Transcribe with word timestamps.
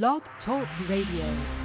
Blog 0.00 0.22
Talk 0.46 0.66
Radio. 0.88 1.61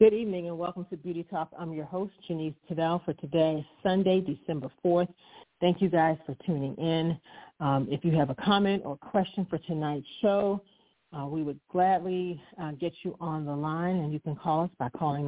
Good 0.00 0.14
evening 0.14 0.48
and 0.48 0.58
welcome 0.58 0.86
to 0.88 0.96
Beauty 0.96 1.24
Talk. 1.24 1.50
I'm 1.58 1.74
your 1.74 1.84
host, 1.84 2.14
Janice 2.26 2.54
Tunnell, 2.70 3.04
for 3.04 3.12
today, 3.12 3.66
Sunday, 3.82 4.22
December 4.22 4.70
4th. 4.82 5.12
Thank 5.60 5.82
you 5.82 5.90
guys 5.90 6.16
for 6.24 6.34
tuning 6.46 6.74
in. 6.76 7.20
Um, 7.60 7.86
if 7.90 8.02
you 8.02 8.12
have 8.12 8.30
a 8.30 8.34
comment 8.36 8.82
or 8.86 8.96
question 8.96 9.46
for 9.50 9.58
tonight's 9.58 10.06
show, 10.22 10.62
uh, 11.12 11.26
we 11.26 11.42
would 11.42 11.60
gladly 11.70 12.40
uh, 12.58 12.70
get 12.72 12.94
you 13.02 13.14
on 13.20 13.44
the 13.44 13.54
line, 13.54 13.96
and 13.96 14.10
you 14.10 14.20
can 14.20 14.36
call 14.36 14.64
us 14.64 14.70
by 14.78 14.88
calling 14.88 15.26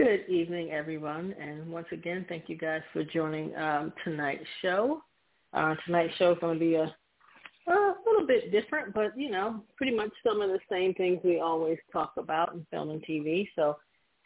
Good 0.00 0.30
evening, 0.30 0.70
everyone, 0.70 1.34
and 1.38 1.70
once 1.70 1.88
again, 1.92 2.24
thank 2.26 2.48
you 2.48 2.56
guys 2.56 2.80
for 2.90 3.04
joining 3.04 3.54
um, 3.54 3.92
tonight's 4.02 4.46
show. 4.62 5.02
Uh, 5.52 5.74
tonight's 5.84 6.16
show 6.16 6.32
is 6.32 6.38
going 6.40 6.58
to 6.58 6.64
be 6.64 6.74
a, 6.76 6.84
a 6.84 7.94
little 8.06 8.26
bit 8.26 8.50
different, 8.50 8.94
but 8.94 9.12
you 9.14 9.30
know, 9.30 9.62
pretty 9.76 9.94
much 9.94 10.08
some 10.26 10.40
of 10.40 10.48
the 10.48 10.58
same 10.72 10.94
things 10.94 11.20
we 11.22 11.40
always 11.40 11.76
talk 11.92 12.14
about 12.16 12.54
in 12.54 12.66
film 12.70 12.88
and 12.88 13.04
TV. 13.04 13.46
So 13.54 13.76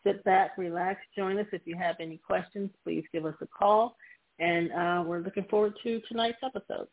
sit 0.07 0.23
back, 0.23 0.53
relax, 0.57 1.01
join 1.17 1.41
us. 1.41 1.47
If 1.51 1.63
you 1.65 1.77
have 1.77 1.97
any 1.99 2.19
questions, 2.19 2.71
please 2.85 3.03
give 3.13 3.27
us 3.27 3.35
a 3.41 3.47
call, 3.49 3.97
and 4.39 4.71
uh, 4.71 5.03
we're 5.05 5.23
looking 5.23 5.47
forward 5.51 5.75
to 5.83 6.01
tonight's 6.07 6.39
episode. 6.45 6.87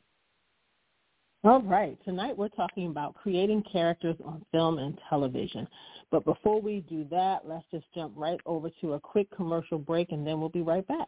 All 1.44 1.64
right. 1.64 1.98
Tonight 2.06 2.38
we're 2.38 2.50
talking 2.50 2.86
about 2.86 3.16
creating 3.16 3.64
characters 3.72 4.16
on 4.24 4.46
film 4.52 4.78
and 4.78 5.00
television. 5.10 5.68
But 6.12 6.24
before 6.24 6.62
we 6.62 6.82
do 6.82 7.04
that, 7.10 7.48
let's 7.48 7.66
just 7.72 7.86
jump 7.96 8.14
right 8.16 8.40
over 8.46 8.70
to 8.82 8.94
a 8.94 9.00
quick 9.00 9.28
commercial 9.36 9.80
break 9.80 10.12
and 10.12 10.26
then 10.26 10.40
we'll 10.40 10.50
be 10.50 10.62
right 10.62 10.88
back. 10.88 11.08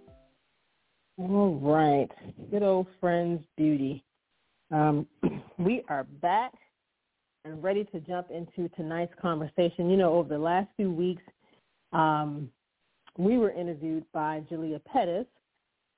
All 1.17 1.59
right. 1.61 2.09
Good 2.49 2.63
old 2.63 2.87
friends 2.99 3.45
beauty. 3.55 4.03
Um, 4.71 5.05
we 5.57 5.83
are 5.87 6.03
back 6.21 6.51
and 7.45 7.63
ready 7.63 7.83
to 7.85 7.99
jump 7.99 8.27
into 8.31 8.67
tonight's 8.75 9.13
conversation. 9.21 9.89
You 9.89 9.97
know, 9.97 10.13
over 10.13 10.29
the 10.29 10.39
last 10.39 10.69
few 10.75 10.91
weeks, 10.91 11.23
um, 11.91 12.49
we 13.17 13.37
were 13.37 13.51
interviewed 13.51 14.05
by 14.11 14.41
Julia 14.49 14.79
Pettis, 14.91 15.27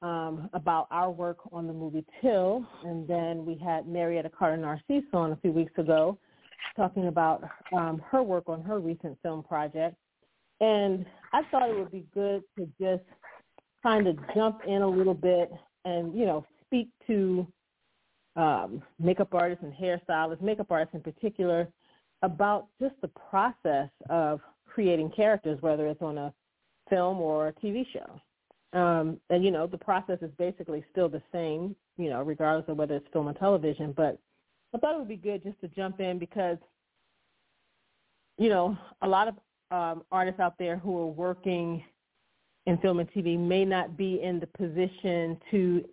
um, 0.05 0.49
about 0.53 0.87
our 0.91 1.09
work 1.09 1.37
on 1.51 1.65
the 1.65 1.73
movie 1.73 2.05
Till, 2.21 2.63
and 2.83 3.07
then 3.07 3.43
we 3.43 3.55
had 3.55 3.87
Marietta 3.87 4.29
Carter 4.29 4.57
Narcisse 4.57 5.09
on 5.13 5.31
a 5.31 5.35
few 5.37 5.51
weeks 5.51 5.73
ago 5.77 6.19
talking 6.75 7.07
about 7.07 7.43
um, 7.73 7.99
her 8.11 8.21
work 8.21 8.43
on 8.47 8.61
her 8.61 8.79
recent 8.79 9.17
film 9.23 9.41
project. 9.41 9.95
And 10.61 11.07
I 11.33 11.41
thought 11.49 11.69
it 11.69 11.75
would 11.75 11.91
be 11.91 12.05
good 12.13 12.43
to 12.57 12.69
just 12.79 13.03
kind 13.81 14.07
of 14.07 14.15
jump 14.35 14.61
in 14.67 14.83
a 14.83 14.87
little 14.87 15.15
bit 15.15 15.51
and, 15.85 16.13
you 16.17 16.25
know, 16.25 16.45
speak 16.65 16.89
to 17.07 17.47
um, 18.35 18.83
makeup 18.99 19.33
artists 19.33 19.63
and 19.63 19.73
hairstylists, 19.73 20.41
makeup 20.41 20.67
artists 20.69 20.93
in 20.93 21.01
particular, 21.01 21.67
about 22.21 22.67
just 22.79 22.95
the 23.01 23.09
process 23.29 23.89
of 24.09 24.39
creating 24.67 25.11
characters, 25.15 25.59
whether 25.61 25.87
it's 25.87 26.01
on 26.01 26.19
a 26.19 26.33
film 26.91 27.19
or 27.19 27.47
a 27.47 27.53
TV 27.53 27.85
show. 27.91 28.21
Um, 28.75 29.17
and 29.29 29.43
you 29.43 29.51
know, 29.51 29.67
the 29.67 29.77
process 29.77 30.19
is 30.21 30.29
basically 30.37 30.83
still 30.91 31.09
the 31.09 31.21
same, 31.31 31.75
you 31.97 32.09
know, 32.09 32.21
regardless 32.21 32.69
of 32.69 32.77
whether 32.77 32.95
it's 32.95 33.07
film 33.13 33.29
or 33.29 33.33
television. 33.33 33.93
But 33.95 34.19
I 34.73 34.77
thought 34.77 34.95
it 34.95 34.99
would 34.99 35.07
be 35.07 35.15
good 35.15 35.43
just 35.43 35.59
to 35.61 35.69
jump 35.69 36.01
in 36.01 36.19
because, 36.19 36.57
you 38.37 38.49
know, 38.49 38.77
a 39.01 39.07
lot 39.07 39.29
of 39.29 39.35
um, 39.71 40.03
artists 40.11 40.41
out 40.41 40.57
there 40.59 40.77
who 40.77 40.97
are 40.99 41.07
working 41.07 41.83
in 42.65 42.77
film 42.79 42.99
and 42.99 43.09
TV 43.11 43.39
may 43.39 43.63
not 43.63 43.95
be 43.95 44.21
in 44.21 44.39
the 44.39 44.47
position 44.47 45.39
to 45.51 45.85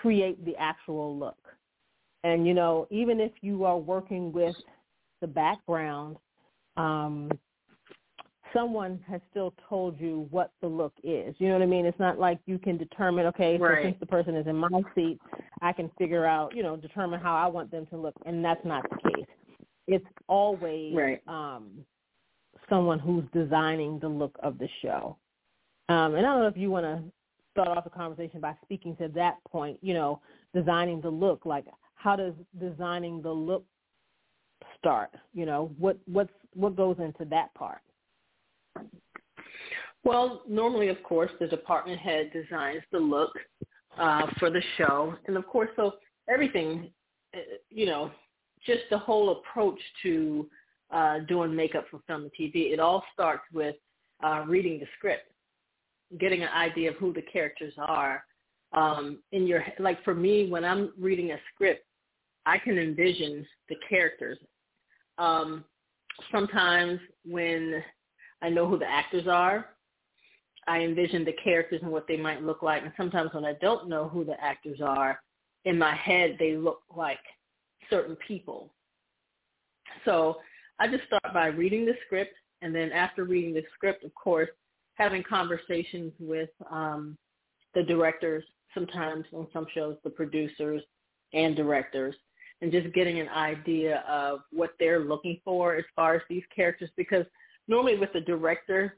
create 0.00 0.42
the 0.44 0.56
actual 0.56 1.16
look. 1.18 1.36
And 2.24 2.46
you 2.46 2.54
know, 2.54 2.86
even 2.90 3.20
if 3.20 3.32
you 3.40 3.64
are 3.64 3.78
working 3.78 4.32
with 4.32 4.56
the 5.20 5.26
background, 5.26 6.16
um, 6.76 7.30
someone 8.54 9.00
has 9.08 9.20
still 9.30 9.54
told 9.68 9.98
you 10.00 10.26
what 10.30 10.52
the 10.60 10.66
look 10.66 10.92
is. 11.02 11.34
You 11.38 11.48
know 11.48 11.54
what 11.54 11.62
I 11.62 11.66
mean? 11.66 11.86
It's 11.86 11.98
not 11.98 12.18
like 12.18 12.38
you 12.46 12.58
can 12.58 12.76
determine, 12.76 13.26
okay, 13.26 13.58
so 13.58 13.64
right. 13.64 13.84
since 13.84 13.96
the 14.00 14.06
person 14.06 14.34
is 14.36 14.46
in 14.46 14.56
my 14.56 14.68
seat, 14.94 15.18
I 15.62 15.72
can 15.72 15.90
figure 15.98 16.26
out, 16.26 16.54
you 16.54 16.62
know, 16.62 16.76
determine 16.76 17.20
how 17.20 17.34
I 17.34 17.46
want 17.46 17.70
them 17.70 17.86
to 17.86 17.96
look, 17.96 18.14
and 18.26 18.44
that's 18.44 18.64
not 18.64 18.84
the 18.90 19.10
case. 19.10 19.26
It's 19.86 20.06
always 20.28 20.94
right. 20.94 21.20
um, 21.26 21.84
someone 22.68 22.98
who's 22.98 23.24
designing 23.32 23.98
the 23.98 24.08
look 24.08 24.36
of 24.42 24.58
the 24.58 24.68
show. 24.82 25.16
Um, 25.88 26.14
and 26.14 26.26
I 26.26 26.30
don't 26.30 26.40
know 26.40 26.46
if 26.46 26.56
you 26.56 26.70
want 26.70 26.84
to 26.84 27.02
start 27.52 27.76
off 27.76 27.84
the 27.84 27.90
conversation 27.90 28.40
by 28.40 28.54
speaking 28.62 28.96
to 28.96 29.08
that 29.08 29.38
point, 29.50 29.78
you 29.82 29.94
know, 29.94 30.20
designing 30.54 31.00
the 31.00 31.10
look. 31.10 31.44
Like, 31.44 31.66
how 31.94 32.16
does 32.16 32.34
designing 32.60 33.22
the 33.22 33.30
look 33.30 33.64
start? 34.78 35.10
You 35.34 35.46
know, 35.46 35.72
what 35.78 35.98
what's 36.06 36.32
what 36.54 36.76
goes 36.76 36.96
into 37.00 37.24
that 37.26 37.52
part? 37.54 37.80
Well, 40.04 40.42
normally, 40.48 40.88
of 40.88 41.02
course, 41.02 41.30
the 41.38 41.46
department 41.46 42.00
head 42.00 42.30
designs 42.32 42.82
the 42.90 42.98
look 42.98 43.32
uh, 43.98 44.26
for 44.38 44.50
the 44.50 44.62
show, 44.78 45.14
and 45.26 45.36
of 45.36 45.46
course, 45.46 45.68
so 45.76 45.94
everything, 46.28 46.90
uh, 47.34 47.38
you 47.68 47.86
know, 47.86 48.10
just 48.64 48.82
the 48.90 48.98
whole 48.98 49.30
approach 49.30 49.78
to 50.02 50.48
uh, 50.90 51.20
doing 51.28 51.54
makeup 51.54 51.84
for 51.90 52.00
film 52.06 52.22
and 52.22 52.30
TV, 52.32 52.72
it 52.72 52.80
all 52.80 53.04
starts 53.12 53.42
with 53.52 53.76
uh, 54.24 54.44
reading 54.46 54.78
the 54.80 54.86
script, 54.96 55.30
getting 56.18 56.42
an 56.42 56.48
idea 56.48 56.90
of 56.90 56.96
who 56.96 57.12
the 57.12 57.22
characters 57.22 57.74
are. 57.78 58.24
Um, 58.72 59.18
in 59.32 59.46
your 59.46 59.64
like 59.80 60.02
for 60.04 60.14
me, 60.14 60.48
when 60.48 60.64
I'm 60.64 60.92
reading 60.98 61.32
a 61.32 61.36
script, 61.52 61.84
I 62.46 62.58
can 62.58 62.78
envision 62.78 63.46
the 63.68 63.76
characters. 63.88 64.38
Um, 65.18 65.64
sometimes 66.32 67.00
when 67.24 67.82
I 68.42 68.48
know 68.48 68.66
who 68.68 68.78
the 68.78 68.90
actors 68.90 69.26
are. 69.26 69.66
I 70.66 70.80
envision 70.80 71.24
the 71.24 71.34
characters 71.44 71.80
and 71.82 71.90
what 71.90 72.06
they 72.06 72.16
might 72.16 72.42
look 72.42 72.62
like. 72.62 72.82
And 72.82 72.92
sometimes 72.96 73.30
when 73.32 73.44
I 73.44 73.54
don't 73.54 73.88
know 73.88 74.08
who 74.08 74.24
the 74.24 74.42
actors 74.42 74.80
are, 74.80 75.20
in 75.64 75.78
my 75.78 75.94
head 75.94 76.36
they 76.38 76.56
look 76.56 76.80
like 76.94 77.18
certain 77.88 78.16
people. 78.26 78.72
So 80.04 80.38
I 80.78 80.88
just 80.88 81.04
start 81.04 81.34
by 81.34 81.46
reading 81.46 81.84
the 81.84 81.94
script, 82.06 82.34
and 82.62 82.74
then 82.74 82.92
after 82.92 83.24
reading 83.24 83.52
the 83.52 83.64
script, 83.74 84.04
of 84.04 84.14
course, 84.14 84.48
having 84.94 85.22
conversations 85.22 86.12
with 86.18 86.50
um, 86.70 87.16
the 87.74 87.82
directors, 87.82 88.44
sometimes 88.74 89.24
on 89.34 89.46
some 89.52 89.66
shows 89.74 89.96
the 90.04 90.10
producers 90.10 90.82
and 91.32 91.56
directors, 91.56 92.14
and 92.62 92.70
just 92.70 92.92
getting 92.94 93.20
an 93.20 93.28
idea 93.28 94.04
of 94.08 94.40
what 94.52 94.74
they're 94.78 95.00
looking 95.00 95.40
for 95.44 95.74
as 95.74 95.84
far 95.96 96.14
as 96.14 96.22
these 96.28 96.42
characters 96.54 96.90
because 96.96 97.24
normally 97.70 97.96
with 97.96 98.12
the 98.12 98.20
director, 98.20 98.96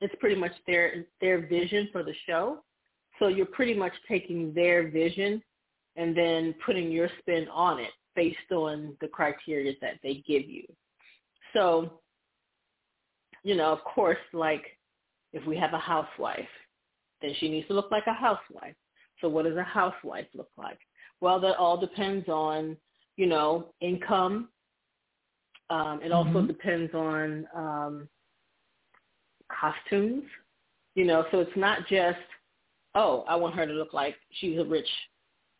it's 0.00 0.14
pretty 0.20 0.36
much 0.36 0.52
their 0.66 1.04
their 1.20 1.46
vision 1.46 1.88
for 1.92 2.02
the 2.02 2.14
show. 2.26 2.62
So 3.18 3.28
you're 3.28 3.46
pretty 3.46 3.74
much 3.74 3.92
taking 4.08 4.54
their 4.54 4.88
vision 4.88 5.42
and 5.96 6.16
then 6.16 6.54
putting 6.64 6.90
your 6.90 7.10
spin 7.18 7.46
on 7.52 7.78
it 7.78 7.90
based 8.16 8.50
on 8.50 8.96
the 9.00 9.08
criteria 9.08 9.74
that 9.82 9.98
they 10.02 10.24
give 10.26 10.48
you. 10.48 10.64
So, 11.52 12.00
you 13.42 13.54
know, 13.54 13.72
of 13.72 13.84
course, 13.84 14.18
like 14.32 14.64
if 15.32 15.46
we 15.46 15.56
have 15.56 15.74
a 15.74 15.78
housewife, 15.78 16.48
then 17.20 17.32
she 17.38 17.48
needs 17.48 17.68
to 17.68 17.74
look 17.74 17.90
like 17.90 18.06
a 18.06 18.14
housewife. 18.14 18.74
So 19.20 19.28
what 19.28 19.44
does 19.44 19.56
a 19.56 19.62
housewife 19.62 20.26
look 20.34 20.50
like? 20.56 20.78
Well, 21.20 21.40
that 21.40 21.56
all 21.56 21.76
depends 21.78 22.28
on, 22.28 22.76
you 23.16 23.26
know, 23.26 23.72
income, 23.80 24.48
um, 25.72 26.00
it 26.02 26.12
also 26.12 26.30
mm-hmm. 26.30 26.48
depends 26.48 26.94
on 26.94 27.46
um, 27.54 28.08
costumes, 29.50 30.24
you 30.94 31.06
know, 31.06 31.24
so 31.30 31.40
it's 31.40 31.56
not 31.56 31.88
just, 31.88 32.18
oh, 32.94 33.24
I 33.26 33.36
want 33.36 33.54
her 33.54 33.66
to 33.66 33.72
look 33.72 33.94
like 33.94 34.14
she's 34.32 34.58
a 34.58 34.64
rich, 34.64 34.88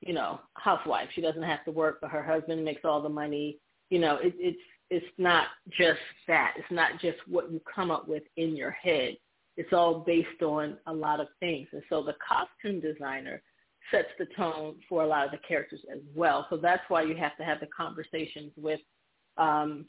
you 0.01 0.13
know, 0.13 0.39
housewife. 0.55 1.09
She 1.15 1.23
doesn't 1.23 1.43
have 1.43 1.65
to 1.65 1.71
work, 1.71 1.99
but 2.03 2.11
her 2.11 2.23
husband 2.23 2.63
makes 2.63 2.83
all 2.85 3.01
the 3.01 3.09
money. 3.09 3.57
You 3.89 4.01
know, 4.01 4.17
it, 4.17 4.35
it's 4.39 4.61
it's 4.91 5.07
not 5.17 5.47
just 5.71 6.01
that. 6.29 6.55
It's 6.59 6.71
not 6.71 7.01
just 7.01 7.17
what 7.27 7.51
you 7.51 7.63
come 7.75 7.91
up 7.91 8.07
with 8.07 8.25
in 8.37 8.55
your 8.55 8.73
head. 8.73 9.17
It's 9.57 9.73
all 9.73 10.01
based 10.01 10.43
on 10.43 10.77
a 10.87 10.93
lot 10.93 11.21
of 11.21 11.29
things. 11.41 11.69
And 11.73 11.83
so 11.89 12.03
the 12.03 12.17
costume 12.27 12.81
designer 12.81 13.41
sets 13.91 14.09
the 14.19 14.27
tone 14.37 14.75
for 14.91 15.03
a 15.03 15.07
lot 15.07 15.25
of 15.25 15.31
the 15.31 15.39
characters 15.49 15.81
as 15.91 16.01
well. 16.15 16.47
So 16.51 16.59
that's 16.59 16.83
why 16.89 17.03
you 17.03 17.17
have 17.17 17.35
to 17.39 17.45
have 17.45 17.61
the 17.61 17.69
conversations 17.75 18.53
with 18.59 18.81
um, 19.39 19.87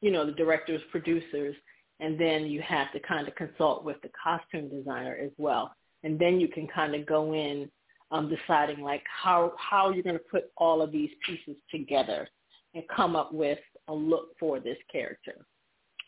you 0.00 0.10
know, 0.10 0.26
the 0.26 0.32
directors, 0.32 0.82
producers, 0.90 1.54
and 2.00 2.18
then 2.20 2.46
you 2.46 2.60
have 2.62 2.92
to 2.92 3.00
kind 3.00 3.26
of 3.28 3.34
consult 3.34 3.84
with 3.84 3.96
the 4.02 4.10
costume 4.22 4.68
designer 4.68 5.16
as 5.22 5.30
well. 5.38 5.74
And 6.02 6.18
then 6.18 6.40
you 6.40 6.48
can 6.48 6.66
kind 6.66 6.94
of 6.94 7.06
go 7.06 7.34
in 7.34 7.70
um, 8.10 8.28
deciding 8.28 8.82
like 8.82 9.02
how, 9.06 9.52
how 9.58 9.90
you're 9.90 10.02
going 10.02 10.16
to 10.16 10.24
put 10.30 10.50
all 10.56 10.82
of 10.82 10.92
these 10.92 11.10
pieces 11.24 11.56
together 11.70 12.28
and 12.74 12.82
come 12.94 13.16
up 13.16 13.32
with 13.32 13.58
a 13.88 13.94
look 13.94 14.38
for 14.38 14.60
this 14.60 14.76
character. 14.90 15.46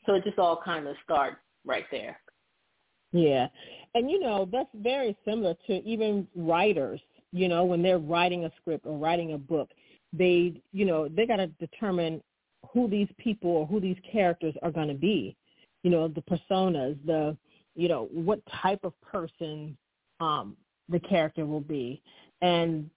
So 0.05 0.15
it 0.15 0.25
just 0.25 0.39
all 0.39 0.61
kind 0.63 0.87
of 0.87 0.97
starts 1.03 1.37
right 1.65 1.87
there. 1.91 2.21
Yeah. 3.13 3.47
And, 3.95 4.11
you 4.11 4.21
know, 4.21 4.49
that's 4.51 4.69
very 4.75 5.17
similar 5.25 5.55
to 5.67 5.73
even 5.85 6.27
writers, 6.35 7.01
you 7.33 7.49
know, 7.49 7.65
when 7.65 7.83
they're 7.83 7.99
writing 7.99 8.45
a 8.45 8.53
script 8.61 8.87
or 8.87 8.99
writing 8.99 9.33
a 9.33 9.39
book, 9.39 9.71
they, 10.13 10.61
you 10.73 10.85
know, 10.85 11.09
they 11.09 11.27
got 11.27 11.37
to 11.37 11.47
determine 11.47 12.23
who 12.73 12.89
these 12.89 13.09
people 13.19 13.51
or 13.51 13.67
who 13.67 13.81
these 13.81 13.97
characters 14.11 14.55
are 14.63 14.71
going 14.71 14.89
to 14.89 14.95
be. 14.95 15.37
You 15.83 15.91
know, 15.91 16.09
the 16.09 16.23
personas, 16.23 16.99
the 17.07 17.37
you 17.75 17.89
know 17.89 18.09
what 18.13 18.41
type 18.63 18.81
of 18.85 18.93
person 19.01 19.77
um, 20.21 20.57
the 20.89 21.01
character 21.01 21.47
will 21.47 21.61
be, 21.61 22.03
and 22.43 22.91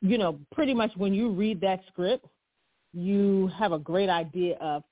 you 0.00 0.18
know, 0.18 0.38
pretty 0.52 0.74
much 0.74 0.92
when 0.96 1.12
you 1.12 1.30
read 1.30 1.60
that 1.60 1.80
script, 1.88 2.26
you 2.92 3.50
have 3.58 3.72
a 3.72 3.78
great 3.78 4.08
idea 4.08 4.56
of 4.60 4.84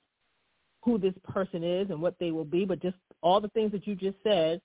who 0.83 0.99
this 0.99 1.15
person 1.25 1.63
is 1.63 1.91
and 1.91 2.01
what 2.01 2.17
they 2.19 2.31
will 2.31 2.45
be. 2.45 2.65
But 2.65 2.81
just 2.81 2.97
all 3.23 3.41
the 3.41 3.49
things 3.49 3.73
that 3.73 3.87
you 3.87 3.95
just 3.95 4.17
said 4.23 4.61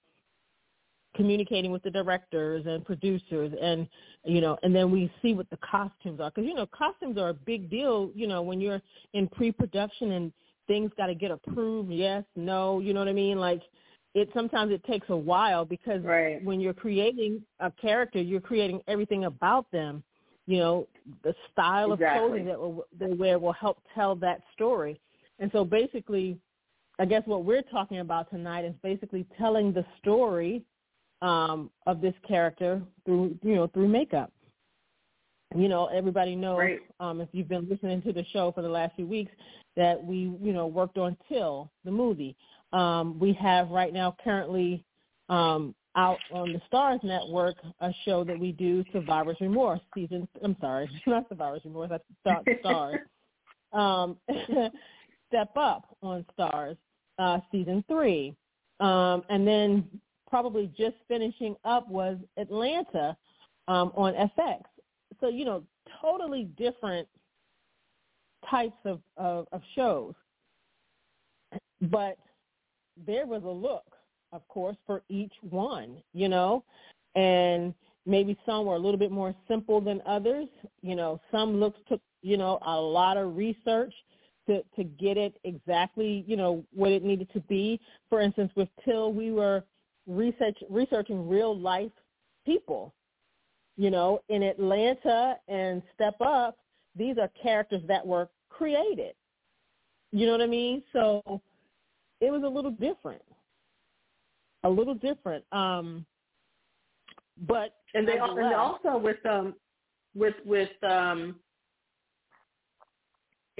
communicating 1.15 1.71
with 1.71 1.83
the 1.83 1.89
directors 1.89 2.65
and 2.65 2.85
producers 2.85 3.51
and 3.61 3.87
you 4.23 4.39
know 4.39 4.57
and 4.63 4.73
then 4.73 4.91
we 4.91 5.11
see 5.21 5.33
what 5.33 5.49
the 5.49 5.57
costumes 5.57 6.19
are 6.19 6.29
because 6.29 6.47
you 6.47 6.53
know 6.53 6.65
costumes 6.67 7.17
are 7.17 7.29
a 7.29 7.33
big 7.33 7.69
deal 7.69 8.11
you 8.15 8.27
know 8.27 8.41
when 8.41 8.61
you're 8.61 8.81
in 9.13 9.27
pre-production 9.27 10.11
and 10.11 10.33
things 10.67 10.91
got 10.97 11.07
to 11.07 11.15
get 11.15 11.31
approved 11.31 11.91
yes 11.91 12.23
no 12.35 12.79
you 12.79 12.93
know 12.93 12.99
what 13.01 13.09
i 13.09 13.13
mean 13.13 13.37
like 13.37 13.61
it 14.13 14.29
sometimes 14.33 14.71
it 14.71 14.83
takes 14.85 15.07
a 15.09 15.15
while 15.15 15.65
because 15.65 16.01
right. 16.03 16.43
when 16.43 16.59
you're 16.59 16.73
creating 16.73 17.41
a 17.59 17.71
character 17.71 18.21
you're 18.21 18.41
creating 18.41 18.79
everything 18.87 19.25
about 19.25 19.69
them 19.71 20.03
you 20.47 20.57
know 20.57 20.87
the 21.23 21.33
style 21.51 21.91
exactly. 21.93 22.19
of 22.19 22.27
clothing 22.29 22.45
that 22.45 22.59
will, 22.59 22.85
they 22.97 23.13
wear 23.13 23.37
will 23.37 23.53
help 23.53 23.79
tell 23.93 24.15
that 24.15 24.41
story 24.53 24.99
and 25.39 25.51
so 25.51 25.65
basically 25.65 26.37
i 26.99 27.05
guess 27.05 27.23
what 27.25 27.43
we're 27.43 27.63
talking 27.63 27.99
about 27.99 28.29
tonight 28.29 28.63
is 28.63 28.73
basically 28.81 29.25
telling 29.37 29.73
the 29.73 29.85
story 30.01 30.63
um, 31.21 31.69
of 31.87 32.01
this 32.01 32.13
character 32.27 32.81
through 33.05 33.37
you 33.43 33.55
know 33.55 33.67
through 33.67 33.87
makeup. 33.87 34.31
You 35.55 35.67
know, 35.67 35.87
everybody 35.87 36.35
knows 36.35 36.57
right. 36.57 36.79
um, 36.99 37.19
if 37.19 37.27
you've 37.33 37.49
been 37.49 37.67
listening 37.69 38.01
to 38.03 38.13
the 38.13 38.23
show 38.31 38.53
for 38.53 38.61
the 38.61 38.69
last 38.69 38.95
few 38.95 39.05
weeks 39.05 39.31
that 39.75 40.01
we 40.03 40.33
you 40.41 40.53
know 40.53 40.67
worked 40.67 40.97
on 40.97 41.17
Till 41.27 41.69
the 41.85 41.91
movie. 41.91 42.35
Um, 42.73 43.19
we 43.19 43.33
have 43.33 43.69
right 43.69 43.93
now 43.93 44.15
currently 44.23 44.83
um, 45.29 45.75
out 45.95 46.19
on 46.31 46.53
the 46.53 46.61
Starz 46.71 47.03
Network 47.03 47.55
a 47.81 47.91
show 48.05 48.23
that 48.23 48.39
we 48.39 48.53
do, 48.53 48.83
Survivor's 48.93 49.37
Remorse 49.41 49.81
season. 49.93 50.27
I'm 50.43 50.55
sorry, 50.61 50.89
not 51.07 51.27
Survivor's 51.29 51.61
Remorse. 51.65 51.91
That's 52.23 52.45
Starz. 52.63 52.99
um, 53.73 54.17
Step 55.27 55.51
Up 55.55 55.97
on 56.01 56.25
Starz 56.37 56.77
uh, 57.19 57.39
season 57.51 57.83
three, 57.87 58.35
um, 58.79 59.23
and 59.29 59.47
then 59.47 59.83
probably 60.31 60.71
just 60.75 60.95
finishing 61.07 61.55
up 61.65 61.87
was 61.87 62.17
Atlanta 62.37 63.15
um, 63.67 63.91
on 63.95 64.13
FX. 64.39 64.61
So 65.19 65.27
you 65.27 65.45
know, 65.45 65.63
totally 66.01 66.45
different 66.57 67.07
types 68.49 68.77
of, 68.85 68.99
of, 69.17 69.47
of 69.51 69.61
shows. 69.75 70.15
But 71.81 72.17
there 73.05 73.27
was 73.27 73.43
a 73.43 73.49
look, 73.49 73.83
of 74.31 74.47
course, 74.47 74.77
for 74.87 75.03
each 75.09 75.33
one, 75.41 75.97
you 76.13 76.29
know, 76.29 76.63
and 77.15 77.73
maybe 78.05 78.37
some 78.45 78.65
were 78.65 78.75
a 78.75 78.79
little 78.79 78.97
bit 78.97 79.11
more 79.11 79.35
simple 79.47 79.81
than 79.81 80.01
others. 80.05 80.47
You 80.81 80.95
know, 80.95 81.19
some 81.31 81.59
looks 81.59 81.79
took, 81.89 82.01
you 82.21 82.37
know, 82.37 82.59
a 82.65 82.79
lot 82.79 83.17
of 83.17 83.35
research 83.35 83.93
to, 84.47 84.63
to 84.75 84.83
get 84.83 85.17
it 85.17 85.35
exactly, 85.43 86.23
you 86.27 86.37
know, 86.37 86.63
what 86.73 86.91
it 86.91 87.03
needed 87.03 87.29
to 87.33 87.39
be. 87.41 87.79
For 88.09 88.21
instance, 88.21 88.51
with 88.55 88.69
Till, 88.85 89.11
we 89.11 89.31
were 89.31 89.63
research, 90.07 90.57
researching 90.69 91.27
real 91.27 91.57
life 91.57 91.91
people. 92.45 92.93
You 93.77 93.89
know, 93.89 94.21
in 94.29 94.43
Atlanta 94.43 95.37
and 95.47 95.81
Step 95.95 96.15
Up, 96.21 96.57
these 96.95 97.17
are 97.17 97.29
characters 97.41 97.81
that 97.87 98.05
were 98.05 98.29
created. 98.49 99.15
You 100.11 100.25
know 100.25 100.33
what 100.33 100.41
I 100.41 100.47
mean? 100.47 100.83
So 100.93 101.41
it 102.19 102.31
was 102.31 102.43
a 102.43 102.47
little 102.47 102.71
different. 102.71 103.21
A 104.63 104.69
little 104.69 104.93
different. 104.93 105.43
Um 105.51 106.05
but 107.47 107.75
and 107.93 108.07
they 108.07 108.17
and 108.17 108.53
also 108.53 108.97
with 108.97 109.25
um 109.25 109.55
with 110.15 110.35
with 110.45 110.69
um 110.83 111.35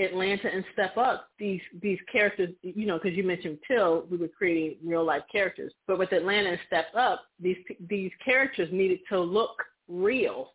Atlanta 0.01 0.47
and 0.53 0.63
Step 0.73 0.97
Up, 0.97 1.27
these 1.37 1.61
these 1.81 1.99
characters, 2.11 2.49
you 2.61 2.85
know, 2.85 2.99
because 3.01 3.17
you 3.17 3.23
mentioned 3.23 3.57
Till, 3.67 4.05
we 4.09 4.17
were 4.17 4.27
creating 4.27 4.77
real 4.83 5.05
life 5.05 5.23
characters. 5.31 5.73
But 5.87 5.99
with 5.99 6.11
Atlanta 6.11 6.49
and 6.49 6.59
Step 6.67 6.87
Up, 6.95 7.23
these 7.39 7.57
these 7.89 8.11
characters 8.23 8.69
needed 8.71 8.99
to 9.09 9.19
look 9.19 9.61
real. 9.87 10.53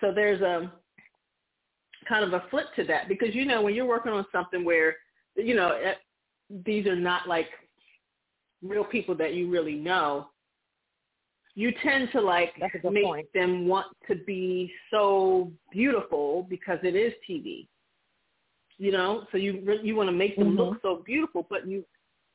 So 0.00 0.12
there's 0.14 0.40
a 0.40 0.72
kind 2.08 2.24
of 2.24 2.32
a 2.32 2.44
flip 2.50 2.66
to 2.76 2.84
that 2.84 3.08
because 3.08 3.34
you 3.34 3.44
know 3.44 3.62
when 3.62 3.74
you're 3.74 3.86
working 3.86 4.12
on 4.12 4.26
something 4.32 4.64
where 4.64 4.96
you 5.36 5.54
know 5.54 5.72
eh, 5.72 5.94
these 6.64 6.86
are 6.86 6.96
not 6.96 7.28
like 7.28 7.48
real 8.62 8.84
people 8.84 9.14
that 9.16 9.34
you 9.34 9.50
really 9.50 9.74
know, 9.74 10.28
you 11.54 11.72
tend 11.82 12.08
to 12.12 12.20
like 12.20 12.54
make 12.84 13.04
point. 13.04 13.26
them 13.34 13.66
want 13.66 13.86
to 14.08 14.14
be 14.14 14.72
so 14.90 15.50
beautiful 15.72 16.46
because 16.48 16.78
it 16.82 16.94
is 16.94 17.12
TV 17.28 17.66
you 18.78 18.92
know, 18.92 19.24
so 19.30 19.38
you 19.38 19.78
you 19.82 19.94
want 19.94 20.08
to 20.08 20.12
make 20.12 20.36
them 20.36 20.48
mm-hmm. 20.48 20.58
look 20.58 20.82
so 20.82 21.02
beautiful, 21.04 21.46
but 21.48 21.66
you 21.66 21.84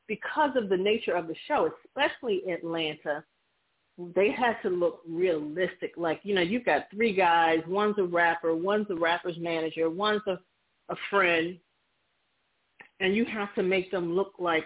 because 0.06 0.50
of 0.56 0.68
the 0.68 0.76
nature 0.76 1.14
of 1.14 1.28
the 1.28 1.36
show, 1.46 1.70
especially 1.84 2.42
Atlanta, 2.50 3.22
they 4.14 4.30
had 4.30 4.56
to 4.62 4.70
look 4.70 5.00
realistic. 5.06 5.92
Like, 5.96 6.20
you 6.22 6.34
know, 6.34 6.40
you've 6.40 6.64
got 6.64 6.86
three 6.90 7.12
guys, 7.12 7.58
one's 7.66 7.98
a 7.98 8.04
rapper, 8.04 8.54
one's 8.54 8.86
a 8.90 8.94
rapper's 8.94 9.36
manager, 9.38 9.90
one's 9.90 10.22
a, 10.26 10.38
a 10.88 10.96
friend, 11.10 11.58
and 13.00 13.14
you 13.14 13.24
have 13.26 13.54
to 13.56 13.62
make 13.62 13.90
them 13.90 14.14
look 14.14 14.34
like 14.38 14.64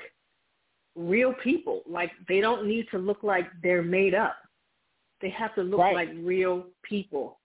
real 0.95 1.35
people. 1.43 1.83
Like 1.89 2.13
they 2.29 2.41
don't 2.41 2.67
need 2.67 2.87
to 2.91 2.99
look 2.99 3.23
like 3.23 3.47
they're 3.63 3.83
made 3.83 4.15
up. 4.15 4.37
They 5.21 5.31
have 5.31 5.55
to 5.55 5.63
look 5.63 5.81
right. 5.81 5.95
like 5.95 6.11
real 6.17 6.67
people. 6.83 7.41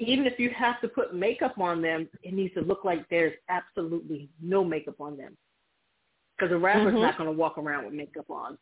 Even 0.00 0.26
if 0.26 0.38
you 0.38 0.50
have 0.50 0.80
to 0.80 0.88
put 0.88 1.14
makeup 1.14 1.58
on 1.58 1.80
them, 1.80 2.08
it 2.22 2.34
needs 2.34 2.52
to 2.54 2.60
look 2.60 2.84
like 2.84 3.08
there's 3.08 3.34
absolutely 3.48 4.28
no 4.42 4.64
makeup 4.64 5.00
on 5.00 5.16
them. 5.16 5.36
Because 6.36 6.52
a 6.52 6.58
rapper's 6.58 6.92
mm-hmm. 6.92 7.02
not 7.02 7.16
going 7.16 7.28
to 7.30 7.36
walk 7.36 7.58
around 7.58 7.84
with 7.84 7.94
makeup 7.94 8.30
on. 8.30 8.58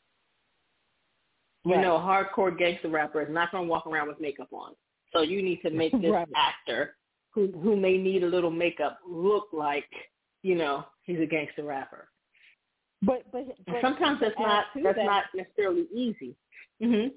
Right. 1.64 1.76
You 1.76 1.82
know, 1.82 1.96
a 1.96 2.00
hardcore 2.00 2.56
gangster 2.56 2.88
rapper 2.88 3.22
is 3.22 3.28
not 3.30 3.50
going 3.50 3.64
to 3.64 3.68
walk 3.68 3.86
around 3.86 4.08
with 4.08 4.20
makeup 4.20 4.48
on. 4.52 4.74
So 5.12 5.22
you 5.22 5.42
need 5.42 5.60
to 5.62 5.70
make 5.70 5.92
this 6.00 6.10
right. 6.10 6.28
actor 6.36 6.96
who 7.32 7.52
who 7.62 7.76
may 7.76 7.98
need 7.98 8.22
a 8.22 8.26
little 8.26 8.50
makeup 8.50 8.98
look 9.06 9.48
like, 9.52 9.88
you 10.42 10.54
know, 10.54 10.84
he's 11.02 11.20
a 11.20 11.26
gangster 11.26 11.64
rapper. 11.64 12.08
But 13.02 13.24
but, 13.32 13.46
but 13.66 13.76
sometimes 13.82 14.20
that's 14.20 14.38
not 14.38 14.66
that's 14.82 14.96
that, 14.96 15.04
not 15.04 15.24
necessarily 15.34 15.86
easy. 15.94 16.34
Mhm. 16.82 17.10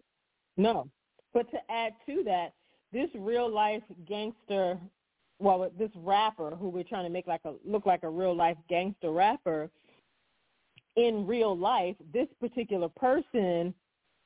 No. 0.57 0.89
But 1.33 1.49
to 1.51 1.57
add 1.69 1.93
to 2.07 2.23
that, 2.25 2.53
this 2.91 3.09
real 3.15 3.51
life 3.51 3.83
gangster, 4.07 4.77
well, 5.39 5.69
this 5.77 5.91
rapper 5.95 6.51
who 6.51 6.69
we're 6.69 6.83
trying 6.83 7.05
to 7.05 7.09
make 7.09 7.27
like 7.27 7.41
a 7.45 7.53
look 7.65 7.85
like 7.85 8.03
a 8.03 8.09
real 8.09 8.35
life 8.35 8.57
gangster 8.69 9.11
rapper, 9.11 9.69
in 10.95 11.25
real 11.25 11.57
life, 11.57 11.95
this 12.13 12.27
particular 12.39 12.89
person 12.89 13.73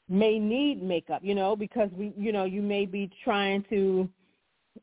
may 0.10 0.39
need 0.39 0.82
makeup, 0.82 1.22
you 1.24 1.36
know, 1.36 1.55
because 1.55 1.89
we, 1.93 2.13
you 2.17 2.32
know, 2.32 2.46
you 2.46 2.62
may 2.62 2.86
be 2.86 3.10
trying 3.24 3.63
to, 3.70 4.10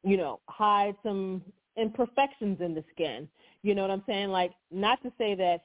you 0.05 0.17
know, 0.17 0.41
hide 0.49 0.95
some 1.03 1.43
imperfections 1.77 2.61
in 2.61 2.75
the 2.75 2.85
skin. 2.93 3.29
You 3.63 3.75
know 3.75 3.83
what 3.83 3.91
I'm 3.91 4.05
saying? 4.07 4.29
Like, 4.29 4.53
not 4.71 5.03
to 5.03 5.13
say 5.19 5.35
that 5.35 5.63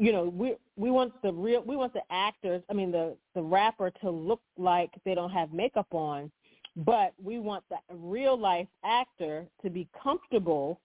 you 0.00 0.12
know, 0.12 0.24
we 0.34 0.54
we 0.80 0.90
want 0.90 1.12
the 1.20 1.30
real 1.30 1.62
we 1.62 1.76
want 1.76 1.92
the 1.92 2.00
actors, 2.10 2.62
I 2.70 2.72
mean 2.72 2.90
the 2.90 3.14
the 3.34 3.42
rapper 3.42 3.90
to 4.00 4.10
look 4.10 4.40
like 4.56 4.90
they 5.04 5.14
don't 5.14 5.30
have 5.30 5.52
makeup 5.52 5.88
on, 5.90 6.32
but 6.74 7.12
we 7.22 7.38
want 7.38 7.64
the 7.68 7.76
real 7.94 8.38
life 8.38 8.66
actor 8.82 9.46
to 9.62 9.68
be 9.68 9.86
comfortable 10.02 10.80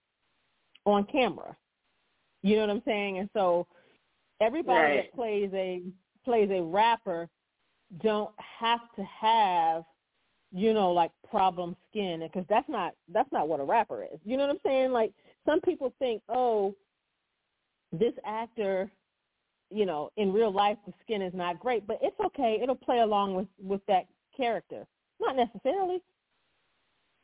on 0.84 1.06
camera. 1.06 1.56
You 2.44 2.58
know 2.58 2.68
what 2.68 2.72
I'm 2.72 2.82
saying? 2.84 3.20
And 3.20 3.30
so 3.32 3.68
everybody 4.42 4.80
right. 4.80 4.96
that 4.98 5.16
plays 5.16 5.50
a 5.54 5.82
plays 6.26 6.50
a 6.52 6.62
rapper 6.62 7.30
don't 8.04 8.32
have 8.38 8.82
to 8.98 9.04
have 9.04 9.84
you 10.52 10.74
know 10.74 10.92
like 10.92 11.12
problem 11.30 11.74
skin 11.90 12.20
because 12.20 12.46
that's 12.50 12.68
not 12.68 12.96
that's 13.14 13.32
not 13.32 13.48
what 13.48 13.62
a 13.62 13.64
rapper 13.64 14.04
is. 14.04 14.20
You 14.26 14.36
know 14.36 14.44
what 14.44 14.52
I'm 14.56 14.62
saying? 14.66 14.92
Like 14.92 15.14
some 15.46 15.62
people 15.62 15.94
think, 16.00 16.22
"Oh, 16.28 16.76
this 17.94 18.14
actor 18.26 18.92
you 19.70 19.86
know, 19.86 20.12
in 20.18 20.32
real 20.32 20.52
life 20.52 20.78
the 20.86 20.94
skin 21.04 21.22
is 21.22 21.34
not 21.34 21.60
great, 21.60 21.86
but 21.88 22.00
it's 22.02 22.20
okay. 22.24 22.60
It'll 22.62 22.76
play 22.76 23.00
along 23.00 23.36
with 23.36 23.48
with 23.62 23.82
that 23.88 24.06
character. 24.36 24.86
Not 25.20 25.36
necessarily. 25.36 26.02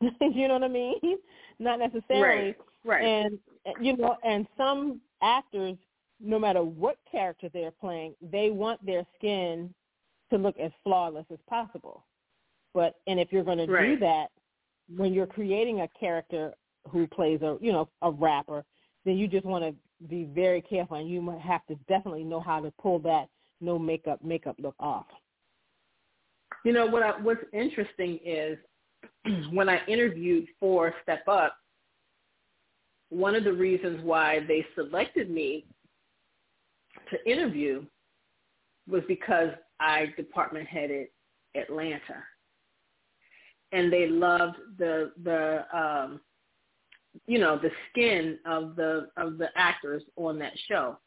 you 0.20 0.48
know 0.48 0.54
what 0.54 0.64
I 0.64 0.68
mean? 0.68 1.18
Not 1.58 1.78
necessarily. 1.78 2.46
Right. 2.48 2.56
Right. 2.84 3.04
And 3.04 3.38
you 3.80 3.96
know, 3.96 4.16
and 4.24 4.46
some 4.56 5.00
actors, 5.22 5.76
no 6.20 6.38
matter 6.38 6.62
what 6.62 6.96
character 7.10 7.48
they're 7.52 7.70
playing, 7.70 8.14
they 8.20 8.50
want 8.50 8.84
their 8.84 9.06
skin 9.16 9.72
to 10.30 10.38
look 10.38 10.58
as 10.58 10.72
flawless 10.82 11.26
as 11.30 11.38
possible. 11.48 12.04
But 12.74 12.96
and 13.06 13.20
if 13.20 13.32
you're 13.32 13.44
going 13.44 13.58
to 13.58 13.66
right. 13.66 13.86
do 13.90 13.98
that 13.98 14.28
when 14.96 15.12
you're 15.12 15.26
creating 15.26 15.82
a 15.82 15.88
character 15.98 16.52
who 16.90 17.06
plays 17.06 17.40
a 17.42 17.56
you 17.60 17.72
know 17.72 17.88
a 18.02 18.10
rapper, 18.10 18.64
then 19.04 19.16
you 19.16 19.28
just 19.28 19.44
want 19.44 19.64
to 19.64 19.74
be 20.08 20.24
very 20.24 20.60
careful, 20.60 20.96
and 20.96 21.08
you 21.08 21.20
might 21.20 21.40
have 21.40 21.64
to 21.66 21.74
definitely 21.88 22.24
know 22.24 22.40
how 22.40 22.60
to 22.60 22.72
pull 22.80 22.98
that 23.00 23.28
no 23.60 23.78
makeup 23.78 24.22
makeup 24.22 24.56
look 24.58 24.74
off. 24.80 25.06
You 26.64 26.72
know 26.72 26.86
what? 26.86 27.02
I, 27.02 27.20
what's 27.20 27.44
interesting 27.52 28.18
is 28.24 28.58
when 29.52 29.68
I 29.68 29.80
interviewed 29.86 30.46
for 30.60 30.94
Step 31.02 31.26
Up, 31.28 31.56
one 33.08 33.34
of 33.34 33.44
the 33.44 33.52
reasons 33.52 34.00
why 34.04 34.40
they 34.46 34.64
selected 34.74 35.30
me 35.30 35.66
to 37.10 37.30
interview 37.30 37.84
was 38.88 39.02
because 39.06 39.50
I 39.80 40.12
department 40.16 40.66
headed 40.66 41.08
Atlanta, 41.54 42.22
and 43.72 43.92
they 43.92 44.08
loved 44.08 44.56
the 44.78 45.12
the 45.22 45.64
um, 45.76 46.20
you 47.26 47.38
know 47.38 47.58
the 47.58 47.70
skin 47.90 48.38
of 48.46 48.76
the 48.76 49.08
of 49.16 49.38
the 49.38 49.48
actors 49.56 50.02
on 50.16 50.38
that 50.38 50.52
show. 50.68 50.98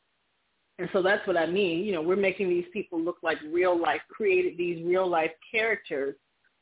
And 0.77 0.89
so 0.91 1.01
that's 1.01 1.25
what 1.25 1.37
i 1.37 1.45
mean. 1.45 1.83
You 1.83 1.93
know 1.93 2.01
we're 2.01 2.15
making 2.15 2.49
these 2.49 2.65
people 2.73 2.99
look 2.99 3.17
like 3.23 3.37
real 3.51 3.79
life 3.79 4.01
created 4.09 4.57
these 4.57 4.83
real 4.85 5.07
life 5.07 5.31
characters 5.51 6.15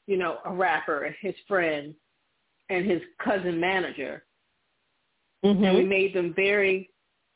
you 0.08 0.18
know 0.18 0.38
a 0.46 0.54
rapper 0.54 1.04
and 1.04 1.16
his 1.22 1.36
friend 1.48 1.94
and 2.70 2.90
his 2.90 3.02
cousin 3.24 3.60
manager. 3.60 4.24
Mm-hmm. 5.46 5.64
and 5.64 5.78
we 5.78 5.84
made 5.84 6.14
them 6.16 6.34
very 6.34 6.90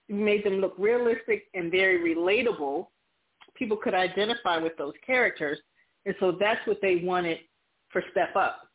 we 0.08 0.16
made 0.16 0.46
them 0.46 0.62
look 0.62 0.76
realistic 0.78 1.48
and 1.54 1.70
very 1.70 2.16
relatable. 2.16 2.88
People 3.56 3.76
could 3.76 3.94
identify 3.94 4.58
with 4.58 4.78
those 4.78 4.94
characters. 5.06 5.60
And 6.06 6.16
so 6.22 6.32
that's 6.40 6.66
what 6.66 6.78
they 6.82 7.02
wanted 7.04 7.40
for 7.90 8.02
step 8.12 8.34
up 8.36 8.67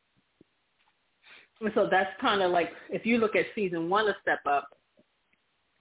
and 1.62 1.72
so 1.74 1.88
that's 1.90 2.10
kind 2.20 2.42
of 2.42 2.50
like 2.50 2.70
if 2.90 3.06
you 3.06 3.18
look 3.18 3.36
at 3.36 3.46
season 3.54 3.88
one 3.88 4.08
of 4.08 4.16
Step 4.20 4.40
Up 4.46 4.68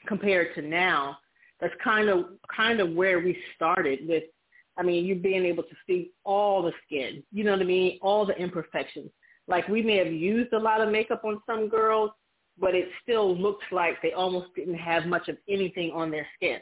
compared 0.07 0.53
to 0.55 0.61
now, 0.61 1.17
that's 1.59 1.73
kind 1.83 2.09
of 2.09 2.25
kind 2.55 2.79
of 2.79 2.93
where 2.93 3.19
we 3.19 3.37
started 3.55 4.07
with. 4.07 4.23
I 4.77 4.83
mean, 4.83 5.05
you 5.05 5.15
being 5.15 5.45
able 5.45 5.63
to 5.63 5.75
see 5.85 6.11
all 6.23 6.61
the 6.61 6.71
skin, 6.85 7.23
you 7.31 7.43
know 7.43 7.51
what 7.51 7.61
I 7.61 7.65
mean, 7.65 7.99
all 8.01 8.25
the 8.25 8.37
imperfections. 8.37 9.11
Like 9.47 9.67
we 9.67 9.81
may 9.81 9.97
have 9.97 10.11
used 10.11 10.53
a 10.53 10.59
lot 10.59 10.81
of 10.81 10.89
makeup 10.89 11.23
on 11.25 11.41
some 11.45 11.67
girls, 11.67 12.11
but 12.57 12.73
it 12.73 12.87
still 13.03 13.35
looks 13.35 13.65
like 13.71 14.01
they 14.01 14.13
almost 14.13 14.47
didn't 14.55 14.75
have 14.75 15.05
much 15.05 15.27
of 15.27 15.37
anything 15.49 15.91
on 15.91 16.09
their 16.09 16.25
skin. 16.35 16.59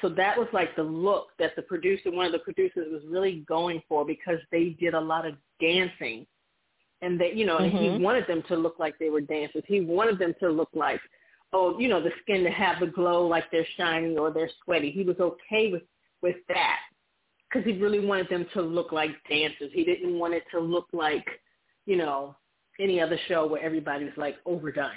So 0.00 0.08
that 0.10 0.36
was 0.36 0.48
like 0.52 0.76
the 0.76 0.82
look 0.82 1.28
that 1.38 1.56
the 1.56 1.62
producer, 1.62 2.10
one 2.10 2.26
of 2.26 2.32
the 2.32 2.38
producers 2.38 2.88
was 2.90 3.02
really 3.06 3.44
going 3.48 3.82
for 3.88 4.04
because 4.04 4.38
they 4.50 4.70
did 4.80 4.94
a 4.94 5.00
lot 5.00 5.26
of 5.26 5.34
dancing 5.60 6.26
and 7.02 7.20
that 7.20 7.36
you 7.36 7.46
know 7.46 7.58
mm-hmm. 7.58 7.76
he 7.98 8.04
wanted 8.04 8.26
them 8.26 8.42
to 8.48 8.56
look 8.56 8.76
like 8.78 8.98
they 8.98 9.10
were 9.10 9.20
dancers. 9.20 9.62
He 9.66 9.80
wanted 9.80 10.18
them 10.18 10.34
to 10.40 10.50
look 10.50 10.70
like 10.74 11.00
oh, 11.52 11.78
you 11.78 11.88
know, 11.88 12.02
the 12.02 12.10
skin 12.22 12.44
to 12.44 12.50
have 12.50 12.80
the 12.80 12.86
glow 12.86 13.26
like 13.26 13.50
they're 13.50 13.66
shiny 13.76 14.16
or 14.16 14.30
they're 14.30 14.50
sweaty. 14.64 14.90
He 14.90 15.02
was 15.02 15.16
okay 15.20 15.70
with 15.72 15.82
with 16.22 16.36
that 16.48 16.78
because 17.48 17.64
he 17.66 17.78
really 17.78 18.04
wanted 18.04 18.28
them 18.28 18.46
to 18.54 18.60
look 18.60 18.92
like 18.92 19.10
dancers. 19.28 19.70
He 19.72 19.84
didn't 19.84 20.18
want 20.18 20.34
it 20.34 20.44
to 20.52 20.60
look 20.60 20.86
like, 20.92 21.26
you 21.86 21.96
know, 21.96 22.36
any 22.78 23.00
other 23.00 23.18
show 23.26 23.46
where 23.46 23.62
everybody 23.62 24.04
was 24.04 24.14
like 24.16 24.36
overdone. 24.44 24.90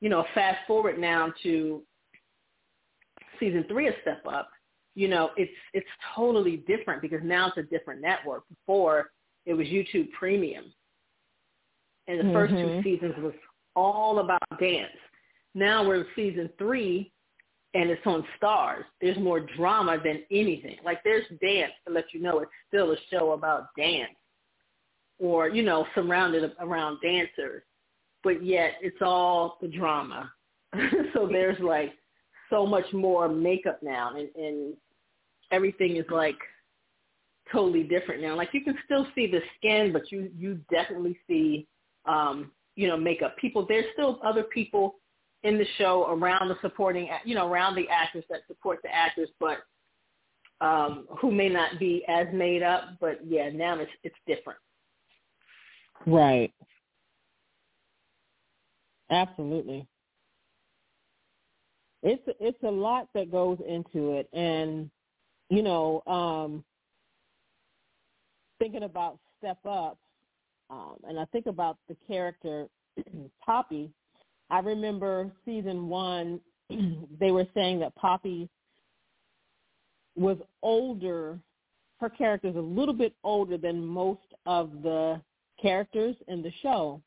You 0.00 0.08
know, 0.08 0.24
fast 0.34 0.58
forward 0.66 0.98
now 0.98 1.32
to 1.44 1.82
season 3.38 3.64
three 3.68 3.86
of 3.86 3.94
Step 4.02 4.22
Up, 4.26 4.50
you 4.94 5.08
know, 5.08 5.30
it's 5.36 5.52
it's 5.72 5.86
totally 6.14 6.58
different 6.68 7.00
because 7.00 7.20
now 7.22 7.48
it's 7.48 7.56
a 7.56 7.62
different 7.62 8.00
network. 8.00 8.42
Before 8.48 9.10
it 9.46 9.54
was 9.54 9.66
YouTube 9.66 10.10
Premium. 10.12 10.64
And 12.08 12.18
the 12.18 12.24
mm-hmm. 12.24 12.32
first 12.32 12.52
two 12.52 12.56
mm-hmm. 12.56 12.82
seasons 12.82 13.14
was 13.18 13.34
all 13.76 14.18
about 14.18 14.42
dance. 14.58 14.90
Now 15.54 15.86
we're 15.86 16.00
in 16.00 16.06
season 16.16 16.50
three 16.58 17.12
and 17.74 17.90
it's 17.90 18.06
on 18.06 18.24
Starz. 18.40 18.84
There's 19.00 19.18
more 19.18 19.40
drama 19.40 19.98
than 20.02 20.22
anything. 20.30 20.76
Like 20.84 21.02
there's 21.04 21.24
dance 21.40 21.72
to 21.86 21.92
let 21.92 22.12
you 22.12 22.20
know 22.20 22.40
it's 22.40 22.50
still 22.68 22.92
a 22.92 22.96
show 23.10 23.32
about 23.32 23.68
dance 23.76 24.12
or, 25.18 25.48
you 25.48 25.62
know, 25.62 25.86
surrounded 25.94 26.50
around 26.60 26.98
dancers. 27.02 27.62
But 28.24 28.44
yet 28.44 28.74
it's 28.80 29.00
all 29.00 29.58
the 29.60 29.68
drama. 29.68 30.30
so 31.14 31.28
there's 31.30 31.58
like 31.60 31.92
so 32.50 32.66
much 32.66 32.84
more 32.92 33.28
makeup 33.28 33.80
now 33.82 34.14
and, 34.16 34.28
and 34.36 34.74
everything 35.50 35.96
is 35.96 36.04
like 36.10 36.36
totally 37.52 37.82
different 37.82 38.22
now. 38.22 38.34
Like 38.34 38.50
you 38.52 38.62
can 38.62 38.76
still 38.84 39.06
see 39.14 39.30
the 39.30 39.40
skin, 39.58 39.92
but 39.92 40.10
you, 40.10 40.30
you 40.36 40.60
definitely 40.70 41.18
see, 41.28 41.66
um, 42.06 42.50
you 42.74 42.88
know, 42.88 42.96
makeup. 42.96 43.36
People, 43.36 43.66
there's 43.68 43.84
still 43.92 44.20
other 44.24 44.44
people 44.44 44.96
in 45.42 45.58
the 45.58 45.66
show 45.76 46.06
around 46.08 46.48
the 46.48 46.56
supporting, 46.60 47.08
you 47.24 47.34
know, 47.34 47.48
around 47.48 47.74
the 47.74 47.88
actors 47.88 48.24
that 48.30 48.40
support 48.46 48.78
the 48.82 48.94
actors, 48.94 49.28
but 49.38 49.58
um, 50.60 51.06
who 51.20 51.30
may 51.30 51.48
not 51.48 51.78
be 51.78 52.04
as 52.08 52.26
made 52.32 52.62
up. 52.62 52.96
But 53.00 53.20
yeah, 53.26 53.50
now 53.50 53.78
it's 53.78 53.90
it's 54.04 54.16
different. 54.26 54.58
Right. 56.06 56.52
Absolutely. 59.10 59.86
It's 62.02 62.22
it's 62.40 62.62
a 62.64 62.70
lot 62.70 63.08
that 63.14 63.30
goes 63.30 63.58
into 63.68 64.14
it, 64.14 64.28
and 64.32 64.90
you 65.50 65.62
know, 65.62 66.02
um, 66.06 66.64
thinking 68.62 68.84
about 68.84 69.18
Step 69.38 69.58
Up, 69.64 69.98
um, 70.70 70.96
and 71.08 71.18
I 71.18 71.24
think 71.26 71.46
about 71.46 71.78
the 71.88 71.96
character 72.06 72.66
Poppy 73.44 73.90
I 74.52 74.58
remember 74.58 75.32
season 75.46 75.88
one, 75.88 76.38
they 77.18 77.30
were 77.30 77.46
saying 77.54 77.80
that 77.80 77.94
Poppy 77.94 78.50
was 80.14 80.36
older. 80.62 81.38
Her 81.98 82.10
character 82.10 82.48
is 82.48 82.56
a 82.56 82.60
little 82.60 82.92
bit 82.92 83.14
older 83.24 83.56
than 83.56 83.84
most 83.84 84.20
of 84.44 84.82
the 84.82 85.22
characters 85.60 86.16
in 86.28 86.42
the 86.42 86.52
show. 86.62 87.00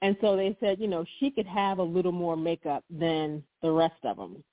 And 0.00 0.16
so 0.20 0.36
they 0.36 0.56
said, 0.60 0.78
you 0.78 0.86
know, 0.86 1.04
she 1.18 1.32
could 1.32 1.46
have 1.46 1.78
a 1.78 1.82
little 1.82 2.12
more 2.12 2.36
makeup 2.36 2.84
than 2.88 3.42
the 3.60 3.72
rest 3.72 4.04
of 4.04 4.16
them. 4.16 4.44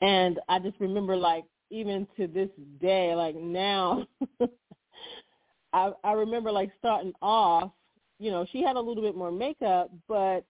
And 0.00 0.40
I 0.48 0.58
just 0.58 0.80
remember, 0.80 1.16
like, 1.16 1.44
even 1.70 2.06
to 2.16 2.26
this 2.26 2.50
day, 2.80 3.14
like 3.14 3.36
now, 3.36 4.06
I 5.72 5.92
I 6.02 6.12
remember 6.12 6.52
like 6.52 6.70
starting 6.78 7.12
off 7.22 7.72
you 8.18 8.30
know, 8.30 8.46
she 8.52 8.62
had 8.62 8.76
a 8.76 8.80
little 8.80 9.02
bit 9.02 9.16
more 9.16 9.32
makeup, 9.32 9.90
but 10.08 10.44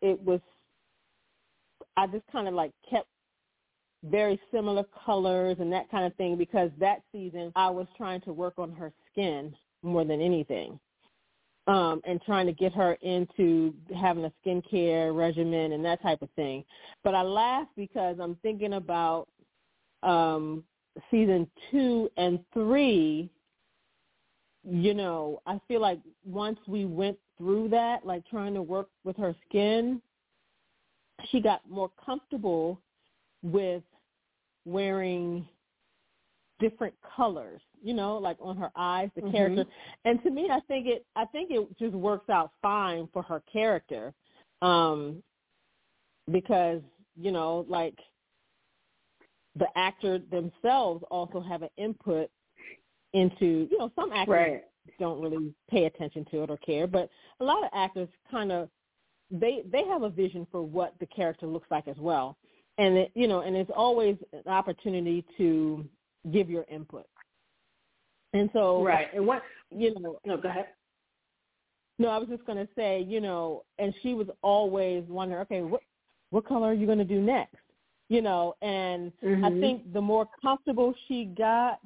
it 0.00 0.20
was 0.20 0.40
I 1.96 2.06
just 2.06 2.26
kind 2.32 2.48
of 2.48 2.54
like 2.54 2.72
kept 2.88 3.08
very 4.04 4.40
similar 4.52 4.84
colors 5.04 5.56
and 5.60 5.72
that 5.72 5.90
kind 5.90 6.06
of 6.06 6.14
thing 6.16 6.38
because 6.38 6.70
that 6.78 7.02
season 7.12 7.52
I 7.56 7.68
was 7.70 7.86
trying 7.96 8.22
to 8.22 8.32
work 8.32 8.54
on 8.58 8.72
her 8.72 8.92
skin 9.10 9.54
more 9.82 10.04
than 10.04 10.20
anything. 10.20 10.78
Um, 11.66 12.00
and 12.04 12.20
trying 12.22 12.46
to 12.46 12.52
get 12.52 12.72
her 12.72 12.94
into 13.02 13.74
having 13.94 14.24
a 14.24 14.32
skincare 14.44 15.14
regimen 15.14 15.72
and 15.72 15.84
that 15.84 16.02
type 16.02 16.22
of 16.22 16.30
thing. 16.30 16.64
But 17.04 17.14
I 17.14 17.22
laugh 17.22 17.68
because 17.76 18.16
I'm 18.20 18.36
thinking 18.36 18.72
about 18.72 19.28
um, 20.02 20.64
season 21.10 21.48
two 21.70 22.10
and 22.16 22.40
three 22.52 23.30
you 24.62 24.94
know, 24.94 25.40
I 25.46 25.60
feel 25.68 25.80
like 25.80 26.00
once 26.24 26.58
we 26.66 26.84
went 26.84 27.16
through 27.38 27.68
that, 27.70 28.04
like 28.04 28.26
trying 28.28 28.54
to 28.54 28.62
work 28.62 28.88
with 29.04 29.16
her 29.16 29.34
skin, 29.48 30.02
she 31.30 31.40
got 31.40 31.68
more 31.68 31.90
comfortable 32.04 32.80
with 33.42 33.82
wearing 34.66 35.46
different 36.58 36.94
colors, 37.16 37.62
you 37.82 37.94
know, 37.94 38.18
like 38.18 38.36
on 38.40 38.56
her 38.56 38.70
eyes, 38.76 39.08
the 39.14 39.22
mm-hmm. 39.22 39.30
character. 39.30 39.64
And 40.04 40.22
to 40.22 40.30
me, 40.30 40.48
I 40.52 40.60
think 40.68 40.86
it, 40.86 41.06
I 41.16 41.24
think 41.26 41.50
it 41.50 41.66
just 41.78 41.94
works 41.94 42.28
out 42.28 42.52
fine 42.60 43.08
for 43.12 43.22
her 43.22 43.42
character, 43.50 44.12
um, 44.60 45.22
because 46.30 46.82
you 47.16 47.32
know, 47.32 47.64
like 47.68 47.98
the 49.56 49.66
actor 49.76 50.20
themselves 50.30 51.04
also 51.10 51.40
have 51.40 51.62
an 51.62 51.70
input 51.76 52.30
into 53.12 53.68
you 53.70 53.78
know 53.78 53.90
some 53.96 54.12
actors 54.12 54.28
right. 54.28 54.64
don't 54.98 55.20
really 55.20 55.52
pay 55.68 55.86
attention 55.86 56.24
to 56.30 56.42
it 56.42 56.50
or 56.50 56.56
care, 56.58 56.86
but 56.86 57.08
a 57.40 57.44
lot 57.44 57.64
of 57.64 57.70
actors 57.74 58.08
kind 58.30 58.52
of 58.52 58.68
they 59.30 59.62
they 59.70 59.84
have 59.84 60.02
a 60.02 60.10
vision 60.10 60.46
for 60.50 60.62
what 60.62 60.94
the 61.00 61.06
character 61.06 61.46
looks 61.46 61.66
like 61.70 61.88
as 61.88 61.96
well, 61.98 62.36
and 62.78 62.96
it, 62.96 63.12
you 63.14 63.26
know 63.26 63.40
and 63.40 63.56
it's 63.56 63.70
always 63.74 64.16
an 64.32 64.52
opportunity 64.52 65.24
to 65.36 65.84
give 66.32 66.48
your 66.48 66.64
input. 66.70 67.06
And 68.32 68.48
so 68.52 68.84
right, 68.84 69.08
and 69.14 69.26
what 69.26 69.42
you 69.70 69.94
know, 69.98 70.18
no, 70.24 70.36
go 70.36 70.48
ahead. 70.48 70.66
No, 71.98 72.08
I 72.08 72.18
was 72.18 72.28
just 72.28 72.46
going 72.46 72.56
to 72.56 72.68
say, 72.74 73.04
you 73.06 73.20
know, 73.20 73.64
and 73.78 73.92
she 74.02 74.14
was 74.14 74.26
always 74.42 75.04
wondering, 75.08 75.42
okay, 75.42 75.62
what 75.62 75.82
what 76.30 76.46
color 76.46 76.68
are 76.68 76.74
you 76.74 76.86
going 76.86 76.98
to 76.98 77.04
do 77.04 77.20
next? 77.20 77.56
You 78.10 78.20
know, 78.20 78.54
and 78.60 79.12
mm-hmm. 79.24 79.44
I 79.44 79.50
think 79.60 79.92
the 79.94 80.00
more 80.00 80.28
comfortable 80.42 80.92
she 81.08 81.24
got 81.24 81.80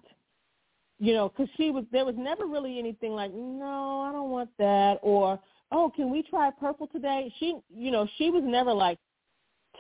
you 0.99 1.13
know, 1.13 1.29
because 1.29 1.53
she 1.57 1.71
was 1.71 1.85
there 1.93 2.05
was 2.05 2.15
never 2.17 2.47
really 2.47 2.79
anything 2.79 3.13
like, 3.13 3.33
no, 3.35 4.01
I 4.09 4.13
don't 4.13 4.31
want 4.31 4.51
that, 4.59 4.99
or 5.03 5.39
oh, 5.73 5.93
can 5.95 6.11
we 6.11 6.23
try 6.23 6.51
purple 6.59 6.87
today? 6.87 7.33
She, 7.39 7.59
you 7.75 7.91
know, 7.91 8.09
she 8.17 8.31
was 8.31 8.43
never 8.45 8.73
like 8.73 8.99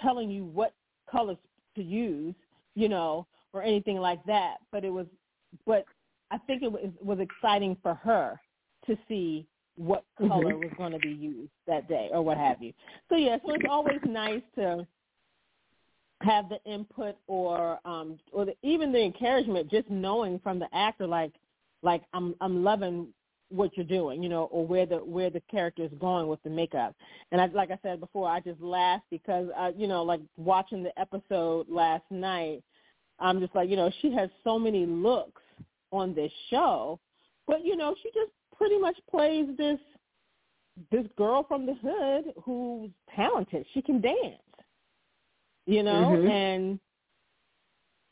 telling 0.02 0.30
you 0.30 0.44
what 0.44 0.74
colors 1.10 1.36
to 1.76 1.82
use, 1.82 2.34
you 2.74 2.88
know, 2.88 3.26
or 3.52 3.62
anything 3.62 3.98
like 3.98 4.24
that. 4.26 4.56
But 4.72 4.84
it 4.84 4.90
was, 4.90 5.06
but 5.66 5.84
I 6.30 6.38
think 6.38 6.62
it 6.62 6.70
was 6.70 6.90
was 7.00 7.20
exciting 7.20 7.76
for 7.82 7.94
her 7.94 8.40
to 8.86 8.98
see 9.08 9.46
what 9.76 10.04
mm-hmm. 10.20 10.28
color 10.28 10.52
mm-hmm. 10.52 10.64
was 10.64 10.72
going 10.76 10.92
to 10.92 10.98
be 10.98 11.12
used 11.12 11.52
that 11.66 11.88
day 11.88 12.08
or 12.12 12.22
what 12.22 12.38
have 12.38 12.60
you. 12.60 12.72
So 13.08 13.16
yeah, 13.16 13.36
so 13.46 13.54
it's 13.54 13.64
always 13.70 14.00
nice 14.04 14.42
to 14.56 14.86
have 16.24 16.48
the 16.48 16.58
input 16.70 17.16
or 17.26 17.78
um 17.84 18.18
or 18.32 18.44
the, 18.46 18.54
even 18.62 18.92
the 18.92 19.02
encouragement 19.02 19.70
just 19.70 19.88
knowing 19.90 20.38
from 20.40 20.58
the 20.58 20.68
actor 20.74 21.06
like 21.06 21.32
like 21.82 22.02
I'm 22.12 22.34
I'm 22.40 22.64
loving 22.64 23.08
what 23.50 23.76
you're 23.76 23.86
doing, 23.86 24.22
you 24.22 24.28
know, 24.28 24.44
or 24.44 24.66
where 24.66 24.86
the 24.86 24.96
where 24.96 25.30
the 25.30 25.42
character 25.50 25.84
is 25.84 25.90
going 26.00 26.26
with 26.28 26.42
the 26.42 26.50
makeup. 26.50 26.94
And 27.30 27.40
I 27.40 27.46
like 27.46 27.70
I 27.70 27.78
said 27.82 28.00
before, 28.00 28.28
I 28.28 28.40
just 28.40 28.60
laughed 28.60 29.04
because 29.10 29.48
uh, 29.56 29.70
you 29.76 29.86
know, 29.86 30.02
like 30.02 30.20
watching 30.36 30.82
the 30.82 30.98
episode 30.98 31.68
last 31.68 32.04
night, 32.10 32.62
I'm 33.20 33.40
just 33.40 33.54
like, 33.54 33.68
you 33.68 33.76
know, 33.76 33.90
she 34.02 34.12
has 34.12 34.30
so 34.42 34.58
many 34.58 34.86
looks 34.86 35.42
on 35.92 36.14
this 36.14 36.32
show, 36.50 36.98
but 37.46 37.64
you 37.64 37.76
know, 37.76 37.94
she 38.02 38.08
just 38.08 38.32
pretty 38.56 38.78
much 38.78 38.96
plays 39.10 39.46
this 39.56 39.78
this 40.90 41.06
girl 41.16 41.44
from 41.46 41.66
the 41.66 41.74
hood 41.74 42.34
who's 42.44 42.90
talented. 43.14 43.64
She 43.74 43.82
can 43.82 44.00
dance 44.00 44.42
you 45.66 45.82
know, 45.82 46.16
mm-hmm. 46.16 46.28
and 46.28 46.80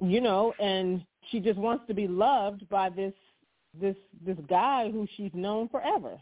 you 0.01 0.21
know, 0.21 0.53
and 0.59 1.05
she 1.31 1.41
just 1.41 1.59
wants 1.59 1.85
to 1.87 1.95
be 1.95 2.09
loved 2.09 2.69
by 2.69 2.89
this 2.89 3.15
this 3.79 3.97
this 4.25 4.39
guy 4.49 4.91
who 4.91 5.07
she's 5.17 5.31
known 5.35 5.69
forever. 5.69 6.19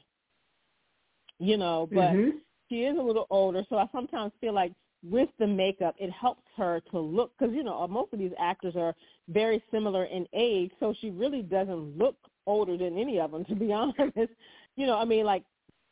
You 1.38 1.56
know, 1.56 1.88
but 1.90 2.12
mm-hmm. 2.12 2.36
she 2.68 2.82
is 2.82 2.98
a 2.98 3.02
little 3.02 3.26
older, 3.30 3.64
so 3.68 3.76
I 3.78 3.86
sometimes 3.92 4.32
feel 4.40 4.52
like 4.52 4.72
with 5.02 5.30
the 5.38 5.46
makeup, 5.46 5.94
it 5.98 6.10
helps 6.10 6.42
her 6.56 6.82
to 6.90 6.98
look 6.98 7.32
because 7.38 7.54
you 7.54 7.62
know 7.62 7.86
most 7.88 8.12
of 8.12 8.18
these 8.18 8.32
actors 8.38 8.74
are 8.76 8.94
very 9.28 9.62
similar 9.70 10.04
in 10.04 10.26
age, 10.34 10.70
so 10.80 10.94
she 11.00 11.10
really 11.10 11.42
doesn't 11.42 11.96
look 11.96 12.16
older 12.46 12.76
than 12.76 12.98
any 12.98 13.18
of 13.18 13.30
them. 13.30 13.44
To 13.46 13.54
be 13.54 13.72
honest, 13.72 14.32
you 14.76 14.86
know, 14.86 14.98
I 14.98 15.04
mean, 15.04 15.24
like 15.24 15.44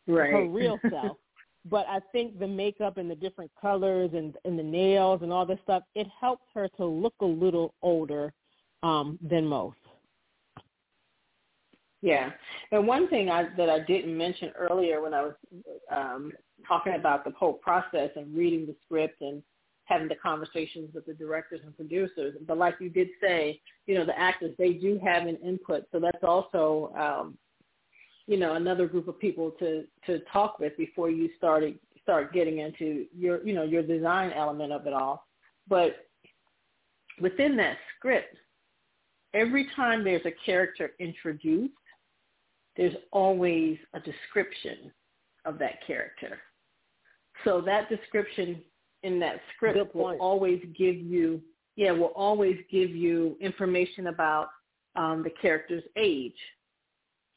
right. 0.07 0.33
her 0.33 0.46
real 0.46 0.79
self 0.90 1.16
but 1.70 1.87
I 1.88 2.00
think 2.12 2.38
the 2.38 2.46
makeup 2.46 2.96
and 2.96 3.11
the 3.11 3.14
different 3.14 3.50
colors 3.61 4.11
and 4.14 4.35
and 4.44 4.59
the 4.59 4.62
nails 4.62 5.20
and 5.22 5.33
all 5.33 5.46
this 5.46 5.59
stuff, 5.64 5.83
it 5.94 6.07
helps 6.20 6.44
her 6.54 6.68
to 6.76 6.85
look 6.85 7.14
a 7.20 7.26
little 7.26 7.74
older 7.83 8.33
um, 8.83 9.18
than 9.22 9.46
most. 9.46 9.76
Yeah, 12.00 12.31
and 12.70 12.87
one 12.87 13.09
thing 13.09 13.28
I, 13.28 13.48
that 13.57 13.68
I 13.68 13.81
didn't 13.81 14.16
mention 14.16 14.52
earlier 14.57 15.02
when 15.02 15.14
I 15.14 15.22
was 15.22 15.35
um, 15.90 16.33
talking 16.66 16.94
about 16.94 17.24
the 17.24 17.33
whole 17.33 17.54
process 17.54 18.11
and 18.14 18.37
reading 18.37 18.66
the 18.66 18.76
script 18.85 19.20
and 19.20 19.42
having 19.85 20.07
the 20.07 20.14
conversations 20.14 20.90
with 20.94 21.07
the 21.07 21.14
directors 21.14 21.61
and 21.64 21.74
producers. 21.74 22.37
But 22.46 22.59
like 22.59 22.76
you 22.78 22.88
did 22.88 23.09
say, 23.20 23.61
you 23.87 23.96
know, 23.96 24.04
the 24.04 24.18
actors 24.18 24.54
they 24.59 24.74
do 24.74 25.00
have 25.02 25.26
an 25.26 25.38
input, 25.44 25.87
so 25.90 25.98
that's 25.98 26.22
also 26.22 26.92
um, 26.96 27.38
you 28.28 28.36
know 28.36 28.54
another 28.54 28.86
group 28.86 29.08
of 29.08 29.18
people 29.18 29.50
to 29.58 29.84
to 30.06 30.20
talk 30.32 30.60
with 30.60 30.76
before 30.76 31.10
you 31.10 31.30
start 31.36 31.64
start 32.02 32.32
getting 32.32 32.58
into 32.58 33.06
your 33.16 33.44
you 33.44 33.54
know 33.54 33.64
your 33.64 33.82
design 33.82 34.32
element 34.36 34.72
of 34.72 34.86
it 34.86 34.92
all. 34.92 35.26
But 35.66 36.06
within 37.20 37.56
that 37.56 37.78
script, 37.96 38.36
every 39.34 39.68
time 39.74 40.04
there's 40.04 40.24
a 40.24 40.32
character 40.44 40.92
introduced, 41.00 41.72
there's 42.76 42.94
always 43.12 43.78
a 43.94 44.00
description 44.00 44.92
of 45.44 45.58
that 45.58 45.84
character. 45.86 46.38
So 47.44 47.60
that 47.62 47.88
description 47.88 48.62
in 49.02 49.18
that 49.20 49.40
script 49.56 49.94
will 49.94 50.16
always 50.20 50.60
give 50.76 50.96
you, 50.96 51.40
yeah, 51.76 51.92
will 51.92 52.12
always 52.16 52.58
give 52.70 52.90
you 52.90 53.36
information 53.40 54.08
about 54.08 54.48
um, 54.96 55.22
the 55.22 55.30
character's 55.40 55.84
age. 55.96 56.36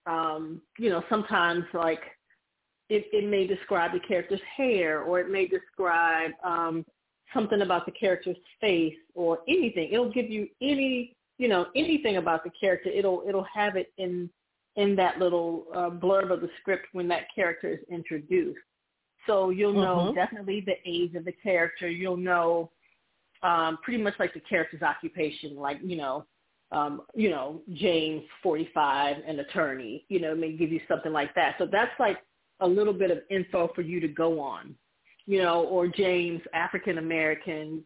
Um, 0.05 0.61
you 0.79 0.89
know, 0.89 1.03
sometimes 1.09 1.63
like 1.73 2.01
it, 2.89 3.05
it 3.13 3.29
may 3.29 3.47
describe 3.47 3.93
the 3.93 3.99
character's 3.99 4.41
hair 4.57 5.01
or 5.01 5.19
it 5.19 5.29
may 5.29 5.47
describe 5.47 6.31
um, 6.43 6.85
something 7.33 7.61
about 7.61 7.85
the 7.85 7.91
character's 7.91 8.37
face 8.59 8.95
or 9.15 9.39
anything. 9.47 9.89
It'll 9.91 10.11
give 10.11 10.29
you 10.29 10.47
any, 10.61 11.15
you 11.37 11.47
know, 11.47 11.67
anything 11.75 12.17
about 12.17 12.43
the 12.43 12.51
character. 12.59 12.89
It'll 12.89 13.23
it'll 13.27 13.47
have 13.53 13.75
it 13.75 13.93
in 13.97 14.29
in 14.75 14.95
that 14.95 15.19
little 15.19 15.65
uh, 15.73 15.89
blurb 15.89 16.31
of 16.31 16.41
the 16.41 16.49
script 16.59 16.87
when 16.93 17.07
that 17.09 17.23
character 17.33 17.73
is 17.73 17.79
introduced. 17.89 18.59
So 19.27 19.49
you'll 19.51 19.73
know 19.73 20.07
mm-hmm. 20.07 20.15
definitely 20.15 20.63
the 20.65 20.75
age 20.85 21.15
of 21.15 21.25
the 21.25 21.33
character. 21.43 21.89
You'll 21.89 22.17
know 22.17 22.71
um, 23.43 23.77
pretty 23.83 24.01
much 24.01 24.15
like 24.19 24.33
the 24.33 24.39
character's 24.41 24.81
occupation, 24.81 25.55
like 25.55 25.79
you 25.83 25.95
know, 25.95 26.25
um, 26.71 27.01
you 27.13 27.29
know, 27.29 27.61
James, 27.73 28.23
45, 28.43 29.17
an 29.27 29.39
attorney. 29.39 30.05
You 30.09 30.19
know, 30.21 30.35
may 30.35 30.53
give 30.53 30.71
you 30.71 30.81
something 30.87 31.11
like 31.11 31.33
that. 31.35 31.55
So 31.57 31.67
that's 31.69 31.91
like 31.99 32.17
a 32.59 32.67
little 32.67 32.93
bit 32.93 33.11
of 33.11 33.19
info 33.29 33.71
for 33.75 33.81
you 33.81 33.99
to 33.99 34.07
go 34.07 34.39
on. 34.39 34.75
You 35.25 35.41
know, 35.41 35.63
or 35.65 35.87
James, 35.87 36.41
African 36.53 36.97
American, 36.97 37.83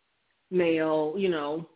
male. 0.52 1.16
You 1.18 1.30
know, 1.30 1.70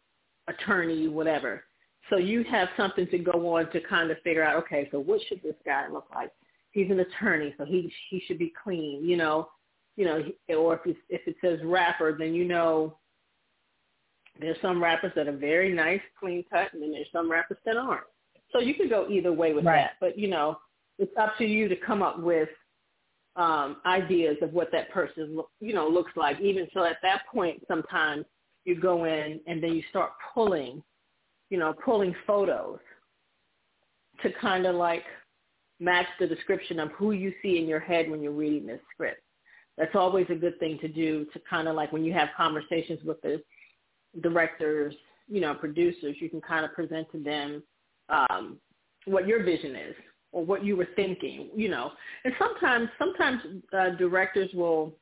attorney, 0.47 1.07
whatever. 1.07 1.63
So 2.09 2.17
you 2.17 2.43
have 2.45 2.69
something 2.75 3.07
to 3.07 3.19
go 3.19 3.55
on 3.55 3.71
to 3.71 3.81
kind 3.81 4.09
of 4.09 4.17
figure 4.23 4.43
out, 4.43 4.55
okay, 4.63 4.87
so 4.91 4.99
what 4.99 5.21
should 5.27 5.43
this 5.43 5.53
guy 5.63 5.87
look 5.91 6.07
like? 6.13 6.31
he's 6.71 6.89
an 6.89 6.99
attorney, 6.99 7.53
so 7.57 7.65
he 7.65 7.91
he 8.09 8.21
should 8.27 8.39
be 8.39 8.53
clean, 8.63 9.03
you 9.03 9.17
know, 9.17 9.49
you 9.95 10.05
know, 10.05 10.23
or 10.55 10.75
if 10.75 10.85
it, 10.85 10.97
if 11.09 11.21
it 11.27 11.35
says 11.41 11.59
rapper, 11.63 12.15
then 12.17 12.33
you 12.33 12.45
know 12.45 12.97
there's 14.39 14.57
some 14.61 14.81
rappers 14.81 15.11
that 15.15 15.27
are 15.27 15.35
very 15.35 15.73
nice, 15.73 16.01
clean 16.19 16.43
cut, 16.49 16.73
and 16.73 16.81
then 16.81 16.91
there's 16.91 17.07
some 17.11 17.29
rappers 17.29 17.57
that 17.65 17.77
aren't. 17.77 18.05
So 18.51 18.59
you 18.59 18.73
could 18.73 18.89
go 18.89 19.07
either 19.09 19.31
way 19.31 19.53
with 19.53 19.65
right. 19.65 19.83
that, 19.83 19.91
but 19.99 20.17
you 20.17 20.27
know, 20.27 20.57
it's 20.97 21.11
up 21.19 21.37
to 21.37 21.45
you 21.45 21.67
to 21.67 21.75
come 21.75 22.01
up 22.01 22.19
with 22.19 22.49
um, 23.35 23.77
ideas 23.85 24.37
of 24.41 24.53
what 24.53 24.71
that 24.71 24.89
person, 24.91 25.39
you 25.59 25.73
know, 25.73 25.87
looks 25.87 26.11
like. 26.15 26.39
Even 26.41 26.67
so, 26.73 26.83
at 26.83 26.97
that 27.03 27.21
point, 27.31 27.63
sometimes 27.67 28.25
you 28.65 28.79
go 28.79 29.05
in 29.05 29.39
and 29.47 29.63
then 29.63 29.73
you 29.73 29.83
start 29.89 30.11
pulling, 30.33 30.83
you 31.49 31.57
know, 31.57 31.73
pulling 31.85 32.13
photos 32.27 32.79
to 34.23 34.31
kind 34.41 34.65
of 34.65 34.75
like 34.75 35.03
match 35.79 36.07
the 36.19 36.27
description 36.27 36.79
of 36.79 36.91
who 36.91 37.11
you 37.11 37.33
see 37.41 37.57
in 37.57 37.65
your 37.65 37.79
head 37.79 38.09
when 38.09 38.21
you're 38.21 38.33
reading 38.33 38.67
this 38.67 38.81
script. 38.93 39.21
That's 39.77 39.95
always 39.95 40.27
a 40.29 40.35
good 40.35 40.59
thing 40.59 40.77
to 40.79 40.89
do 40.89 41.25
to 41.31 41.39
kind 41.49 41.69
of 41.69 41.75
like 41.75 41.93
when 41.93 42.03
you 42.03 42.11
have 42.11 42.29
conversations 42.35 42.99
with 43.05 43.21
the 43.21 43.41
directors, 44.21 44.93
you 45.27 45.41
know, 45.41 45.53
producers, 45.53 46.15
you 46.19 46.29
can 46.29 46.41
kind 46.41 46.65
of 46.65 46.73
present 46.73 47.07
to 47.11 47.19
them 47.19 47.63
um, 48.09 48.57
what 49.05 49.27
your 49.27 49.43
vision 49.43 49.75
is 49.75 49.95
or 50.31 50.43
what 50.45 50.63
you 50.63 50.75
were 50.75 50.87
thinking, 50.95 51.49
you 51.55 51.69
know. 51.69 51.91
And 52.23 52.33
sometimes, 52.37 52.89
sometimes 52.97 53.41
uh, 53.73 53.91
directors 53.91 54.49
will 54.53 54.93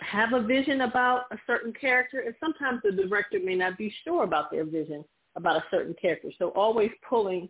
have 0.00 0.32
a 0.32 0.42
vision 0.42 0.82
about 0.82 1.24
a 1.30 1.36
certain 1.46 1.72
character, 1.72 2.20
and 2.20 2.34
sometimes 2.40 2.80
the 2.84 2.92
director 2.92 3.38
may 3.42 3.54
not 3.54 3.78
be 3.78 3.92
sure 4.04 4.24
about 4.24 4.50
their 4.50 4.64
vision 4.64 5.04
about 5.36 5.56
a 5.56 5.64
certain 5.70 5.94
character. 6.00 6.30
So 6.38 6.48
always 6.50 6.90
pulling 7.08 7.48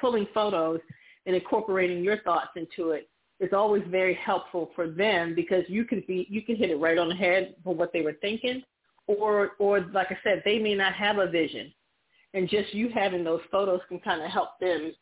pulling 0.00 0.26
photos 0.34 0.80
and 1.24 1.34
incorporating 1.34 2.04
your 2.04 2.18
thoughts 2.18 2.50
into 2.56 2.90
it 2.90 3.08
is 3.40 3.52
always 3.52 3.82
very 3.88 4.14
helpful 4.14 4.70
for 4.74 4.88
them 4.88 5.34
because 5.34 5.64
you 5.68 5.84
can 5.84 6.02
be 6.06 6.26
you 6.28 6.42
can 6.42 6.56
hit 6.56 6.70
it 6.70 6.76
right 6.76 6.98
on 6.98 7.08
the 7.08 7.14
head 7.14 7.54
for 7.64 7.74
what 7.74 7.92
they 7.92 8.02
were 8.02 8.16
thinking 8.20 8.62
or 9.06 9.52
or 9.58 9.80
like 9.92 10.08
I 10.10 10.18
said 10.22 10.42
they 10.44 10.58
may 10.58 10.74
not 10.74 10.94
have 10.94 11.18
a 11.18 11.26
vision 11.26 11.72
and 12.34 12.48
just 12.48 12.74
you 12.74 12.88
having 12.88 13.24
those 13.24 13.40
photos 13.50 13.80
can 13.88 14.00
kind 14.00 14.22
of 14.22 14.30
help 14.30 14.58
them 14.60 14.92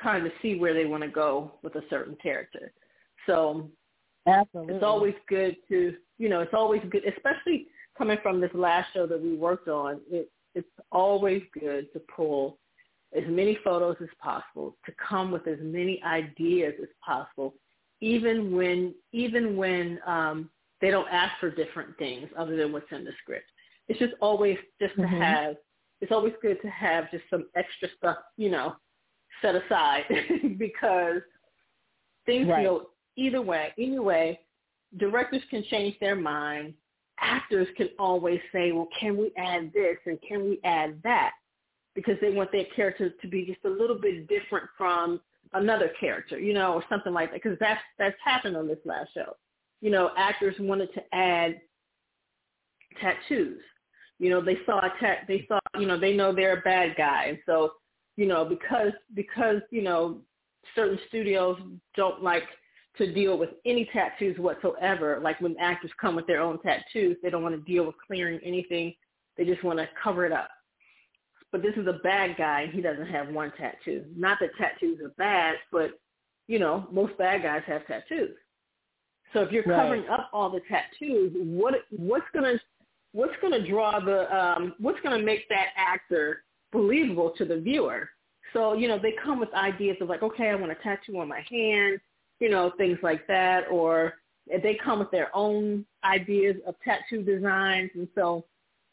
kind 0.00 0.24
of 0.26 0.32
see 0.40 0.54
where 0.54 0.74
they 0.74 0.84
want 0.84 1.02
to 1.02 1.08
go 1.08 1.52
with 1.62 1.74
a 1.74 1.82
certain 1.90 2.16
character. 2.22 2.72
So 3.26 3.68
Absolutely. 4.26 4.74
it's 4.74 4.84
always 4.84 5.14
good 5.28 5.56
to 5.68 5.94
you 6.18 6.28
know 6.28 6.40
it's 6.40 6.54
always 6.54 6.82
good 6.90 7.02
especially 7.04 7.66
coming 7.96 8.18
from 8.22 8.40
this 8.40 8.50
last 8.54 8.88
show 8.94 9.06
that 9.06 9.20
we 9.20 9.34
worked 9.34 9.68
on 9.68 10.00
it 10.10 10.30
it's 10.54 10.68
always 10.92 11.42
good 11.58 11.92
to 11.92 12.00
pull 12.14 12.58
as 13.16 13.24
many 13.26 13.58
photos 13.64 13.96
as 14.02 14.08
possible, 14.20 14.76
to 14.84 14.92
come 14.96 15.30
with 15.30 15.46
as 15.46 15.58
many 15.60 16.02
ideas 16.02 16.74
as 16.82 16.88
possible, 17.04 17.54
even 18.00 18.54
when 18.54 18.94
even 19.12 19.56
when 19.56 19.98
um, 20.06 20.50
they 20.80 20.90
don't 20.90 21.08
ask 21.10 21.32
for 21.40 21.50
different 21.50 21.96
things 21.98 22.28
other 22.36 22.56
than 22.56 22.72
what's 22.72 22.90
in 22.92 23.04
the 23.04 23.12
script. 23.22 23.50
It's 23.88 23.98
just 23.98 24.14
always 24.20 24.56
just 24.80 24.94
to 24.96 25.02
mm-hmm. 25.02 25.20
have. 25.20 25.56
It's 26.00 26.12
always 26.12 26.32
good 26.40 26.58
to 26.62 26.68
have 26.68 27.10
just 27.10 27.24
some 27.28 27.46
extra 27.56 27.88
stuff, 27.96 28.18
you 28.36 28.50
know, 28.50 28.76
set 29.42 29.56
aside 29.56 30.04
because 30.58 31.22
things 32.24 32.48
right. 32.48 32.64
go 32.64 32.90
either 33.16 33.42
way. 33.42 33.72
Anyway, 33.76 34.38
directors 34.98 35.42
can 35.50 35.64
change 35.68 35.96
their 36.00 36.14
mind. 36.14 36.74
Actors 37.20 37.66
can 37.76 37.88
always 37.98 38.38
say, 38.52 38.70
well, 38.70 38.86
can 39.00 39.16
we 39.16 39.32
add 39.36 39.72
this 39.74 39.96
and 40.06 40.18
can 40.22 40.44
we 40.44 40.60
add 40.62 41.00
that? 41.02 41.32
because 41.98 42.14
they 42.20 42.30
want 42.30 42.52
their 42.52 42.64
character 42.76 43.10
to 43.10 43.26
be 43.28 43.44
just 43.44 43.58
a 43.64 43.68
little 43.68 43.98
bit 43.98 44.28
different 44.28 44.68
from 44.76 45.20
another 45.52 45.90
character, 45.98 46.38
you 46.38 46.54
know, 46.54 46.74
or 46.74 46.84
something 46.88 47.12
like 47.12 47.32
that. 47.32 47.42
Because 47.42 47.58
that's 47.58 47.80
that's 47.98 48.16
happened 48.24 48.56
on 48.56 48.68
this 48.68 48.78
last 48.84 49.10
show. 49.14 49.36
You 49.80 49.90
know, 49.90 50.10
actors 50.16 50.56
wanted 50.58 50.92
to 50.94 51.02
add 51.12 51.60
tattoos. 53.00 53.60
You 54.18 54.30
know, 54.30 54.44
they 54.44 54.58
saw 54.66 54.78
a 54.78 54.92
tat. 55.00 55.18
They 55.28 55.46
saw, 55.46 55.58
you 55.78 55.86
know, 55.86 55.98
they 55.98 56.14
know 56.14 56.34
they're 56.34 56.58
a 56.58 56.62
bad 56.62 56.96
guy, 56.96 57.26
and 57.26 57.38
so, 57.46 57.72
you 58.16 58.26
know, 58.26 58.44
because 58.44 58.92
because 59.14 59.60
you 59.70 59.82
know, 59.82 60.18
certain 60.74 60.98
studios 61.08 61.58
don't 61.96 62.22
like 62.22 62.42
to 62.96 63.12
deal 63.12 63.38
with 63.38 63.50
any 63.64 63.88
tattoos 63.92 64.36
whatsoever. 64.38 65.20
Like 65.22 65.40
when 65.40 65.56
actors 65.60 65.92
come 66.00 66.16
with 66.16 66.26
their 66.26 66.40
own 66.40 66.60
tattoos, 66.62 67.16
they 67.22 67.30
don't 67.30 67.44
want 67.44 67.54
to 67.54 67.72
deal 67.72 67.86
with 67.86 67.94
clearing 68.04 68.40
anything. 68.44 68.94
They 69.36 69.44
just 69.44 69.62
want 69.62 69.78
to 69.78 69.88
cover 70.02 70.26
it 70.26 70.32
up 70.32 70.50
but 71.50 71.62
this 71.62 71.74
is 71.76 71.86
a 71.86 72.00
bad 72.02 72.36
guy 72.36 72.62
and 72.62 72.72
he 72.72 72.80
doesn't 72.80 73.06
have 73.06 73.28
one 73.28 73.52
tattoo. 73.56 74.04
Not 74.14 74.38
that 74.40 74.50
tattoos 74.58 75.00
are 75.00 75.14
bad, 75.16 75.56
but 75.72 75.92
you 76.46 76.58
know, 76.58 76.86
most 76.90 77.16
bad 77.18 77.42
guys 77.42 77.62
have 77.66 77.86
tattoos. 77.86 78.36
So 79.32 79.40
if 79.40 79.52
you're 79.52 79.62
covering 79.62 80.02
right. 80.02 80.20
up 80.20 80.30
all 80.32 80.50
the 80.50 80.60
tattoos, 80.68 81.32
what 81.36 81.74
what's 81.90 82.26
gonna 82.32 82.54
what's 83.12 83.34
gonna 83.42 83.66
draw 83.66 84.00
the 84.00 84.34
um, 84.34 84.74
what's 84.78 85.00
gonna 85.00 85.22
make 85.22 85.48
that 85.48 85.68
actor 85.76 86.44
believable 86.72 87.32
to 87.36 87.44
the 87.44 87.58
viewer? 87.58 88.08
So 88.52 88.72
you 88.74 88.88
know, 88.88 88.98
they 88.98 89.14
come 89.22 89.38
with 89.38 89.52
ideas 89.54 89.96
of 90.00 90.08
like, 90.08 90.22
okay, 90.22 90.48
I 90.48 90.54
want 90.54 90.72
a 90.72 90.76
tattoo 90.76 91.18
on 91.18 91.28
my 91.28 91.42
hand, 91.50 92.00
you 92.40 92.48
know, 92.48 92.72
things 92.78 92.98
like 93.02 93.26
that, 93.26 93.64
or 93.70 94.14
they 94.46 94.78
come 94.82 94.98
with 94.98 95.10
their 95.10 95.34
own 95.36 95.84
ideas 96.04 96.56
of 96.66 96.74
tattoo 96.82 97.22
designs, 97.22 97.90
and 97.94 98.08
so 98.14 98.44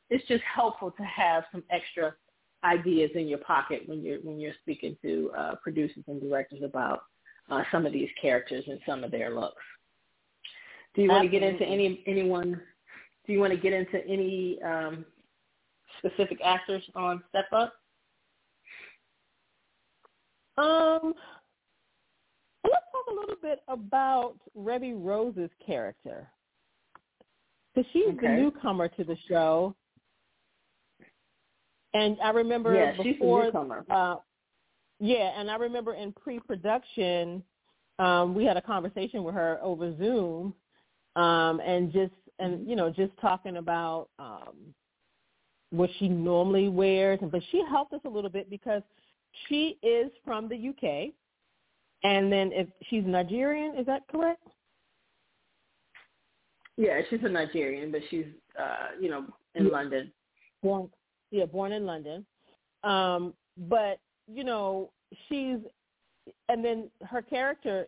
it's 0.10 0.26
just 0.28 0.44
helpful 0.44 0.92
to 0.92 1.04
have 1.04 1.46
some 1.52 1.64
extra 1.72 2.14
ideas 2.64 3.12
in 3.16 3.28
your 3.28 3.38
pocket 3.40 3.84
when 3.86 4.04
you're 4.04 4.20
when 4.20 4.40
you're 4.40 4.54
speaking 4.62 4.98
to 5.02 5.32
uh, 5.38 5.56
producers 5.64 6.04
and 6.08 6.22
directors 6.22 6.62
about 6.64 7.04
uh, 7.50 7.64
some 7.72 7.86
of 7.86 7.94
these 7.94 8.10
characters 8.22 8.64
and 8.68 8.80
some 8.86 9.04
of 9.04 9.12
their 9.12 9.34
looks. 9.34 9.62
Do 10.96 11.02
you 11.02 11.10
want 11.10 11.24
to 11.24 11.30
get 11.30 11.44
into 11.44 11.66
any 11.66 12.04
anyone? 12.08 12.62
Do 13.28 13.34
you 13.34 13.40
want 13.40 13.52
to 13.52 13.60
get 13.60 13.74
into 13.74 14.06
any 14.08 14.62
um, 14.64 15.06
specific 16.00 16.40
actors 16.44 16.84
on 16.96 17.22
Step 17.30 17.46
Up? 17.52 17.74
Um, 20.58 21.14
let's 22.64 22.86
talk 22.92 23.08
a 23.12 23.14
little 23.14 23.36
bit 23.42 23.62
about 23.68 24.36
Rebbie 24.56 24.94
Rose's 24.94 25.50
character. 25.66 26.30
Because 27.74 27.90
she's 27.92 28.08
okay. 28.08 28.28
the 28.28 28.34
newcomer 28.34 28.88
to 28.88 29.04
the 29.04 29.18
show, 29.28 29.76
and 31.94 32.18
I 32.24 32.30
remember 32.30 32.74
yeah, 32.74 32.92
before, 32.92 33.44
she's 33.44 33.50
a 33.54 33.58
newcomer. 33.58 33.86
Uh, 33.90 34.16
yeah, 35.02 35.38
and 35.38 35.52
I 35.52 35.58
remember 35.58 35.94
in 35.94 36.14
pre-production, 36.14 37.44
um, 38.00 38.34
we 38.34 38.46
had 38.46 38.56
a 38.56 38.62
conversation 38.62 39.26
with 39.26 39.36
her 39.36 39.60
over 39.62 39.94
Zoom, 39.98 40.54
um, 41.16 41.60
and 41.60 41.92
just 41.92 42.14
and 42.40 42.68
you 42.68 42.76
know 42.76 42.90
just 42.90 43.12
talking 43.22 43.58
about 43.58 44.10
um, 44.20 44.74
what 45.72 45.90
she 46.00 46.08
normally 46.08 46.70
wears, 46.70 47.20
and 47.22 47.32
but 47.32 47.42
she 47.52 47.64
helped 47.70 47.94
us 47.94 48.02
a 48.06 48.10
little 48.10 48.30
bit 48.30 48.50
because 48.50 48.82
she 49.48 49.78
is 49.84 50.12
from 50.24 50.48
the 50.48 50.70
UK, 50.70 51.14
and 52.04 52.32
then 52.32 52.52
if 52.54 52.68
she's 52.90 53.04
Nigerian, 53.06 53.76
is 53.78 53.86
that 53.86 54.08
correct? 54.08 54.48
Yeah, 56.78 57.00
she's 57.10 57.20
a 57.24 57.30
Nigerian, 57.30 57.92
but 57.92 58.02
she's 58.10 58.26
uh, 58.60 59.00
you 59.00 59.10
know 59.10 59.26
in 59.56 59.66
yeah. 59.66 59.72
London. 59.72 60.12
Born, 60.62 60.90
yeah, 61.32 61.46
born 61.46 61.72
in 61.72 61.86
London. 61.86 62.26
Um, 62.84 63.34
but 63.70 64.00
you 64.28 64.44
know, 64.44 64.92
she's 65.28 65.58
and 66.50 66.64
then 66.64 66.90
her 67.08 67.22
character 67.22 67.88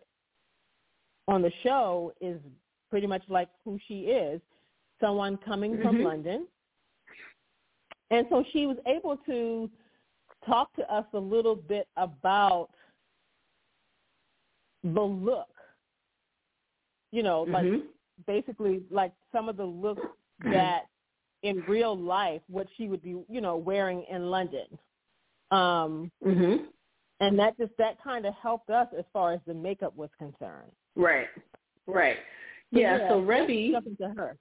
on 1.26 1.42
the 1.42 1.52
show 1.62 2.12
is 2.20 2.40
pretty 2.90 3.06
much 3.06 3.22
like 3.28 3.48
who 3.64 3.78
she 3.86 4.00
is, 4.02 4.40
someone 5.00 5.36
coming 5.38 5.72
mm-hmm. 5.72 5.82
from 5.82 6.04
London. 6.04 6.46
And 8.10 8.26
so 8.30 8.44
she 8.52 8.66
was 8.66 8.76
able 8.86 9.16
to 9.26 9.70
talk 10.46 10.74
to 10.76 10.92
us 10.92 11.04
a 11.12 11.18
little 11.18 11.56
bit 11.56 11.88
about 11.96 12.70
the 14.82 15.02
look. 15.02 15.48
You 17.10 17.22
know, 17.22 17.42
like 17.42 17.64
mm-hmm. 17.64 17.86
basically 18.26 18.82
like 18.90 19.12
some 19.32 19.48
of 19.48 19.56
the 19.56 19.64
looks 19.64 20.02
that 20.44 20.82
in 21.42 21.62
real 21.68 21.96
life 21.96 22.42
what 22.48 22.66
she 22.76 22.88
would 22.88 23.02
be, 23.02 23.16
you 23.28 23.40
know, 23.40 23.56
wearing 23.56 24.04
in 24.10 24.30
London. 24.30 24.66
Um 25.50 26.10
mhm. 26.24 26.66
And 27.20 27.38
that 27.38 27.56
just 27.58 27.72
that 27.78 28.02
kind 28.02 28.26
of 28.26 28.34
helped 28.34 28.70
us 28.70 28.86
as 28.96 29.04
far 29.12 29.32
as 29.32 29.40
the 29.46 29.54
makeup 29.54 29.96
was 29.96 30.10
concerned. 30.18 30.70
Right. 30.94 31.28
Right. 31.86 32.18
So, 32.72 32.80
yeah, 32.80 32.98
yeah, 32.98 33.08
so 33.08 33.20
Rebby 33.20 33.74
to 33.98 34.08
her. 34.16 34.36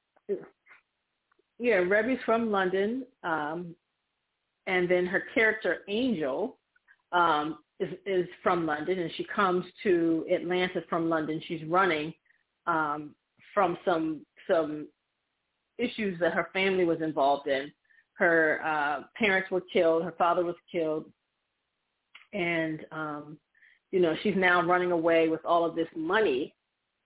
Yeah, 1.59 1.75
Rebby's 1.75 2.19
from 2.25 2.51
London. 2.51 3.05
Um 3.23 3.75
and 4.67 4.89
then 4.89 5.05
her 5.05 5.23
character 5.33 5.79
Angel 5.87 6.57
um 7.11 7.59
is 7.79 7.93
is 8.05 8.27
from 8.43 8.65
London 8.65 8.99
and 8.99 9.11
she 9.15 9.25
comes 9.25 9.65
to 9.83 10.25
Atlanta 10.31 10.81
from 10.89 11.09
London. 11.09 11.41
She's 11.47 11.63
running 11.65 12.13
um 12.65 13.15
from 13.53 13.77
some 13.85 14.25
some 14.49 14.87
issues 15.77 16.19
that 16.19 16.33
her 16.33 16.49
family 16.53 16.85
was 16.85 17.01
involved 17.01 17.47
in. 17.47 17.71
Her 18.13 18.61
uh, 18.65 19.03
parents 19.15 19.51
were 19.51 19.61
killed. 19.61 20.03
Her 20.03 20.13
father 20.17 20.43
was 20.43 20.55
killed, 20.71 21.05
and 22.33 22.85
um, 22.91 23.37
you 23.91 23.99
know 23.99 24.15
she's 24.23 24.35
now 24.35 24.61
running 24.63 24.91
away 24.91 25.29
with 25.29 25.43
all 25.45 25.63
of 25.65 25.75
this 25.75 25.87
money 25.95 26.55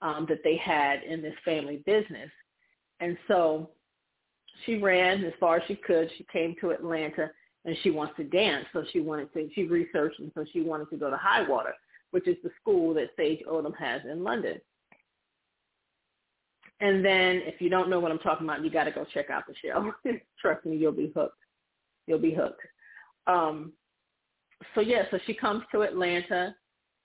um, 0.02 0.26
that 0.30 0.44
they 0.44 0.58
had 0.58 1.04
in 1.04 1.22
this 1.22 1.36
family 1.46 1.82
business. 1.86 2.30
And 3.00 3.18
so 3.28 3.72
she 4.66 4.78
ran 4.78 5.24
as 5.24 5.34
far 5.40 5.58
as 5.58 5.64
she 5.68 5.76
could. 5.76 6.10
She 6.18 6.26
came 6.32 6.56
to 6.62 6.72
Atlanta 6.72 7.32
and 7.66 7.76
she 7.84 7.92
wants 7.92 8.14
to 8.18 8.24
dance. 8.24 8.66
So 8.74 8.84
she 8.92 9.00
wanted 9.00 9.32
to, 9.34 9.50
she 9.54 9.64
researched 9.64 10.20
and 10.20 10.32
so 10.36 10.46
she 10.52 10.62
wanted 10.62 10.90
to 10.90 10.98
go 10.98 11.10
to 11.10 11.18
Highwater, 11.18 11.74
which 12.12 12.28
is 12.28 12.38
the 12.44 12.50
school 12.60 12.94
that 12.96 13.10
Sage 13.18 13.42
Odom 13.50 13.76
has 13.78 14.02
in 14.10 14.24
London. 14.24 14.60
And 16.80 17.06
then 17.06 17.42
if 17.46 17.62
you 17.62 17.70
don't 17.70 17.90
know 17.90 18.00
what 18.00 18.12
I'm 18.12 18.20
talking 18.20 18.48
about, 18.48 18.64
you 18.64 18.72
got 18.72 18.86
to 18.86 18.92
go 18.92 19.06
check 19.14 19.30
out 19.30 19.44
the 19.48 19.54
show. 19.64 19.94
Trust 20.42 20.66
me, 20.66 20.76
you'll 20.76 20.92
be 20.92 21.12
hooked. 21.16 21.38
You'll 22.08 22.20
be 22.20 22.34
hooked. 22.34 22.62
Um, 23.28 23.74
so 24.74 24.82
yeah, 24.82 25.04
so 25.12 25.20
she 25.26 25.34
comes 25.36 25.64
to 25.72 25.84
Atlanta, 25.84 26.56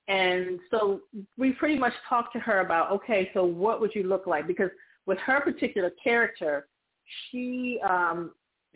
and 0.09 0.61
so 0.71 1.01
we 1.37 1.53
pretty 1.53 1.79
much 1.79 1.92
talked 2.09 2.33
to 2.35 2.38
her 2.38 2.61
about 2.61 2.92
okay, 2.92 3.31
so 3.35 3.45
what 3.45 3.81
would 3.81 3.95
you 3.95 4.05
look 4.05 4.27
like? 4.27 4.47
Because 4.47 4.71
with 5.05 5.19
her 5.19 5.40
particular 5.40 5.90
character, 6.03 6.69
she 7.31 7.81
um, 7.88 8.33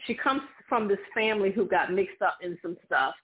she 0.06 0.14
comes 0.14 0.42
from 0.68 0.88
this 0.88 0.98
family 1.14 1.52
who 1.52 1.66
got 1.66 1.92
mixed 1.92 2.22
up 2.22 2.38
in 2.42 2.58
some 2.62 2.76
stuff, 2.84 3.14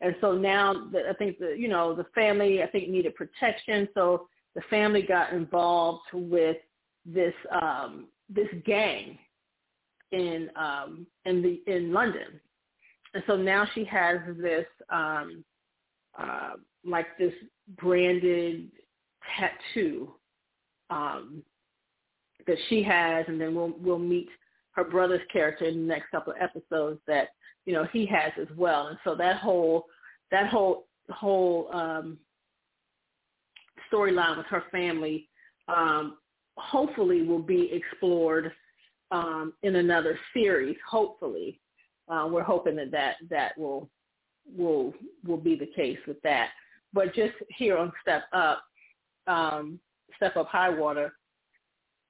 and 0.00 0.14
so 0.20 0.32
now 0.32 0.72
the, 0.90 1.08
I 1.08 1.14
think 1.14 1.38
the 1.38 1.54
you 1.56 1.68
know 1.68 1.94
the 1.94 2.06
family 2.14 2.62
I 2.62 2.66
think 2.66 2.88
needed 2.88 3.14
protection, 3.14 3.88
so 3.94 4.28
the 4.54 4.62
family 4.68 5.02
got 5.02 5.32
involved 5.32 6.06
with 6.12 6.56
this 7.06 7.34
um, 7.60 8.08
this 8.28 8.48
gang 8.64 9.18
in 10.10 10.50
um, 10.56 11.06
in 11.26 11.42
the 11.42 11.62
in 11.72 11.92
London, 11.92 12.40
and 13.14 13.22
so 13.28 13.36
now 13.36 13.68
she 13.72 13.84
has 13.84 14.18
this 14.36 14.66
um, 14.90 15.44
uh, 16.18 16.52
like 16.84 17.06
this 17.18 17.32
branded 17.80 18.70
tattoo 19.36 20.12
um, 20.90 21.42
that 22.46 22.56
she 22.68 22.82
has, 22.82 23.24
and 23.28 23.40
then 23.40 23.54
we'll 23.54 23.74
we'll 23.78 23.98
meet 23.98 24.28
her 24.72 24.84
brother's 24.84 25.20
character 25.32 25.64
in 25.66 25.74
the 25.74 25.94
next 25.94 26.10
couple 26.10 26.32
of 26.32 26.38
episodes 26.40 27.00
that 27.06 27.28
you 27.64 27.72
know 27.72 27.86
he 27.92 28.06
has 28.06 28.32
as 28.40 28.48
well, 28.56 28.88
and 28.88 28.98
so 29.04 29.14
that 29.14 29.36
whole 29.36 29.86
that 30.30 30.48
whole 30.48 30.86
whole 31.10 31.68
um, 31.72 32.18
storyline 33.92 34.36
with 34.36 34.46
her 34.46 34.64
family 34.70 35.28
um, 35.68 36.16
hopefully 36.56 37.22
will 37.22 37.42
be 37.42 37.70
explored 37.72 38.52
um, 39.10 39.52
in 39.62 39.76
another 39.76 40.18
series. 40.34 40.76
Hopefully, 40.88 41.60
uh, 42.08 42.26
we're 42.30 42.42
hoping 42.42 42.76
that, 42.76 42.90
that 42.90 43.16
that 43.30 43.58
will 43.58 43.88
will 44.56 44.92
will 45.26 45.36
be 45.36 45.56
the 45.56 45.70
case 45.74 45.98
with 46.06 46.20
that. 46.22 46.50
But 46.92 47.14
just 47.14 47.34
here 47.48 47.76
on 47.76 47.92
Step 48.02 48.24
Up, 48.32 48.62
um, 49.26 49.78
Step 50.16 50.36
Up 50.36 50.48
High 50.48 50.70
Water, 50.70 51.14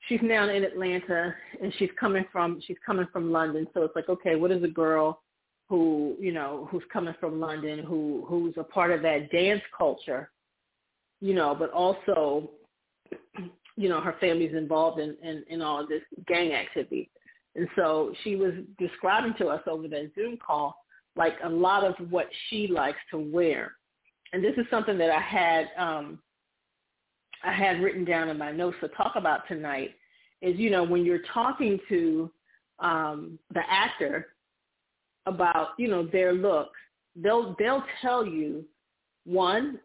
she's 0.08 0.20
now 0.22 0.48
in 0.48 0.64
Atlanta 0.64 1.34
and 1.62 1.72
she's 1.78 1.90
coming 1.98 2.24
from 2.32 2.60
she's 2.66 2.78
coming 2.84 3.06
from 3.12 3.30
London. 3.30 3.66
So 3.74 3.82
it's 3.82 3.96
like, 3.96 4.08
okay, 4.08 4.36
what 4.36 4.50
is 4.50 4.62
a 4.62 4.68
girl 4.68 5.22
who 5.68 6.16
you 6.18 6.32
know 6.32 6.68
who's 6.70 6.82
coming 6.92 7.14
from 7.20 7.40
London 7.40 7.78
who 7.78 8.24
who's 8.28 8.54
a 8.56 8.64
part 8.64 8.90
of 8.90 9.02
that 9.02 9.30
dance 9.30 9.62
culture, 9.76 10.30
you 11.20 11.34
know, 11.34 11.54
but 11.54 11.70
also 11.70 12.50
you 13.76 13.88
know, 13.88 14.00
her 14.00 14.16
family's 14.20 14.54
involved 14.54 15.00
in, 15.00 15.16
in, 15.22 15.44
in 15.48 15.62
all 15.62 15.80
of 15.80 15.88
this 15.88 16.02
gang 16.26 16.52
activity. 16.52 17.10
And 17.54 17.68
so 17.76 18.12
she 18.22 18.36
was 18.36 18.52
describing 18.78 19.34
to 19.38 19.48
us 19.48 19.62
over 19.66 19.88
that 19.88 20.12
Zoom 20.14 20.36
call, 20.36 20.81
like 21.16 21.34
a 21.44 21.48
lot 21.48 21.84
of 21.84 21.94
what 22.10 22.28
she 22.48 22.66
likes 22.66 22.98
to 23.10 23.18
wear. 23.18 23.72
And 24.32 24.42
this 24.42 24.54
is 24.56 24.66
something 24.70 24.96
that 24.98 25.10
I 25.10 25.20
had, 25.20 25.68
um, 25.76 26.18
I 27.44 27.52
had 27.52 27.82
written 27.82 28.04
down 28.04 28.28
in 28.28 28.38
my 28.38 28.52
notes 28.52 28.76
to 28.80 28.88
talk 28.88 29.12
about 29.16 29.46
tonight 29.48 29.94
is, 30.40 30.56
you 30.58 30.70
know, 30.70 30.82
when 30.82 31.04
you're 31.04 31.22
talking 31.32 31.78
to 31.88 32.30
um, 32.78 33.38
the 33.52 33.62
actor 33.68 34.28
about, 35.26 35.68
you 35.78 35.88
know, 35.88 36.06
their 36.06 36.32
look, 36.32 36.70
they'll, 37.14 37.54
they'll 37.58 37.84
tell 38.00 38.26
you, 38.26 38.64
one, 39.24 39.78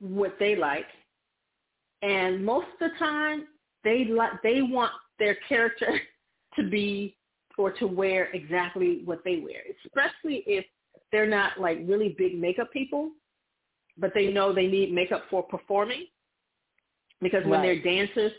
what 0.00 0.36
they 0.38 0.56
like, 0.56 0.86
and 2.02 2.44
most 2.44 2.66
of 2.80 2.90
the 2.90 2.98
time 2.98 3.46
they 3.84 4.04
like 4.04 4.42
they 4.42 4.62
want 4.62 4.92
their 5.18 5.36
character 5.48 6.00
to 6.56 6.68
be 6.68 7.16
or 7.56 7.70
to 7.72 7.86
wear 7.86 8.30
exactly 8.32 9.02
what 9.04 9.22
they 9.24 9.36
wear, 9.36 9.62
especially 9.84 10.44
if 10.46 10.64
they're 11.12 11.26
not 11.26 11.58
like 11.58 11.78
really 11.84 12.14
big 12.18 12.38
makeup 12.38 12.72
people, 12.72 13.10
but 13.98 14.12
they 14.14 14.32
know 14.32 14.52
they 14.52 14.66
need 14.66 14.92
makeup 14.92 15.24
for 15.30 15.42
performing. 15.42 16.06
Because 17.22 17.44
when 17.44 17.60
right. 17.60 17.82
they're 17.82 17.82
dancers, 17.82 18.32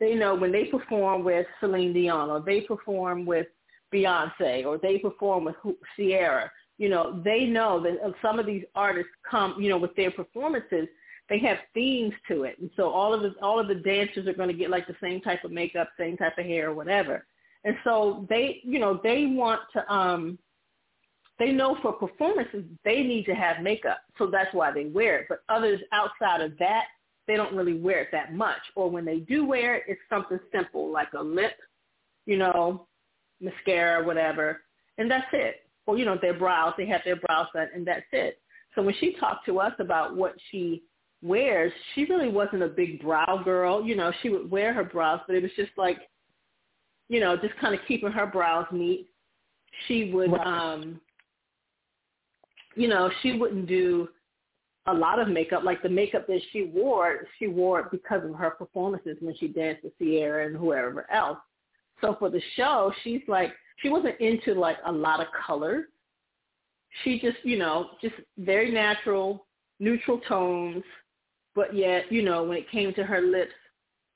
they 0.00 0.14
know 0.14 0.34
when 0.34 0.52
they 0.52 0.64
perform 0.64 1.24
with 1.24 1.46
Celine 1.60 1.92
Dion 1.94 2.30
or 2.30 2.40
they 2.40 2.60
perform 2.60 3.24
with 3.24 3.46
Beyonce 3.92 4.66
or 4.66 4.78
they 4.78 4.98
perform 4.98 5.44
with 5.44 5.56
Ciara, 5.96 6.50
you 6.76 6.88
know, 6.88 7.20
they 7.24 7.44
know 7.44 7.82
that 7.82 7.98
uh, 8.04 8.12
some 8.22 8.38
of 8.38 8.46
these 8.46 8.64
artists 8.74 9.10
come, 9.28 9.60
you 9.60 9.68
know, 9.68 9.78
with 9.78 9.94
their 9.96 10.10
performances, 10.10 10.86
they 11.28 11.38
have 11.40 11.58
themes 11.74 12.14
to 12.28 12.44
it, 12.44 12.58
and 12.58 12.70
so 12.74 12.88
all 12.88 13.12
of 13.12 13.20
the 13.20 13.34
all 13.42 13.60
of 13.60 13.68
the 13.68 13.74
dancers 13.74 14.26
are 14.26 14.32
going 14.32 14.48
to 14.48 14.54
get 14.54 14.70
like 14.70 14.86
the 14.86 14.96
same 15.02 15.20
type 15.20 15.44
of 15.44 15.50
makeup, 15.50 15.90
same 15.98 16.16
type 16.16 16.38
of 16.38 16.46
hair, 16.46 16.70
or 16.70 16.74
whatever. 16.74 17.26
And 17.64 17.76
so 17.84 18.26
they, 18.28 18.60
you 18.62 18.78
know, 18.78 19.00
they 19.02 19.26
want 19.26 19.60
to. 19.72 19.92
um 19.92 20.38
They 21.38 21.52
know 21.52 21.76
for 21.82 21.92
performances 21.92 22.64
they 22.84 23.02
need 23.02 23.24
to 23.26 23.34
have 23.34 23.62
makeup, 23.62 24.00
so 24.18 24.26
that's 24.26 24.52
why 24.52 24.72
they 24.72 24.86
wear 24.86 25.18
it. 25.20 25.26
But 25.28 25.40
others 25.48 25.80
outside 25.92 26.40
of 26.40 26.58
that, 26.58 26.86
they 27.26 27.36
don't 27.36 27.54
really 27.54 27.78
wear 27.78 28.00
it 28.00 28.08
that 28.12 28.34
much. 28.34 28.62
Or 28.74 28.90
when 28.90 29.04
they 29.04 29.18
do 29.20 29.44
wear 29.44 29.76
it, 29.76 29.84
it's 29.86 30.00
something 30.08 30.40
simple 30.50 30.90
like 30.90 31.12
a 31.12 31.22
lip, 31.22 31.56
you 32.26 32.36
know, 32.38 32.88
mascara, 33.40 34.04
whatever, 34.04 34.62
and 34.98 35.10
that's 35.10 35.32
it. 35.32 35.54
Or 35.86 35.96
you 35.98 36.04
know, 36.04 36.18
their 36.20 36.34
brows, 36.34 36.74
they 36.76 36.86
have 36.86 37.02
their 37.04 37.20
brows 37.24 37.46
done, 37.54 37.68
and 37.74 37.86
that's 37.86 38.10
it. 38.12 38.40
So 38.74 38.82
when 38.82 38.94
she 39.00 39.14
talked 39.20 39.46
to 39.46 39.60
us 39.60 39.72
about 39.78 40.16
what 40.16 40.34
she 40.50 40.82
wears, 41.22 41.72
she 41.94 42.04
really 42.04 42.28
wasn't 42.28 42.62
a 42.62 42.68
big 42.68 43.00
brow 43.00 43.42
girl. 43.44 43.84
You 43.84 43.96
know, 43.96 44.12
she 44.20 44.28
would 44.28 44.50
wear 44.50 44.72
her 44.72 44.84
brows, 44.84 45.20
but 45.26 45.36
it 45.36 45.42
was 45.42 45.52
just 45.56 45.72
like, 45.76 45.98
you 47.08 47.20
know, 47.20 47.36
just 47.36 47.56
kind 47.60 47.74
of 47.74 47.80
keeping 47.88 48.12
her 48.12 48.26
brows 48.26 48.66
neat. 48.70 49.08
She 49.86 50.10
would, 50.12 50.32
um, 50.34 51.00
you 52.74 52.88
know, 52.88 53.10
she 53.22 53.38
wouldn't 53.38 53.66
do 53.66 54.08
a 54.86 54.94
lot 54.94 55.18
of 55.18 55.28
makeup, 55.28 55.64
like 55.64 55.82
the 55.82 55.88
makeup 55.88 56.26
that 56.26 56.40
she 56.52 56.64
wore, 56.64 57.26
she 57.38 57.46
wore 57.46 57.80
it 57.80 57.90
because 57.90 58.24
of 58.24 58.34
her 58.34 58.50
performances 58.50 59.16
when 59.20 59.36
she 59.36 59.48
danced 59.48 59.84
with 59.84 59.98
Ciara 59.98 60.46
and 60.46 60.56
whoever 60.56 61.10
else. 61.10 61.38
So 62.00 62.16
for 62.18 62.30
the 62.30 62.40
show, 62.56 62.92
she's 63.04 63.20
like, 63.28 63.52
she 63.78 63.90
wasn't 63.90 64.18
into 64.20 64.54
like 64.54 64.78
a 64.86 64.92
lot 64.92 65.20
of 65.20 65.26
color. 65.46 65.88
She 67.04 67.20
just, 67.20 67.36
you 67.42 67.58
know, 67.58 67.90
just 68.00 68.14
very 68.38 68.70
natural, 68.70 69.46
neutral 69.78 70.20
tones, 70.26 70.84
but 71.54 71.74
yet, 71.74 72.10
you 72.10 72.22
know, 72.22 72.44
when 72.44 72.56
it 72.56 72.70
came 72.70 72.94
to 72.94 73.04
her 73.04 73.20
lips, 73.20 73.52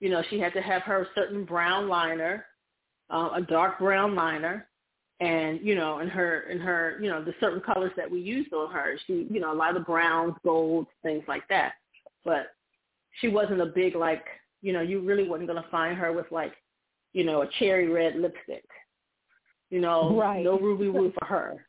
you 0.01 0.09
know, 0.09 0.23
she 0.31 0.41
had 0.41 0.53
to 0.55 0.63
have 0.63 0.83
her 0.83 1.07
certain 1.15 1.45
brown 1.45 1.89
liner, 1.89 2.47
uh, 3.13 3.31
a 3.35 3.43
dark 3.43 3.79
brown 3.79 4.15
liner, 4.15 4.67
and 5.21 5.61
you 5.63 5.75
know, 5.75 5.99
and 5.99 6.11
her 6.11 6.47
and 6.51 6.61
her, 6.61 6.99
you 7.01 7.09
know, 7.09 7.23
the 7.23 7.35
certain 7.39 7.61
colors 7.61 7.93
that 7.97 8.11
we 8.11 8.21
used 8.21 8.53
on 8.53 8.73
her. 8.73 8.99
She, 9.07 9.27
you 9.31 9.39
know, 9.39 9.53
a 9.53 9.55
lot 9.55 9.77
of 9.77 9.87
browns, 9.87 10.35
golds, 10.45 10.89
things 11.03 11.23
like 11.29 11.47
that. 11.49 11.75
But 12.25 12.55
she 13.21 13.29
wasn't 13.29 13.61
a 13.61 13.67
big 13.67 13.95
like, 13.95 14.25
you 14.63 14.73
know, 14.73 14.81
you 14.81 15.01
really 15.01 15.29
wasn't 15.29 15.49
gonna 15.49 15.67
find 15.71 15.97
her 15.99 16.13
with 16.13 16.27
like, 16.33 16.55
you 17.13 17.25
know, 17.25 17.43
a 17.43 17.49
cherry 17.59 17.89
red 17.89 18.17
lipstick. 18.17 18.65
You 19.71 19.81
know, 19.81 20.19
right. 20.19 20.43
no 20.43 20.59
ruby 20.59 20.89
woo 20.89 21.13
for 21.19 21.27
her. 21.27 21.67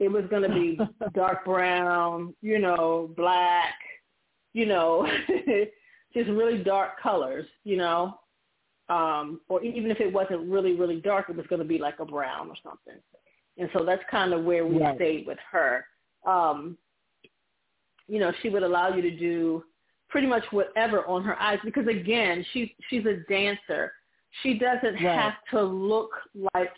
It 0.00 0.08
was 0.08 0.24
gonna 0.30 0.48
be 0.48 0.78
dark 1.14 1.44
brown, 1.44 2.34
you 2.40 2.58
know, 2.58 3.10
black, 3.16 3.74
you 4.54 4.66
know, 4.66 5.06
just 6.14 6.30
really 6.30 6.64
dark 6.64 7.00
colors, 7.00 7.46
you 7.64 7.76
know 7.76 8.18
um, 8.88 9.40
or 9.48 9.62
even 9.62 9.90
if 9.90 10.00
it 10.00 10.12
wasn't 10.12 10.50
really, 10.50 10.74
really 10.74 11.00
dark, 11.00 11.28
it 11.28 11.36
was 11.36 11.46
going 11.46 11.60
to 11.60 11.68
be 11.68 11.78
like 11.78 11.98
a 12.00 12.04
brown 12.04 12.48
or 12.48 12.56
something. 12.62 13.00
And 13.58 13.68
so 13.76 13.84
that's 13.84 14.02
kind 14.10 14.32
of 14.32 14.44
where 14.44 14.66
we 14.66 14.80
right. 14.80 14.96
stayed 14.96 15.26
with 15.26 15.38
her. 15.50 15.84
Um, 16.26 16.78
you 18.06 18.18
know, 18.18 18.32
she 18.40 18.48
would 18.48 18.62
allow 18.62 18.94
you 18.94 19.02
to 19.02 19.10
do 19.10 19.64
pretty 20.08 20.26
much 20.26 20.44
whatever 20.50 21.06
on 21.06 21.22
her 21.24 21.40
eyes 21.40 21.58
because 21.64 21.86
again, 21.86 22.44
she's 22.52 22.68
she's 22.88 23.04
a 23.04 23.16
dancer. 23.28 23.92
She 24.42 24.58
doesn't 24.58 25.02
right. 25.04 25.18
have 25.18 25.34
to 25.50 25.62
look 25.62 26.10
like 26.54 26.72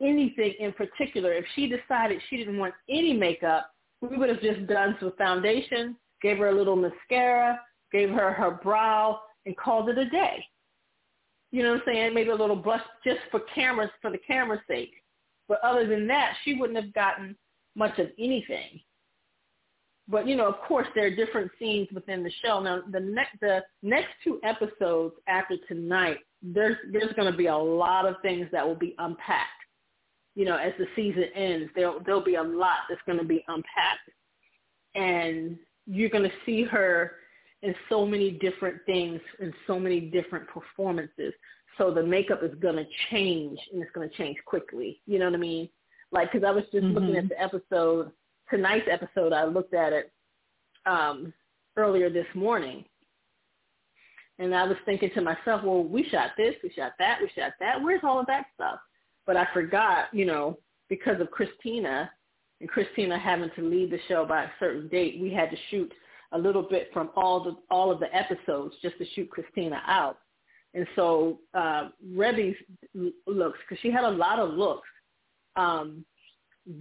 anything 0.00 0.54
in 0.58 0.72
particular. 0.72 1.32
If 1.32 1.44
she 1.54 1.68
decided 1.68 2.20
she 2.28 2.38
didn't 2.38 2.58
want 2.58 2.74
any 2.88 3.12
makeup, 3.12 3.70
we 4.00 4.16
would 4.16 4.28
have 4.28 4.40
just 4.40 4.66
done 4.66 4.96
some 4.98 5.12
foundation, 5.18 5.96
gave 6.22 6.38
her 6.38 6.48
a 6.48 6.54
little 6.54 6.76
mascara, 6.76 7.60
gave 7.92 8.10
her 8.10 8.32
her 8.32 8.50
brow, 8.50 9.20
and 9.46 9.56
called 9.56 9.88
it 9.88 9.98
a 9.98 10.08
day. 10.08 10.44
You 11.50 11.62
know 11.62 11.72
what 11.72 11.80
I'm 11.80 11.94
saying? 11.94 12.14
Maybe 12.14 12.30
a 12.30 12.34
little 12.34 12.56
blush 12.56 12.82
just 13.04 13.20
for 13.30 13.40
cameras, 13.54 13.90
for 14.00 14.10
the 14.10 14.18
camera's 14.18 14.60
sake. 14.68 14.92
But 15.48 15.58
other 15.64 15.86
than 15.86 16.06
that, 16.06 16.34
she 16.44 16.54
wouldn't 16.54 16.82
have 16.82 16.94
gotten 16.94 17.36
much 17.74 17.98
of 17.98 18.08
anything. 18.18 18.80
But 20.08 20.26
you 20.26 20.36
know, 20.36 20.48
of 20.48 20.60
course, 20.66 20.88
there 20.94 21.06
are 21.06 21.14
different 21.14 21.50
scenes 21.58 21.88
within 21.94 22.24
the 22.24 22.32
show. 22.44 22.60
Now, 22.60 22.82
the 22.90 23.00
next 23.00 23.40
the 23.40 23.62
next 23.82 24.08
two 24.24 24.40
episodes 24.42 25.14
after 25.28 25.56
tonight, 25.68 26.18
there's 26.42 26.76
there's 26.92 27.12
going 27.14 27.30
to 27.30 27.36
be 27.36 27.46
a 27.46 27.56
lot 27.56 28.06
of 28.06 28.16
things 28.22 28.48
that 28.50 28.66
will 28.66 28.74
be 28.74 28.94
unpacked. 28.98 29.48
You 30.34 30.46
know, 30.46 30.56
as 30.56 30.72
the 30.78 30.86
season 30.96 31.24
ends, 31.34 31.70
there 31.76 31.92
there'll 32.04 32.24
be 32.24 32.34
a 32.36 32.42
lot 32.42 32.78
that's 32.88 33.00
going 33.06 33.18
to 33.18 33.24
be 33.24 33.44
unpacked, 33.46 34.10
and 34.96 35.56
you're 35.86 36.10
going 36.10 36.24
to 36.24 36.36
see 36.44 36.64
her 36.64 37.12
in 37.62 37.74
so 37.88 38.06
many 38.06 38.30
different 38.30 38.78
things 38.86 39.20
and 39.40 39.52
so 39.66 39.78
many 39.78 40.00
different 40.00 40.46
performances. 40.48 41.32
So 41.78 41.92
the 41.92 42.02
makeup 42.02 42.42
is 42.42 42.54
going 42.60 42.76
to 42.76 42.86
change 43.10 43.58
and 43.72 43.82
it's 43.82 43.92
going 43.92 44.08
to 44.08 44.16
change 44.16 44.36
quickly. 44.46 45.00
You 45.06 45.18
know 45.18 45.26
what 45.26 45.34
I 45.34 45.38
mean? 45.38 45.68
Like, 46.12 46.32
because 46.32 46.46
I 46.46 46.50
was 46.50 46.64
just 46.72 46.84
mm-hmm. 46.84 46.94
looking 46.94 47.16
at 47.16 47.28
the 47.28 47.40
episode, 47.40 48.10
tonight's 48.48 48.88
episode, 48.90 49.32
I 49.32 49.44
looked 49.44 49.74
at 49.74 49.92
it 49.92 50.12
um, 50.86 51.32
earlier 51.76 52.10
this 52.10 52.26
morning. 52.34 52.84
And 54.38 54.54
I 54.54 54.64
was 54.64 54.76
thinking 54.86 55.10
to 55.14 55.20
myself, 55.20 55.62
well, 55.62 55.84
we 55.84 56.08
shot 56.08 56.30
this, 56.36 56.54
we 56.62 56.70
shot 56.70 56.92
that, 56.98 57.18
we 57.20 57.30
shot 57.38 57.52
that. 57.60 57.80
Where's 57.80 58.00
all 58.02 58.18
of 58.18 58.26
that 58.26 58.46
stuff? 58.54 58.80
But 59.26 59.36
I 59.36 59.46
forgot, 59.52 60.06
you 60.12 60.24
know, 60.24 60.58
because 60.88 61.20
of 61.20 61.30
Christina 61.30 62.10
and 62.60 62.68
Christina 62.68 63.18
having 63.18 63.50
to 63.56 63.62
leave 63.62 63.90
the 63.90 64.00
show 64.08 64.24
by 64.24 64.44
a 64.44 64.50
certain 64.58 64.88
date, 64.88 65.18
we 65.20 65.30
had 65.30 65.50
to 65.50 65.56
shoot 65.70 65.92
a 66.32 66.38
little 66.38 66.62
bit 66.62 66.90
from 66.92 67.10
all 67.16 67.42
the 67.42 67.56
all 67.70 67.90
of 67.90 68.00
the 68.00 68.14
episodes 68.14 68.74
just 68.82 68.98
to 68.98 69.06
shoot 69.14 69.30
Christina 69.30 69.82
out. 69.86 70.18
And 70.74 70.86
so 70.94 71.40
uh, 71.54 71.88
Rebbie's 72.14 72.56
looks, 73.26 73.58
because 73.68 73.80
she 73.82 73.90
had 73.90 74.04
a 74.04 74.10
lot 74.10 74.38
of 74.38 74.50
looks, 74.54 74.88
um, 75.56 76.04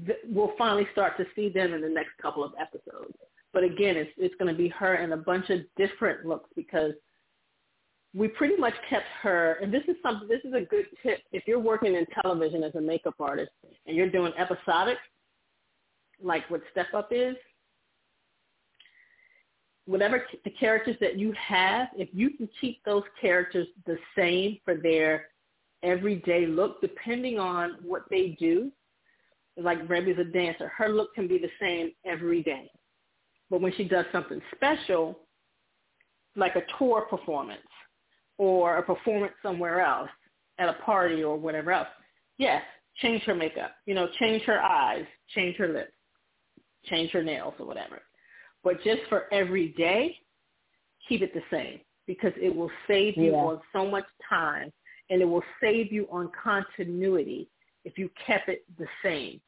th- 0.05 0.19
we'll 0.29 0.53
finally 0.57 0.87
start 0.91 1.17
to 1.17 1.25
see 1.35 1.49
them 1.49 1.73
in 1.73 1.81
the 1.81 1.89
next 1.89 2.11
couple 2.21 2.43
of 2.43 2.51
episodes. 2.59 3.13
But 3.51 3.63
again, 3.63 3.97
it's 3.97 4.11
it's 4.17 4.35
going 4.35 4.53
to 4.53 4.57
be 4.57 4.69
her 4.69 4.95
in 4.95 5.13
a 5.13 5.17
bunch 5.17 5.49
of 5.49 5.61
different 5.75 6.25
looks 6.25 6.49
because 6.55 6.93
we 8.13 8.27
pretty 8.27 8.57
much 8.57 8.75
kept 8.89 9.07
her. 9.23 9.53
And 9.61 9.73
this 9.73 9.83
is 9.87 9.95
something. 10.03 10.27
This 10.27 10.41
is 10.43 10.53
a 10.53 10.61
good 10.61 10.85
tip 11.01 11.21
if 11.31 11.43
you're 11.47 11.59
working 11.59 11.95
in 11.95 12.05
television 12.21 12.63
as 12.63 12.75
a 12.75 12.81
makeup 12.81 13.15
artist 13.19 13.51
and 13.87 13.95
you're 13.97 14.09
doing 14.09 14.33
episodic, 14.37 14.97
like 16.21 16.47
what 16.51 16.61
Step 16.71 16.93
Up 16.93 17.09
is 17.11 17.35
whatever 19.89 20.23
the 20.43 20.51
characters 20.51 20.95
that 21.01 21.17
you 21.17 21.33
have, 21.33 21.87
if 21.97 22.09
you 22.13 22.29
can 22.29 22.47
keep 22.61 22.83
those 22.85 23.03
characters 23.19 23.67
the 23.87 23.97
same 24.15 24.59
for 24.63 24.75
their 24.75 25.29
everyday 25.81 26.45
look, 26.45 26.79
depending 26.79 27.39
on 27.39 27.77
what 27.83 28.03
they 28.11 28.37
do, 28.39 28.71
like 29.57 29.89
Rebbie's 29.89 30.19
a 30.19 30.23
dancer, 30.23 30.67
her 30.67 30.89
look 30.89 31.15
can 31.15 31.27
be 31.27 31.39
the 31.39 31.49
same 31.59 31.91
every 32.05 32.43
day. 32.43 32.69
But 33.49 33.61
when 33.61 33.73
she 33.73 33.83
does 33.83 34.05
something 34.11 34.39
special, 34.55 35.17
like 36.35 36.55
a 36.55 36.61
tour 36.77 37.07
performance 37.09 37.61
or 38.37 38.77
a 38.77 38.83
performance 38.83 39.33
somewhere 39.41 39.81
else 39.81 40.09
at 40.59 40.69
a 40.69 40.73
party 40.85 41.23
or 41.23 41.35
whatever 41.35 41.71
else, 41.71 41.87
yes, 42.37 42.61
change 43.01 43.23
her 43.23 43.33
makeup, 43.33 43.71
you 43.87 43.95
know, 43.95 44.07
change 44.19 44.43
her 44.43 44.61
eyes, 44.61 45.05
change 45.33 45.55
her 45.55 45.67
lips, 45.67 45.93
change 46.85 47.09
her 47.09 47.23
nails 47.23 47.55
or 47.59 47.65
whatever. 47.65 48.03
But 48.63 48.83
just 48.83 49.01
for 49.09 49.31
every 49.31 49.69
day, 49.69 50.17
keep 51.07 51.21
it 51.21 51.33
the 51.33 51.41
same 51.51 51.79
because 52.07 52.33
it 52.37 52.53
will 52.53 52.71
save 52.87 53.17
you 53.17 53.31
yeah. 53.31 53.37
on 53.37 53.61
so 53.73 53.89
much 53.89 54.05
time 54.27 54.71
and 55.09 55.21
it 55.21 55.25
will 55.25 55.43
save 55.61 55.91
you 55.91 56.07
on 56.11 56.29
continuity 56.41 57.49
if 57.85 57.97
you 57.97 58.09
kept 58.25 58.49
it 58.49 58.63
the 58.77 58.87
same. 59.03 59.39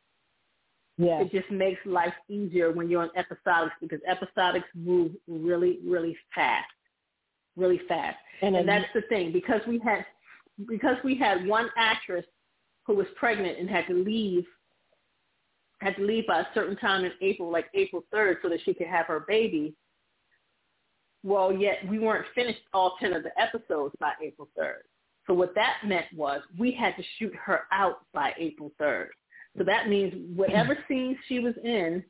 Yeah. 0.97 1.21
It 1.21 1.32
just 1.32 1.50
makes 1.50 1.80
life 1.86 2.13
easier 2.30 2.71
when 2.71 2.89
you're 2.89 3.02
on 3.02 3.10
episodics 3.17 3.71
because 3.80 4.00
episodics 4.10 4.63
move 4.76 5.12
really, 5.28 5.80
really 5.86 6.15
fast. 6.34 6.67
Really 7.56 7.82
fast. 7.88 8.17
And, 8.41 8.56
and 8.56 8.67
that's 8.67 8.86
the 8.93 9.02
thing. 9.10 9.32
Because 9.32 9.62
we 9.67 9.80
had 9.80 10.06
because 10.67 10.97
we 11.04 11.17
had 11.17 11.47
one 11.47 11.69
actress 11.76 12.26
who 12.86 12.95
was 12.95 13.08
pregnant 13.15 13.58
and 13.58 13.69
had 13.69 13.88
to 13.88 13.93
leave 13.93 14.45
had 15.82 15.96
to 15.96 16.06
leave 16.06 16.28
by 16.28 16.41
a 16.41 16.46
certain 16.54 16.78
time 16.78 17.04
in 17.04 17.12
April, 17.22 17.52
like 17.52 17.65
April 17.74 18.04
3rd, 18.13 18.36
so 18.41 18.50
that 18.50 18.60
she 18.63 18.74
could 18.74 18.88
have 18.88 19.08
her 19.08 19.26
baby. 19.28 19.76
Well, 21.24 21.52
yet 21.52 21.78
we 21.89 22.00
weren't 22.00 22.26
finished 22.34 22.62
all 22.74 22.96
10 23.00 23.13
of 23.13 23.24
the 23.24 23.32
episodes 23.39 23.96
by 24.00 24.13
April 24.24 24.48
3rd. 24.58 24.82
So 25.28 25.34
what 25.34 25.54
that 25.56 25.78
meant 25.86 26.06
was 26.15 26.41
we 26.58 26.72
had 26.72 26.96
to 26.98 27.04
shoot 27.17 27.34
her 27.36 27.62
out 27.72 28.00
by 28.13 28.34
April 28.38 28.72
3rd. 28.80 29.08
So 29.58 29.63
that 29.63 29.89
means 29.89 30.13
whatever 30.36 30.78
scenes 30.88 31.17
she 31.28 31.39
was 31.39 31.56
in 31.63 32.04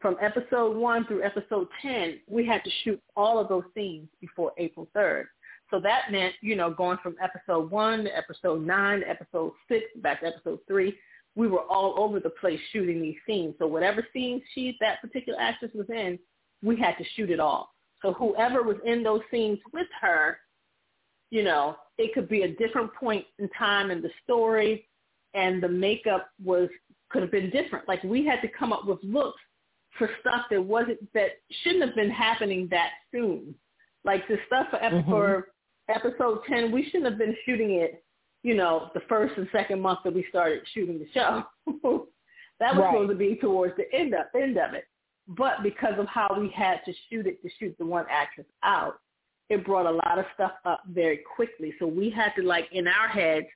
from 0.00 0.16
episode 0.20 0.76
1 0.76 1.06
through 1.06 1.24
episode 1.24 1.68
10, 1.82 2.20
we 2.28 2.46
had 2.46 2.62
to 2.64 2.70
shoot 2.84 3.00
all 3.16 3.38
of 3.38 3.48
those 3.48 3.64
scenes 3.74 4.08
before 4.20 4.52
April 4.58 4.88
3rd. 4.96 5.24
So 5.70 5.80
that 5.80 6.10
meant, 6.10 6.34
you 6.40 6.56
know, 6.56 6.70
going 6.70 6.98
from 7.02 7.16
episode 7.22 7.70
1 7.70 8.04
to 8.04 8.16
episode 8.16 8.64
9 8.64 9.00
to 9.00 9.08
episode 9.08 9.52
6 9.68 9.84
back 10.02 10.20
to 10.20 10.28
episode 10.28 10.60
3 10.66 10.96
we 11.38 11.46
were 11.46 11.62
all 11.62 11.94
over 11.96 12.18
the 12.18 12.30
place 12.30 12.58
shooting 12.72 13.00
these 13.00 13.14
scenes. 13.24 13.54
So 13.60 13.66
whatever 13.68 14.04
scenes 14.12 14.42
she 14.54 14.76
that 14.80 15.00
particular 15.00 15.40
actress 15.40 15.70
was 15.72 15.86
in, 15.88 16.18
we 16.64 16.76
had 16.76 16.96
to 16.98 17.04
shoot 17.14 17.30
it 17.30 17.38
all. 17.38 17.72
So 18.02 18.12
whoever 18.12 18.64
was 18.64 18.76
in 18.84 19.04
those 19.04 19.20
scenes 19.30 19.60
with 19.72 19.86
her, 20.00 20.38
you 21.30 21.44
know, 21.44 21.76
it 21.96 22.12
could 22.12 22.28
be 22.28 22.42
a 22.42 22.56
different 22.56 22.92
point 22.92 23.24
in 23.38 23.48
time 23.50 23.92
in 23.92 24.02
the 24.02 24.10
story 24.24 24.88
and 25.34 25.62
the 25.62 25.68
makeup 25.68 26.28
was 26.44 26.68
could 27.08 27.22
have 27.22 27.30
been 27.30 27.50
different. 27.50 27.86
Like 27.86 28.02
we 28.02 28.26
had 28.26 28.40
to 28.42 28.48
come 28.48 28.72
up 28.72 28.84
with 28.84 28.98
looks 29.04 29.40
for 29.96 30.10
stuff 30.20 30.46
that 30.50 30.60
wasn't 30.60 30.98
that 31.14 31.30
shouldn't 31.62 31.84
have 31.84 31.94
been 31.94 32.10
happening 32.10 32.66
that 32.72 32.90
soon. 33.12 33.54
Like 34.04 34.26
the 34.26 34.38
stuff 34.48 34.66
for, 34.72 34.78
mm-hmm. 34.78 35.08
for 35.08 35.48
episode 35.88 36.40
ten, 36.48 36.72
we 36.72 36.86
shouldn't 36.86 37.04
have 37.04 37.18
been 37.18 37.36
shooting 37.46 37.74
it 37.74 38.02
you 38.42 38.54
know, 38.54 38.90
the 38.94 39.00
first 39.08 39.36
and 39.36 39.48
second 39.52 39.80
month 39.80 40.00
that 40.04 40.14
we 40.14 40.24
started 40.28 40.60
shooting 40.72 40.98
the 40.98 41.08
show. 41.12 41.44
that 42.60 42.74
was 42.74 42.82
right. 42.82 42.92
supposed 42.92 43.10
to 43.10 43.16
be 43.16 43.36
towards 43.36 43.74
the 43.76 43.92
end 43.92 44.14
of 44.14 44.26
end 44.34 44.56
of 44.56 44.74
it. 44.74 44.84
But 45.28 45.62
because 45.62 45.94
of 45.98 46.06
how 46.06 46.36
we 46.38 46.48
had 46.54 46.80
to 46.86 46.92
shoot 47.10 47.26
it 47.26 47.42
to 47.42 47.50
shoot 47.58 47.76
the 47.78 47.84
one 47.84 48.06
actress 48.10 48.46
out, 48.62 48.94
it 49.50 49.64
brought 49.64 49.86
a 49.86 49.90
lot 49.90 50.18
of 50.18 50.24
stuff 50.34 50.52
up 50.64 50.82
very 50.88 51.20
quickly. 51.36 51.74
So 51.78 51.86
we 51.86 52.10
had 52.10 52.32
to 52.36 52.42
like 52.42 52.68
in 52.72 52.86
our 52.86 53.08
heads, 53.08 53.46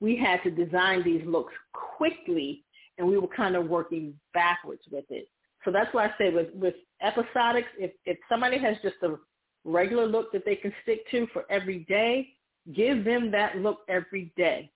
we 0.00 0.16
had 0.16 0.42
to 0.44 0.50
design 0.50 1.02
these 1.04 1.22
looks 1.26 1.52
quickly 1.72 2.64
and 2.98 3.06
we 3.06 3.18
were 3.18 3.28
kind 3.28 3.56
of 3.56 3.68
working 3.68 4.14
backwards 4.34 4.82
with 4.90 5.04
it. 5.10 5.28
So 5.64 5.70
that's 5.70 5.92
why 5.92 6.06
I 6.06 6.14
say 6.18 6.30
with 6.30 6.48
with 6.54 6.74
episodics, 7.04 7.64
if 7.78 7.92
if 8.04 8.18
somebody 8.28 8.58
has 8.58 8.76
just 8.82 8.96
a 9.02 9.16
regular 9.64 10.06
look 10.06 10.32
that 10.32 10.44
they 10.44 10.56
can 10.56 10.72
stick 10.82 11.08
to 11.10 11.26
for 11.32 11.44
every 11.50 11.80
day, 11.80 12.28
give 12.74 13.04
them 13.04 13.30
that 13.30 13.58
look 13.58 13.80
every 13.88 14.32
day. 14.36 14.70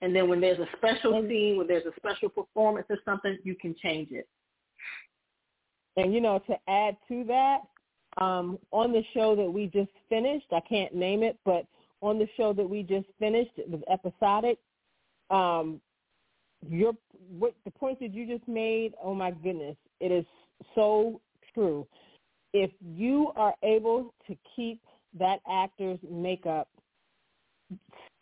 And 0.00 0.14
then 0.14 0.28
when 0.28 0.40
there's 0.40 0.58
a 0.58 0.68
special 0.76 1.22
scene, 1.28 1.56
when 1.56 1.66
there's 1.66 1.86
a 1.86 1.92
special 1.96 2.28
performance 2.28 2.86
or 2.90 2.98
something, 3.04 3.38
you 3.44 3.54
can 3.54 3.74
change 3.82 4.10
it. 4.10 4.28
And 5.96 6.14
you 6.14 6.20
know, 6.20 6.40
to 6.46 6.56
add 6.68 6.96
to 7.08 7.24
that, 7.24 7.58
um, 8.22 8.58
on 8.72 8.92
the 8.92 9.02
show 9.14 9.36
that 9.36 9.50
we 9.50 9.66
just 9.66 9.90
finished, 10.08 10.46
I 10.52 10.60
can't 10.60 10.94
name 10.94 11.22
it, 11.22 11.38
but 11.44 11.66
on 12.00 12.18
the 12.18 12.28
show 12.36 12.52
that 12.52 12.68
we 12.68 12.82
just 12.82 13.06
finished, 13.18 13.52
it 13.56 13.68
was 13.68 13.80
episodic. 13.90 14.58
Um, 15.30 15.80
your 16.68 16.92
what 17.38 17.54
the 17.64 17.70
point 17.70 18.00
that 18.00 18.14
you 18.14 18.26
just 18.26 18.46
made, 18.48 18.94
oh 19.02 19.14
my 19.14 19.30
goodness, 19.30 19.76
it 20.00 20.10
is 20.10 20.24
so 20.74 21.20
true. 21.54 21.86
If 22.52 22.70
you 22.80 23.30
are 23.36 23.54
able 23.62 24.14
to 24.26 24.36
keep 24.56 24.80
that 25.18 25.40
actor's 25.48 25.98
makeup 26.10 26.68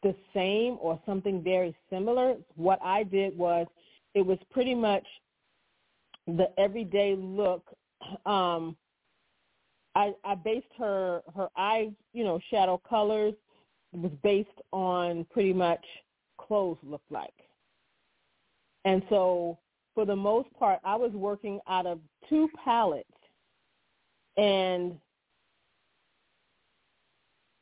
the 0.03 0.15
same 0.35 0.77
or 0.81 1.01
something 1.07 1.43
very 1.43 1.75
similar, 1.91 2.37
what 2.55 2.79
I 2.83 3.03
did 3.03 3.37
was 3.37 3.67
it 4.15 4.25
was 4.25 4.39
pretty 4.51 4.75
much 4.75 5.07
the 6.27 6.49
everyday 6.59 7.15
look. 7.17 7.65
Um, 8.27 8.77
I, 9.97 10.13
I 10.23 10.35
based 10.35 10.67
her 10.79 11.23
her 11.35 11.49
eye, 11.57 11.91
you 12.13 12.23
know, 12.23 12.39
shadow 12.51 12.81
colors 12.89 13.35
was 13.93 14.13
based 14.23 14.61
on 14.71 15.25
pretty 15.33 15.55
much 15.55 15.85
clothes 16.39 16.77
look 16.83 17.03
like. 17.11 17.33
And 18.85 19.03
so 19.09 19.59
for 19.95 20.05
the 20.05 20.15
most 20.15 20.53
part, 20.59 20.81
I 20.85 20.95
was 20.97 21.11
working 21.13 21.59
out 21.67 21.87
of 21.87 21.99
two 22.29 22.49
palettes 22.63 23.09
and 24.37 24.99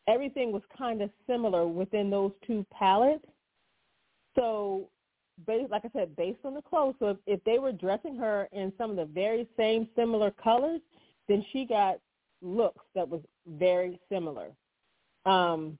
everything 0.09 0.53
was 0.53 0.63
kind 0.77 1.03
of 1.03 1.11
similar 1.27 1.67
within 1.67 2.11
those 2.11 2.33
two 2.47 2.65
palettes. 2.73 3.27
So, 4.37 4.89
based, 5.47 5.71
like 5.71 5.85
I 5.85 5.91
said, 5.93 6.17
based 6.17 6.41
on 6.45 6.55
the 6.55 6.63
clothes, 6.63 6.95
so 6.99 7.11
if, 7.11 7.17
if 7.27 7.45
they 7.45 7.59
were 7.59 7.73
dressing 7.73 8.17
her 8.17 8.49
in 8.53 8.73
some 8.77 8.91
of 8.91 8.97
the 8.97 9.07
very 9.07 9.49
same 9.57 9.89
similar 9.97 10.31
colors, 10.31 10.81
then 11.29 11.45
she 11.53 11.65
got 11.65 11.99
looks 12.43 12.85
that 12.95 13.09
was 13.09 13.23
very 13.47 13.99
similar. 14.11 14.49
Um, 15.25 15.79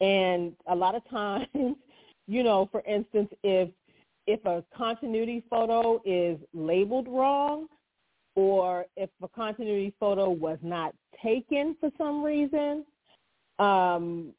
and 0.00 0.54
a 0.66 0.74
lot 0.74 0.94
of 0.94 1.08
times, 1.10 1.46
you 2.26 2.42
know, 2.42 2.68
for 2.70 2.82
instance, 2.82 3.28
if 3.42 3.68
if 4.26 4.44
a 4.46 4.64
continuity 4.74 5.44
photo 5.50 6.00
is 6.06 6.38
labeled 6.54 7.06
wrong, 7.08 7.66
or 8.36 8.86
if 8.96 9.10
a 9.22 9.28
continuity 9.28 9.92
photo 9.98 10.30
was 10.30 10.58
not 10.62 10.94
taken 11.22 11.76
for 11.80 11.90
some 11.96 12.22
reason, 12.22 12.84
um, 13.58 14.32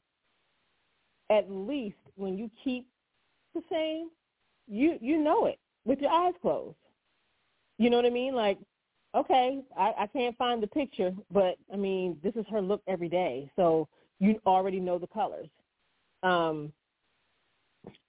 at 1.29 1.49
least 1.49 1.95
when 2.15 2.37
you 2.37 2.49
keep 2.63 2.87
the 3.53 3.61
same, 3.71 4.09
you 4.67 4.97
you 5.01 5.17
know 5.21 5.45
it 5.45 5.59
with 5.85 5.99
your 5.99 6.11
eyes 6.11 6.33
closed. 6.41 6.75
You 7.77 7.89
know 7.89 7.97
what 7.97 8.05
I 8.05 8.09
mean? 8.09 8.35
Like, 8.35 8.57
okay, 9.15 9.61
I, 9.77 9.93
I 9.99 10.07
can't 10.07 10.37
find 10.37 10.61
the 10.61 10.67
picture, 10.67 11.13
but 11.31 11.55
I 11.71 11.75
mean, 11.75 12.17
this 12.23 12.35
is 12.35 12.45
her 12.49 12.61
look 12.61 12.81
every 12.87 13.09
day, 13.09 13.49
so 13.55 13.87
you 14.19 14.39
already 14.45 14.79
know 14.79 14.97
the 14.97 15.07
colors. 15.07 15.49
Um, 16.23 16.71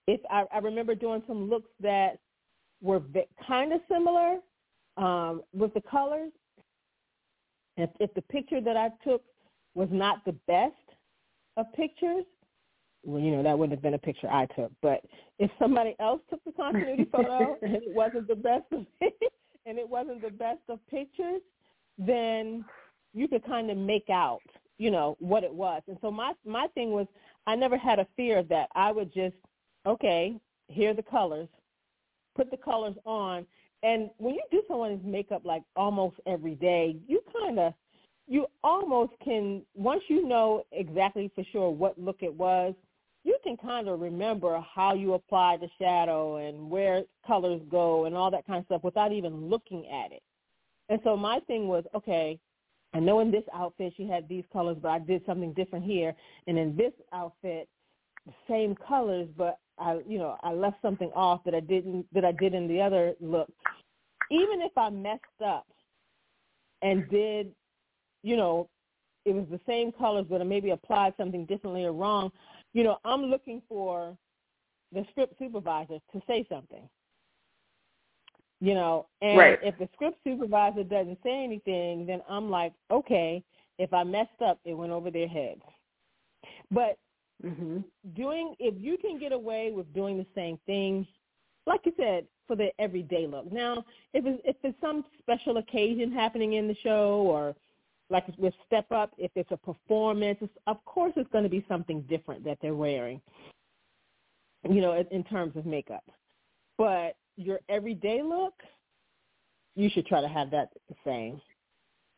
if 0.07 0.21
I, 0.31 0.45
I 0.53 0.59
remember 0.59 0.95
doing 0.95 1.23
some 1.27 1.51
looks 1.51 1.71
that 1.81 2.19
were 2.81 3.03
kind 3.47 3.73
of 3.73 3.81
similar, 3.91 4.39
um, 4.97 5.43
with 5.53 5.75
the 5.75 5.83
colors, 5.83 6.33
if, 7.77 7.91
if 8.01 8.13
the 8.15 8.23
picture 8.23 8.61
that 8.61 8.77
I 8.77 8.91
took 9.05 9.23
was 9.75 9.89
not 9.91 10.25
the 10.25 10.35
best 10.47 10.75
of 11.57 11.67
pictures, 11.75 12.25
well, 13.05 13.23
you 13.23 13.31
know, 13.31 13.43
that 13.43 13.57
wouldn't 13.57 13.77
have 13.77 13.83
been 13.83 13.95
a 13.95 13.99
picture 13.99 14.29
I 14.29 14.47
took. 14.47 14.73
But 14.83 15.03
if 15.39 15.51
somebody 15.59 15.95
else 16.01 16.21
took 16.29 16.43
the 16.45 16.53
continuity 16.53 17.05
photo 17.13 17.57
and 17.63 17.75
it 17.75 17.83
wasn't 17.87 18.29
the 18.29 18.35
best 18.35 18.65
of 18.73 18.87
and 19.67 19.79
it 19.79 19.89
wasn't 19.89 20.23
the 20.23 20.31
best 20.31 20.61
of 20.69 20.81
pictures, 20.89 21.41
then 21.99 22.65
you 23.15 23.29
could 23.29 23.45
kind 23.47 23.71
of 23.71 23.77
make 23.77 24.11
out, 24.11 24.43
you 24.79 24.91
know, 24.91 25.17
what 25.21 25.45
it 25.45 25.53
was. 25.53 25.83
And 25.89 25.99
so 26.01 26.11
my 26.11 26.33
my 26.45 26.67
thing 26.75 26.91
was 26.91 27.07
I 27.47 27.55
never 27.55 27.79
had 27.79 27.99
a 27.99 28.07
fear 28.17 28.39
of 28.39 28.49
that. 28.49 28.69
I 28.75 28.91
would 28.91 29.13
just, 29.15 29.37
okay, 29.87 30.37
here 30.69 30.91
are 30.91 30.95
the 30.95 31.03
colors, 31.03 31.49
put 32.35 32.51
the 32.51 32.57
colors 32.57 32.97
on, 33.05 33.47
and 33.83 34.11
when 34.19 34.35
you 34.35 34.43
do 34.51 34.63
someone's 34.69 35.05
makeup 35.05 35.43
like 35.45 35.63
almost 35.77 36.17
every 36.27 36.55
day, 36.55 36.97
you 37.07 37.21
kind 37.41 37.59
of, 37.59 37.75
you 38.27 38.47
almost 38.65 39.13
can, 39.23 39.63
once 39.75 40.03
you 40.09 40.27
know 40.27 40.65
exactly 40.73 41.31
for 41.35 41.45
sure 41.53 41.71
what 41.71 41.99
look 41.99 42.19
it 42.23 42.35
was, 42.35 42.75
you 43.25 43.37
can 43.43 43.57
kind 43.57 43.89
of 43.89 44.01
remember 44.01 44.63
how 44.75 44.95
you 44.95 45.15
apply 45.15 45.57
the 45.57 45.69
shadow 45.81 46.37
and 46.37 46.71
where 46.71 47.03
colors 47.27 47.61
go 47.71 48.05
and 48.05 48.15
all 48.15 48.31
that 48.31 48.47
kind 48.47 48.61
of 48.61 48.67
stuff 48.67 48.85
without 48.85 49.13
even 49.13 49.49
looking 49.49 49.87
at 49.89 50.13
it. 50.13 50.23
And 50.89 51.01
so 51.03 51.17
my 51.17 51.41
thing 51.47 51.67
was, 51.67 51.85
okay, 51.95 52.39
I 52.95 53.01
know 53.01 53.21
in 53.21 53.31
this 53.31 53.43
outfit 53.53 53.93
she 53.97 54.07
had 54.07 54.29
these 54.29 54.45
colors, 54.53 54.77
but 54.81 54.89
I 54.89 55.01
did 55.01 55.23
something 55.27 55.53
different 55.53 55.85
here. 55.85 56.15
And 56.47 56.57
in 56.57 56.77
this 56.77 56.93
outfit, 57.13 57.69
the 58.27 58.33
same 58.49 58.75
colors, 58.75 59.29
but 59.37 59.59
I, 59.79 60.01
you 60.07 60.19
know, 60.19 60.37
I 60.43 60.53
left 60.53 60.77
something 60.83 61.11
off 61.15 61.45
that 61.45 61.55
I 61.55 61.61
didn't 61.61 62.07
that 62.13 62.25
I 62.25 62.33
did 62.33 62.55
in 62.55 62.67
the 62.69 62.81
other 62.81 63.15
look. 63.21 63.49
Even 64.31 64.61
if 64.61 64.73
I 64.77 64.91
messed 64.91 65.23
up 65.45 65.67
and 66.83 67.09
did, 67.11 67.53
you 68.23 68.37
know, 68.37 68.69
it 69.25 69.35
was 69.35 69.47
the 69.51 69.61
same 69.67 69.93
colors, 69.93 70.27
but 70.29 70.41
I 70.41 70.45
maybe 70.45 70.71
applied 70.71 71.15
something 71.17 71.47
differently 71.47 71.85
or 71.85 71.93
wrong. 71.93 72.33
You 72.73 72.85
know, 72.85 72.99
I'm 73.05 73.23
looking 73.25 73.63
for 73.69 74.17
the 74.93 75.05
script 75.11 75.35
supervisor 75.39 75.99
to 76.13 76.23
say 76.27 76.47
something. 76.49 76.89
You 78.61 78.75
know, 78.75 79.07
and 79.21 79.39
right. 79.39 79.59
if 79.63 79.77
the 79.79 79.89
script 79.93 80.19
supervisor 80.25 80.83
doesn't 80.83 81.19
say 81.23 81.45
anything, 81.45 82.07
then 82.07 82.23
I'm 82.29 82.49
like, 82.49 82.73
okay, 82.91 83.45
if 83.79 83.93
I 83.93 84.03
messed 84.03 84.41
up, 84.45 84.59
it 84.65 84.73
went 84.73 84.93
over 84.93 85.11
their 85.11 85.29
heads. 85.29 85.61
But 86.71 86.97
Mm-hmm. 87.45 87.79
Doing 88.15 88.55
if 88.59 88.75
you 88.79 88.97
can 88.97 89.19
get 89.19 89.33
away 89.33 89.71
with 89.73 89.93
doing 89.93 90.17
the 90.17 90.27
same 90.35 90.59
thing, 90.67 91.07
like 91.67 91.81
you 91.85 91.93
said, 91.97 92.27
for 92.47 92.57
the 92.57 92.71
everyday 92.79 93.27
look. 93.27 93.51
Now, 93.53 93.85
if 94.15 94.25
it's, 94.25 94.41
if 94.45 94.57
it's 94.63 94.81
some 94.81 95.05
special 95.19 95.59
occasion 95.59 96.13
happening 96.13 96.55
in 96.55 96.69
the 96.69 96.77
show, 96.83 97.25
or 97.27 97.55
like 98.09 98.25
with 98.39 98.55
Step 98.67 98.91
Up, 98.93 99.13
if 99.19 99.31
it's 99.35 99.51
a 99.51 99.57
performance, 99.57 100.39
it's, 100.41 100.53
of 100.67 100.83
course 100.85 101.13
it's 101.17 101.31
going 101.31 101.45
to 101.45 101.51
be 101.51 101.65
something 101.69 102.03
different 102.03 102.45
that 102.45 102.59
they're 102.63 102.75
wearing. 102.75 103.21
You 104.69 104.81
know, 104.81 104.95
in, 104.95 105.07
in 105.11 105.25
terms 105.25 105.57
of 105.57 105.67
makeup, 105.67 106.05
but 106.79 107.17
your 107.37 107.61
everyday 107.69 108.23
look, 108.23 108.55
you 109.77 109.91
should 109.91 110.07
try 110.07 110.21
to 110.21 110.29
have 110.29 110.51
that 110.51 110.71
the 110.89 110.95
same. 111.05 111.41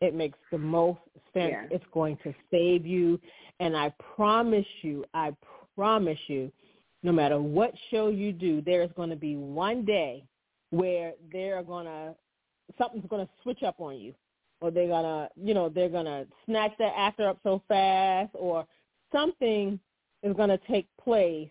It 0.01 0.15
makes 0.15 0.39
the 0.51 0.59
most 0.59 1.01
sense. 1.35 1.53
Yeah. 1.53 1.65
It's 1.71 1.85
going 1.93 2.19
to 2.25 2.35
save 2.51 2.87
you. 2.87 3.21
And 3.61 3.77
I 3.77 3.93
promise 4.17 4.67
you, 4.83 5.05
I 5.15 5.35
promise 5.75 6.19
you, 6.29 6.53
no 7.03 7.13
matter 7.13 7.41
what 7.41 7.73
show 7.91 8.09
you 8.09 8.33
do, 8.33 8.61
there 8.61 8.83
is 8.83 8.91
going 8.97 9.11
to 9.11 9.17
be 9.17 9.37
one 9.37 9.85
day 9.85 10.25
where 10.71 11.13
they're 11.33 11.63
going 11.63 11.87
to, 11.87 12.15
something's 12.77 13.07
going 13.09 13.27
to 13.27 13.33
switch 13.43 13.63
up 13.63 13.81
on 13.81 13.99
you. 13.99 14.15
Or 14.61 14.73
they're 14.73 14.89
going 14.89 15.05
to, 15.05 15.29
you 15.37 15.55
know, 15.55 15.69
they're 15.69 15.89
going 15.89 16.07
to 16.07 16.27
snatch 16.45 16.73
that 16.81 16.93
actor 16.97 17.29
up 17.29 17.39
so 17.45 17.63
fast 17.69 18.31
or 18.35 18.67
something 19.13 19.79
is 20.25 20.35
going 20.35 20.49
to 20.49 20.59
take 20.69 20.89
place 21.01 21.49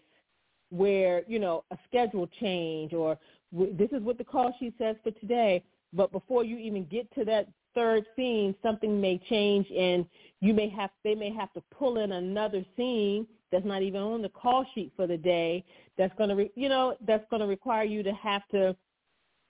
where, 0.71 1.23
you 1.25 1.39
know, 1.39 1.63
a 1.71 1.77
schedule 1.87 2.27
change 2.41 2.93
or 2.93 3.17
this 3.53 3.89
is 3.93 4.01
what 4.01 4.17
the 4.17 4.25
call 4.25 4.53
sheet 4.59 4.73
says 4.77 4.97
for 5.03 5.11
today. 5.11 5.63
But 5.93 6.11
before 6.11 6.43
you 6.43 6.57
even 6.57 6.83
get 6.85 7.09
to 7.15 7.23
that 7.23 7.47
third 7.77 8.05
scene, 8.15 8.55
something 8.63 8.99
may 8.99 9.19
change 9.29 9.67
and 9.71 10.03
you 10.39 10.51
may 10.51 10.67
have 10.67 10.89
they 11.03 11.13
may 11.13 11.31
have 11.31 11.53
to 11.53 11.61
pull 11.77 11.99
in 11.99 12.11
another 12.13 12.65
scene 12.75 13.27
that's 13.51 13.65
not 13.65 13.83
even 13.83 14.01
on 14.01 14.23
the 14.23 14.29
call 14.29 14.65
sheet 14.73 14.91
for 14.95 15.05
the 15.05 15.17
day 15.17 15.63
that's 15.95 16.13
going 16.17 16.29
to 16.29 16.35
re, 16.35 16.51
you 16.55 16.69
know 16.69 16.95
that's 17.05 17.25
going 17.29 17.39
to 17.39 17.45
require 17.47 17.83
you 17.83 18.01
to 18.01 18.13
have 18.13 18.41
to 18.49 18.75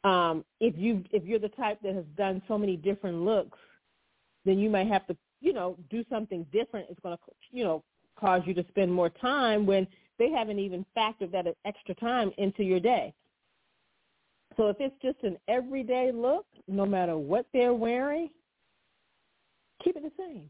um 0.04 0.44
if 0.60 0.74
you 0.78 1.04
if 1.12 1.24
you're 1.24 1.40
the 1.40 1.50
type 1.50 1.80
that 1.82 1.96
has 1.96 2.06
done 2.18 2.42
so 2.50 2.58
many 2.58 2.76
different 2.76 3.22
looks 3.22 3.58
then 4.46 4.60
you 4.60 4.70
may 4.70 4.86
have 4.86 5.08
to 5.08 5.16
you 5.40 5.54
know 5.54 5.78
do 5.90 6.04
something 6.10 6.46
different. 6.52 6.88
It's 6.90 7.00
going 7.00 7.16
to 7.16 7.24
you 7.52 7.64
know 7.64 7.84
cause 8.20 8.42
you 8.46 8.54
to 8.56 8.66
spend 8.70 8.94
more 8.94 9.10
time 9.10 9.66
when 9.66 9.88
they 10.20 10.32
haven't 10.32 10.60
even 10.60 10.86
factored 10.98 11.32
that 11.32 11.46
extra 11.66 11.96
time 11.96 12.32
into 12.38 12.64
your 12.64 12.82
day 12.82 13.14
so 14.58 14.70
if 14.70 14.78
it's 14.80 14.96
just 15.02 15.24
an 15.24 15.38
everyday 15.48 16.12
look, 16.12 16.46
no 16.68 16.86
matter 16.86 17.16
what 17.16 17.46
they're 17.54 17.74
wearing, 17.74 18.30
keep 19.84 19.96
it 19.96 20.04
the 20.04 20.12
same. 20.18 20.50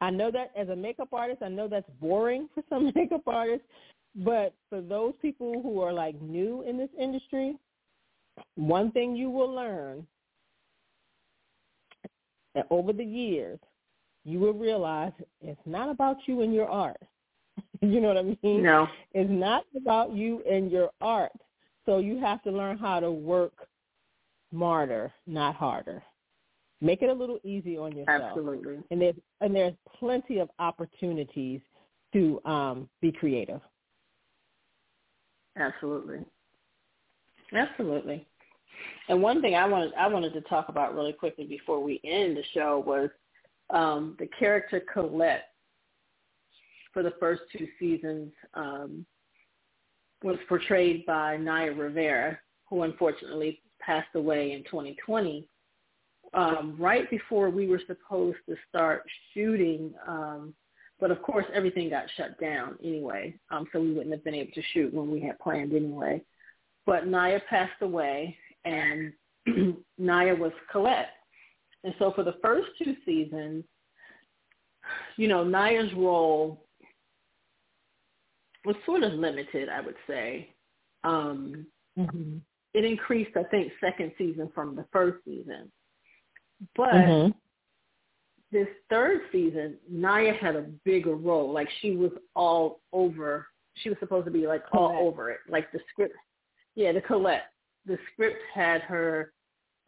I 0.00 0.10
know 0.10 0.30
that 0.32 0.50
as 0.56 0.68
a 0.68 0.76
makeup 0.76 1.08
artist, 1.12 1.42
I 1.42 1.48
know 1.48 1.68
that's 1.68 1.88
boring 2.00 2.48
for 2.54 2.62
some 2.68 2.92
makeup 2.94 3.22
artists, 3.26 3.66
but 4.16 4.52
for 4.68 4.80
those 4.80 5.14
people 5.22 5.62
who 5.62 5.80
are 5.80 5.92
like 5.92 6.20
new 6.20 6.62
in 6.62 6.76
this 6.76 6.90
industry, 6.98 7.56
one 8.56 8.90
thing 8.90 9.16
you 9.16 9.30
will 9.30 9.54
learn 9.54 10.06
that 12.54 12.66
over 12.70 12.92
the 12.92 13.04
years, 13.04 13.58
you 14.24 14.40
will 14.40 14.54
realize 14.54 15.12
it's 15.40 15.60
not 15.66 15.88
about 15.88 16.16
you 16.26 16.42
and 16.42 16.52
your 16.52 16.68
art. 16.68 17.00
you 17.80 18.00
know 18.00 18.08
what 18.08 18.16
I 18.16 18.22
mean? 18.22 18.62
No. 18.62 18.88
It's 19.12 19.30
not 19.30 19.64
about 19.76 20.12
you 20.12 20.42
and 20.50 20.70
your 20.70 20.90
art. 21.00 21.32
So 21.86 21.98
you 21.98 22.18
have 22.20 22.42
to 22.42 22.50
learn 22.50 22.78
how 22.78 23.00
to 23.00 23.10
work 23.10 23.52
smarter, 24.50 25.12
not 25.26 25.54
harder. 25.54 26.02
Make 26.80 27.00
it 27.00 27.08
a 27.08 27.12
little 27.12 27.38
easy 27.42 27.78
on 27.78 27.96
yourself. 27.96 28.22
Absolutely. 28.30 28.78
And 28.90 29.00
there's 29.00 29.14
and 29.40 29.54
there's 29.54 29.74
plenty 29.98 30.38
of 30.38 30.50
opportunities 30.58 31.60
to 32.12 32.40
um, 32.44 32.88
be 33.00 33.12
creative. 33.12 33.60
Absolutely. 35.56 36.18
Absolutely. 37.54 38.26
And 39.08 39.22
one 39.22 39.40
thing 39.40 39.54
I 39.54 39.66
wanted 39.66 39.94
I 39.94 40.06
wanted 40.06 40.34
to 40.34 40.42
talk 40.42 40.68
about 40.68 40.94
really 40.94 41.12
quickly 41.12 41.44
before 41.44 41.82
we 41.82 42.00
end 42.04 42.36
the 42.36 42.44
show 42.52 42.82
was 42.86 43.08
um, 43.70 44.16
the 44.18 44.28
character 44.38 44.82
Colette 44.92 45.48
for 46.92 47.02
the 47.02 47.14
first 47.18 47.42
two 47.56 47.66
seasons 47.78 48.32
um, 48.54 49.06
was 50.22 50.36
portrayed 50.48 51.04
by 51.06 51.36
Naya 51.36 51.72
Rivera, 51.72 52.38
who 52.68 52.82
unfortunately 52.82 53.60
passed 53.80 54.14
away 54.14 54.52
in 54.52 54.64
2020. 54.64 55.48
Um, 56.34 56.76
right 56.78 57.08
before 57.10 57.50
we 57.50 57.68
were 57.68 57.80
supposed 57.86 58.38
to 58.48 58.56
start 58.68 59.02
shooting, 59.32 59.94
um, 60.06 60.54
but 60.98 61.10
of 61.10 61.22
course 61.22 61.46
everything 61.54 61.88
got 61.90 62.04
shut 62.16 62.38
down 62.40 62.76
anyway, 62.82 63.34
um, 63.50 63.66
so 63.72 63.80
we 63.80 63.92
wouldn't 63.92 64.14
have 64.14 64.24
been 64.24 64.34
able 64.34 64.52
to 64.52 64.62
shoot 64.72 64.92
when 64.92 65.10
we 65.10 65.20
had 65.20 65.38
planned 65.38 65.72
anyway. 65.72 66.20
But 66.84 67.06
Naya 67.06 67.40
passed 67.48 67.80
away, 67.80 68.36
and 68.64 69.12
Naya 69.98 70.34
was 70.34 70.52
Colette. 70.70 71.10
And 71.84 71.94
so 71.98 72.12
for 72.14 72.24
the 72.24 72.36
first 72.42 72.68
two 72.82 72.96
seasons, 73.04 73.64
you 75.16 75.28
know, 75.28 75.44
Naya's 75.44 75.92
role 75.94 76.65
was 78.66 78.76
sort 78.84 79.02
of 79.02 79.12
limited, 79.12 79.68
I 79.68 79.80
would 79.80 79.96
say. 80.06 80.54
Um, 81.04 81.66
mm-hmm. 81.98 82.38
It 82.74 82.84
increased, 82.84 83.36
I 83.36 83.44
think, 83.44 83.72
second 83.80 84.12
season 84.18 84.50
from 84.54 84.76
the 84.76 84.84
first 84.92 85.24
season. 85.24 85.72
But 86.74 86.92
mm-hmm. 86.92 87.30
this 88.52 88.68
third 88.90 89.20
season, 89.32 89.76
Naya 89.90 90.34
had 90.34 90.56
a 90.56 90.66
bigger 90.84 91.14
role. 91.14 91.52
Like 91.52 91.68
she 91.80 91.92
was 91.92 92.10
all 92.34 92.80
over. 92.92 93.46
She 93.76 93.88
was 93.88 93.98
supposed 93.98 94.26
to 94.26 94.30
be 94.30 94.46
like 94.46 94.62
all 94.72 95.06
over 95.08 95.30
it. 95.30 95.38
Like 95.48 95.72
the 95.72 95.80
script, 95.90 96.14
yeah, 96.74 96.92
the 96.92 97.00
Colette 97.00 97.44
the 97.86 97.98
script 98.12 98.42
had 98.52 98.82
her, 98.82 99.32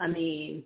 I 0.00 0.06
mean, 0.06 0.62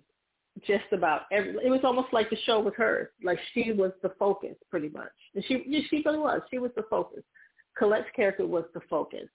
just 0.65 0.85
about 0.91 1.23
every. 1.31 1.55
It 1.63 1.69
was 1.69 1.81
almost 1.83 2.13
like 2.13 2.29
the 2.29 2.37
show 2.45 2.59
was 2.59 2.73
hers. 2.77 3.09
Like 3.23 3.39
she 3.53 3.71
was 3.71 3.91
the 4.03 4.13
focus, 4.19 4.55
pretty 4.69 4.89
much. 4.89 5.09
And 5.35 5.43
she, 5.45 5.63
yeah, 5.67 5.79
she 5.89 6.03
really 6.05 6.19
was. 6.19 6.41
She 6.51 6.59
was 6.59 6.71
the 6.75 6.83
focus. 6.89 7.23
Colette's 7.77 8.09
character 8.15 8.45
was 8.45 8.65
the 8.73 8.81
focus. 8.89 9.27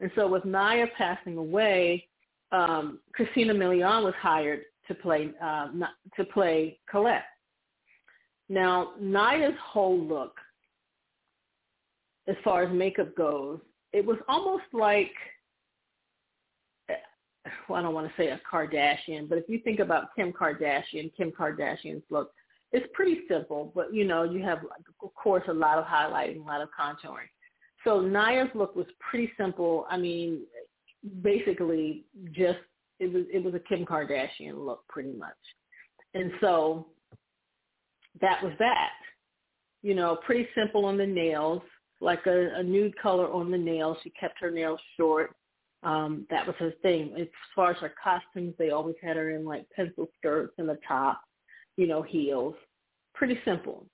And 0.00 0.10
so 0.14 0.26
with 0.26 0.44
Naya 0.44 0.86
passing 0.96 1.36
away, 1.36 2.06
um, 2.52 3.00
Christina 3.12 3.54
Milian 3.54 4.04
was 4.04 4.14
hired 4.20 4.60
to 4.88 4.94
play 4.94 5.30
uh, 5.42 5.68
to 6.16 6.24
play 6.24 6.78
Colette. 6.88 7.24
Now 8.48 8.92
Naya's 9.00 9.54
whole 9.62 9.98
look, 9.98 10.36
as 12.28 12.36
far 12.44 12.62
as 12.62 12.72
makeup 12.72 13.16
goes, 13.16 13.60
it 13.92 14.04
was 14.04 14.18
almost 14.28 14.64
like 14.72 15.12
well, 17.68 17.78
I 17.78 17.82
don't 17.82 17.94
want 17.94 18.08
to 18.08 18.12
say 18.16 18.28
a 18.28 18.40
Kardashian, 18.50 19.28
but 19.28 19.38
if 19.38 19.44
you 19.48 19.60
think 19.60 19.80
about 19.80 20.14
Kim 20.16 20.32
Kardashian, 20.32 21.12
Kim 21.16 21.30
Kardashian's 21.30 22.02
look, 22.10 22.32
it's 22.72 22.86
pretty 22.92 23.20
simple, 23.28 23.72
but 23.74 23.94
you 23.94 24.04
know, 24.04 24.24
you 24.24 24.42
have, 24.42 24.58
of 25.02 25.14
course, 25.14 25.44
a 25.48 25.52
lot 25.52 25.78
of 25.78 25.84
highlighting, 25.84 26.42
a 26.42 26.46
lot 26.46 26.60
of 26.60 26.68
contouring. 26.78 27.28
So 27.86 28.00
Naya's 28.00 28.50
look 28.54 28.74
was 28.74 28.86
pretty 28.98 29.32
simple. 29.38 29.86
I 29.88 29.96
mean, 29.96 30.40
basically 31.22 32.04
just 32.32 32.58
it 32.98 33.12
was 33.12 33.24
it 33.32 33.42
was 33.42 33.54
a 33.54 33.60
Kim 33.60 33.86
Kardashian 33.86 34.64
look 34.66 34.86
pretty 34.88 35.12
much. 35.12 35.36
And 36.14 36.32
so 36.40 36.88
that 38.20 38.42
was 38.42 38.52
that. 38.58 38.90
You 39.82 39.94
know, 39.94 40.18
pretty 40.26 40.48
simple 40.54 40.84
on 40.84 40.96
the 40.96 41.06
nails, 41.06 41.62
like 42.00 42.26
a, 42.26 42.56
a 42.56 42.62
nude 42.62 42.98
color 43.00 43.30
on 43.32 43.52
the 43.52 43.58
nails. 43.58 43.98
She 44.02 44.10
kept 44.10 44.40
her 44.40 44.50
nails 44.50 44.80
short. 44.98 45.36
Um, 45.84 46.26
that 46.28 46.44
was 46.44 46.56
her 46.58 46.72
thing. 46.82 47.14
As 47.20 47.28
far 47.54 47.70
as 47.70 47.76
her 47.76 47.94
costumes, 48.02 48.54
they 48.58 48.70
always 48.70 48.96
had 49.00 49.16
her 49.16 49.30
in 49.30 49.44
like 49.44 49.70
pencil 49.70 50.08
skirts 50.18 50.54
and 50.58 50.68
a 50.70 50.78
top, 50.88 51.20
you 51.76 51.86
know, 51.86 52.02
heels. 52.02 52.54
Pretty 53.14 53.38
simple. 53.44 53.86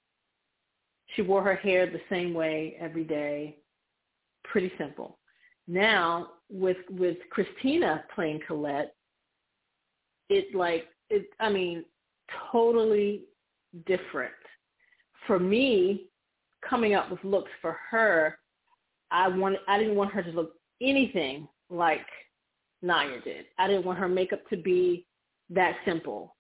She 1.14 1.20
wore 1.20 1.42
her 1.42 1.56
hair 1.56 1.84
the 1.86 2.00
same 2.08 2.32
way 2.32 2.76
every 2.80 3.04
day. 3.04 3.58
Pretty 4.52 4.70
simple. 4.76 5.18
Now 5.66 6.28
with 6.50 6.76
with 6.90 7.16
Christina 7.30 8.04
playing 8.14 8.40
Colette, 8.46 8.94
it 10.28 10.54
like 10.54 10.88
it. 11.08 11.24
I 11.40 11.48
mean, 11.48 11.86
totally 12.52 13.22
different. 13.86 14.34
For 15.26 15.38
me, 15.38 16.08
coming 16.68 16.92
up 16.92 17.10
with 17.10 17.24
looks 17.24 17.50
for 17.62 17.78
her, 17.90 18.38
I 19.10 19.26
wanted. 19.26 19.60
I 19.68 19.78
didn't 19.78 19.96
want 19.96 20.12
her 20.12 20.22
to 20.22 20.30
look 20.30 20.52
anything 20.82 21.48
like 21.70 22.04
Naya 22.82 23.22
did. 23.24 23.46
I 23.58 23.68
didn't 23.68 23.86
want 23.86 23.98
her 24.00 24.08
makeup 24.08 24.46
to 24.50 24.58
be 24.58 25.06
that 25.48 25.76
simple. 25.86 26.36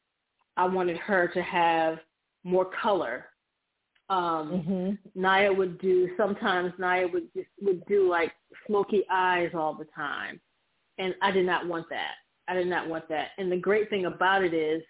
I 0.58 0.66
wanted 0.66 0.98
her 0.98 1.28
to 1.28 1.40
have 1.40 1.98
more 2.44 2.68
color. 2.82 3.24
Um, 4.12 4.50
mm-hmm. 4.50 5.20
Naya 5.20 5.50
would 5.50 5.80
do 5.80 6.10
sometimes. 6.18 6.72
Naya 6.78 7.08
would 7.08 7.32
just 7.34 7.48
would 7.62 7.82
do 7.86 8.10
like 8.10 8.32
smoky 8.66 9.04
eyes 9.10 9.50
all 9.54 9.72
the 9.74 9.86
time, 9.96 10.38
and 10.98 11.14
I 11.22 11.30
did 11.30 11.46
not 11.46 11.66
want 11.66 11.88
that. 11.88 12.12
I 12.46 12.54
did 12.54 12.66
not 12.66 12.88
want 12.88 13.08
that. 13.08 13.28
And 13.38 13.50
the 13.50 13.56
great 13.56 13.88
thing 13.88 14.04
about 14.04 14.44
it 14.44 14.52
is, 14.52 14.82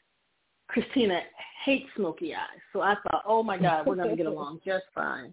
Christina 0.67 1.21
hates 1.65 1.87
smoky 1.95 2.35
eyes. 2.35 2.61
So 2.73 2.81
I 2.81 2.97
thought, 2.97 3.23
oh 3.25 3.45
my 3.45 3.59
God, 3.59 3.87
we're 3.87 3.95
gonna 3.95 4.17
get 4.17 4.27
along 4.35 4.59
just 4.65 4.87
fine. 4.93 5.33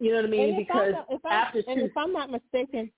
You 0.00 0.12
know 0.12 0.16
what 0.16 0.26
I 0.26 0.28
mean? 0.28 0.56
because 0.56 0.94
if 1.10 1.20
after 1.26 1.62
two, 1.62 1.70
and 1.70 1.82
if 1.82 1.96
I'm 1.98 2.14
not 2.14 2.30
mistaken, 2.30 2.90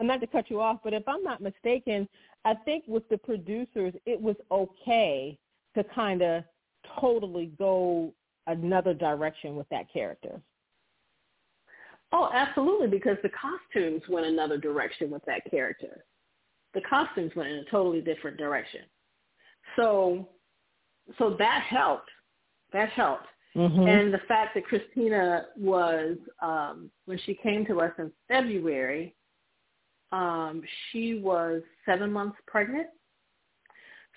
I'm 0.00 0.06
not 0.06 0.22
to 0.22 0.26
cut 0.26 0.48
you 0.48 0.62
off, 0.62 0.78
but 0.82 0.94
if 0.94 1.06
I'm 1.06 1.22
not 1.22 1.42
mistaken, 1.42 2.08
I 2.46 2.54
think 2.54 2.84
with 2.86 3.06
the 3.10 3.18
producers, 3.18 3.92
it 4.06 4.18
was 4.18 4.36
okay 4.50 5.38
to 5.74 5.84
kind 5.84 6.22
of 6.22 6.42
totally 6.98 7.52
go 7.58 8.14
another 8.46 8.94
direction 8.94 9.56
with 9.56 9.68
that 9.70 9.92
character. 9.92 10.40
Oh, 12.12 12.30
absolutely, 12.32 12.88
because 12.88 13.16
the 13.22 13.30
costumes 13.30 14.02
went 14.08 14.26
another 14.26 14.58
direction 14.58 15.10
with 15.10 15.24
that 15.26 15.42
character. 15.50 16.04
The 16.74 16.82
costumes 16.82 17.32
went 17.34 17.50
in 17.50 17.58
a 17.58 17.70
totally 17.70 18.00
different 18.00 18.36
direction. 18.36 18.82
So, 19.76 20.28
so 21.18 21.36
that 21.38 21.62
helped. 21.68 22.10
That 22.72 22.90
helped. 22.90 23.26
Mm-hmm. 23.56 23.86
And 23.86 24.14
the 24.14 24.20
fact 24.28 24.54
that 24.54 24.64
Christina 24.64 25.46
was, 25.56 26.16
um, 26.40 26.90
when 27.06 27.18
she 27.24 27.34
came 27.34 27.66
to 27.66 27.80
us 27.80 27.92
in 27.98 28.10
February, 28.28 29.14
um, 30.10 30.62
she 30.90 31.18
was 31.18 31.62
seven 31.86 32.12
months 32.12 32.36
pregnant. 32.46 32.88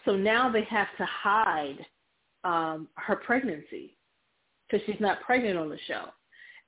So 0.03 0.15
now 0.15 0.51
they 0.51 0.63
have 0.65 0.88
to 0.97 1.05
hide 1.05 1.86
um, 2.43 2.88
her 2.95 3.15
pregnancy 3.15 3.95
because 4.70 4.86
she's 4.86 4.99
not 4.99 5.22
pregnant 5.22 5.57
on 5.57 5.70
the 5.70 5.80
show. 5.88 6.05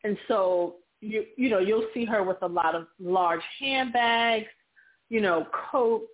And 0.04 0.18
so 0.28 0.76
you 1.02 1.26
you 1.36 1.50
know 1.50 1.60
you'll 1.60 1.88
see 1.94 2.06
her 2.06 2.24
with 2.24 2.38
a 2.42 2.48
lot 2.48 2.76
of 2.76 2.88
large 3.00 3.42
handbags, 3.60 4.48
you 5.10 5.22
know, 5.22 5.48
coats, 5.72 6.06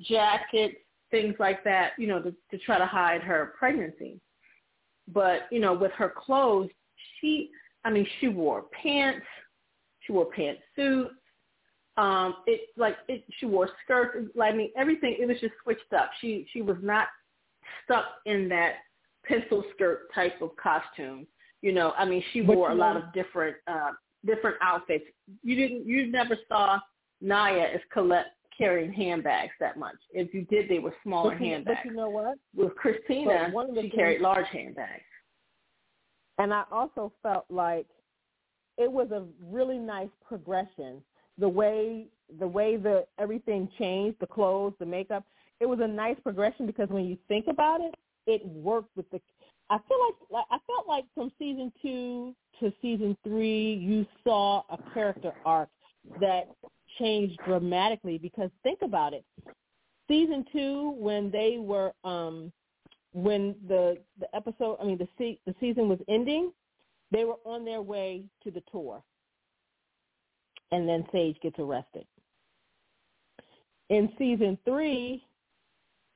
jackets, 0.00 0.76
things 1.10 1.34
like 1.38 1.62
that, 1.64 1.92
you 1.98 2.06
know, 2.06 2.20
to, 2.20 2.34
to 2.50 2.58
try 2.58 2.78
to 2.78 2.86
hide 2.86 3.22
her 3.22 3.54
pregnancy. 3.58 4.20
But 5.12 5.42
you 5.50 5.60
know, 5.60 5.74
with 5.74 5.92
her 5.92 6.12
clothes, 6.16 6.70
she 7.20 7.50
I 7.84 7.90
mean, 7.90 8.06
she 8.20 8.28
wore 8.28 8.64
pants, 8.82 9.26
she 10.00 10.12
wore 10.12 10.28
pantsuits, 10.36 11.10
um 11.96 12.36
it 12.46 12.68
like 12.76 12.96
it 13.08 13.24
she 13.38 13.46
wore 13.46 13.70
skirts 13.84 14.28
I 14.40 14.52
mean 14.52 14.70
everything 14.76 15.16
it 15.18 15.26
was 15.26 15.40
just 15.40 15.54
switched 15.62 15.92
up. 15.96 16.10
She 16.20 16.46
she 16.52 16.62
was 16.62 16.76
not 16.82 17.08
stuck 17.84 18.04
in 18.26 18.48
that 18.50 18.74
pencil 19.26 19.64
skirt 19.74 20.12
type 20.14 20.40
of 20.42 20.50
costume. 20.56 21.26
You 21.62 21.72
know, 21.72 21.92
I 21.96 22.04
mean 22.04 22.22
she 22.32 22.42
wore 22.42 22.70
a 22.70 22.74
lot 22.74 22.96
of 22.96 23.12
different 23.12 23.56
uh 23.66 23.90
different 24.24 24.56
outfits. 24.62 25.04
You 25.42 25.56
didn't 25.56 25.86
you 25.86 26.10
never 26.10 26.36
saw 26.48 26.78
Naya 27.20 27.68
as 27.74 27.80
Colette 27.92 28.32
carrying 28.56 28.92
handbags 28.92 29.52
that 29.60 29.78
much. 29.78 29.96
If 30.12 30.32
you 30.32 30.42
did 30.46 30.68
they 30.68 30.78
were 30.78 30.94
smaller 31.02 31.30
but 31.30 31.38
handbags. 31.38 31.80
But 31.82 31.90
you 31.90 31.96
know 31.96 32.08
what? 32.08 32.36
With 32.54 32.74
Christina 32.76 33.52
she 33.74 33.80
things, 33.80 33.94
carried 33.94 34.20
large 34.20 34.46
handbags. 34.52 35.02
And 36.38 36.52
I 36.52 36.64
also 36.70 37.12
felt 37.22 37.46
like 37.48 37.86
it 38.78 38.90
was 38.90 39.10
a 39.10 39.24
really 39.42 39.78
nice 39.78 40.10
progression 40.26 41.02
the 41.38 41.48
way 41.48 42.06
the 42.40 42.46
way 42.46 42.76
the 42.76 43.06
everything 43.18 43.68
changed, 43.78 44.18
the 44.20 44.26
clothes, 44.26 44.74
the 44.78 44.86
makeup, 44.86 45.24
it 45.60 45.66
was 45.66 45.78
a 45.80 45.86
nice 45.86 46.16
progression 46.22 46.66
because 46.66 46.88
when 46.88 47.04
you 47.04 47.16
think 47.28 47.46
about 47.48 47.80
it, 47.80 47.94
it 48.26 48.44
worked 48.46 48.96
with 48.96 49.08
the. 49.10 49.20
I 49.68 49.78
feel 49.88 49.98
like, 50.06 50.14
like 50.30 50.44
I 50.50 50.58
felt 50.66 50.86
like 50.86 51.04
from 51.14 51.32
season 51.38 51.72
two 51.82 52.34
to 52.60 52.72
season 52.80 53.16
three, 53.24 53.74
you 53.74 54.06
saw 54.24 54.62
a 54.70 54.78
character 54.94 55.32
arc 55.44 55.68
that 56.20 56.48
changed 56.98 57.38
dramatically. 57.46 58.18
Because 58.18 58.50
think 58.62 58.80
about 58.82 59.12
it, 59.12 59.24
season 60.08 60.44
two 60.52 60.94
when 60.98 61.30
they 61.30 61.58
were 61.58 61.92
um 62.04 62.52
when 63.12 63.54
the 63.66 63.98
the 64.20 64.34
episode, 64.34 64.76
I 64.80 64.84
mean 64.84 64.98
the 64.98 65.08
se- 65.18 65.40
the 65.46 65.54
season 65.60 65.88
was 65.88 65.98
ending, 66.08 66.52
they 67.10 67.24
were 67.24 67.38
on 67.44 67.64
their 67.64 67.82
way 67.82 68.24
to 68.44 68.50
the 68.50 68.62
tour, 68.70 69.02
and 70.70 70.88
then 70.88 71.04
Sage 71.12 71.36
gets 71.40 71.58
arrested. 71.58 72.06
In 73.88 74.10
season 74.18 74.58
three, 74.64 75.24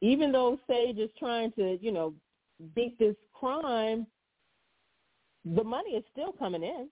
even 0.00 0.32
though 0.32 0.58
Sage 0.68 0.98
is 0.98 1.10
trying 1.18 1.52
to, 1.52 1.78
you 1.80 1.92
know, 1.92 2.14
beat 2.74 2.98
this 2.98 3.16
crime, 3.32 4.06
the 5.44 5.64
money 5.64 5.90
is 5.90 6.04
still 6.12 6.32
coming 6.32 6.62
in. 6.62 6.88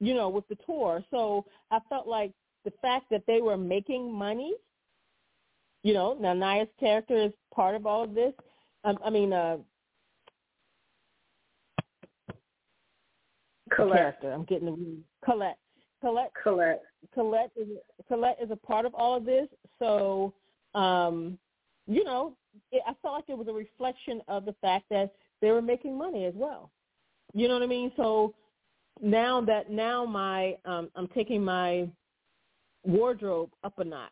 You 0.00 0.14
know, 0.14 0.28
with 0.28 0.46
the 0.48 0.56
tour. 0.64 1.02
So 1.10 1.44
I 1.70 1.80
felt 1.88 2.06
like 2.06 2.32
the 2.64 2.72
fact 2.80 3.06
that 3.10 3.24
they 3.26 3.40
were 3.40 3.56
making 3.56 4.12
money, 4.12 4.54
you 5.82 5.92
know, 5.92 6.16
now 6.20 6.34
Naya's 6.34 6.68
character 6.78 7.20
is 7.20 7.32
part 7.52 7.74
of 7.74 7.84
all 7.84 8.04
of 8.04 8.14
this. 8.14 8.32
Um, 8.84 8.98
I 9.04 9.10
mean, 9.10 9.32
uh, 9.32 9.56
Colette. 13.74 13.96
character. 13.96 14.32
I'm 14.32 14.44
getting 14.44 14.66
the 14.66 14.98
Colette. 15.24 15.58
Colette. 16.00 16.32
Colette. 16.42 16.82
Colette 17.14 17.50
is 17.56 17.68
Colette 18.06 18.38
is 18.40 18.50
a 18.50 18.56
part 18.56 18.86
of 18.86 18.94
all 18.94 19.16
of 19.16 19.24
this. 19.24 19.48
So 19.78 20.32
um, 20.74 21.38
you 21.86 22.04
know, 22.04 22.36
it, 22.72 22.82
I 22.86 22.92
felt 23.02 23.14
like 23.14 23.24
it 23.28 23.38
was 23.38 23.48
a 23.48 23.52
reflection 23.52 24.20
of 24.28 24.44
the 24.44 24.54
fact 24.60 24.86
that 24.90 25.12
they 25.40 25.50
were 25.50 25.62
making 25.62 25.96
money 25.96 26.24
as 26.24 26.34
well. 26.34 26.70
You 27.34 27.48
know 27.48 27.54
what 27.54 27.62
I 27.62 27.66
mean? 27.66 27.92
So 27.96 28.34
now 29.00 29.40
that 29.42 29.70
now 29.70 30.04
my 30.04 30.56
um, 30.64 30.90
I'm 30.96 31.08
taking 31.08 31.44
my 31.44 31.88
wardrobe 32.84 33.50
up 33.64 33.78
a 33.78 33.84
notch, 33.84 34.10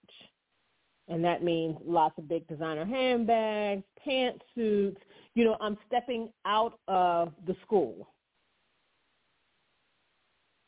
and 1.08 1.24
that 1.24 1.42
means 1.42 1.76
lots 1.84 2.18
of 2.18 2.28
big 2.28 2.46
designer 2.46 2.84
handbags, 2.84 3.82
pantsuits. 4.06 4.98
You 5.34 5.44
know, 5.44 5.56
I'm 5.60 5.76
stepping 5.86 6.30
out 6.44 6.78
of 6.88 7.32
the 7.46 7.56
school 7.62 8.08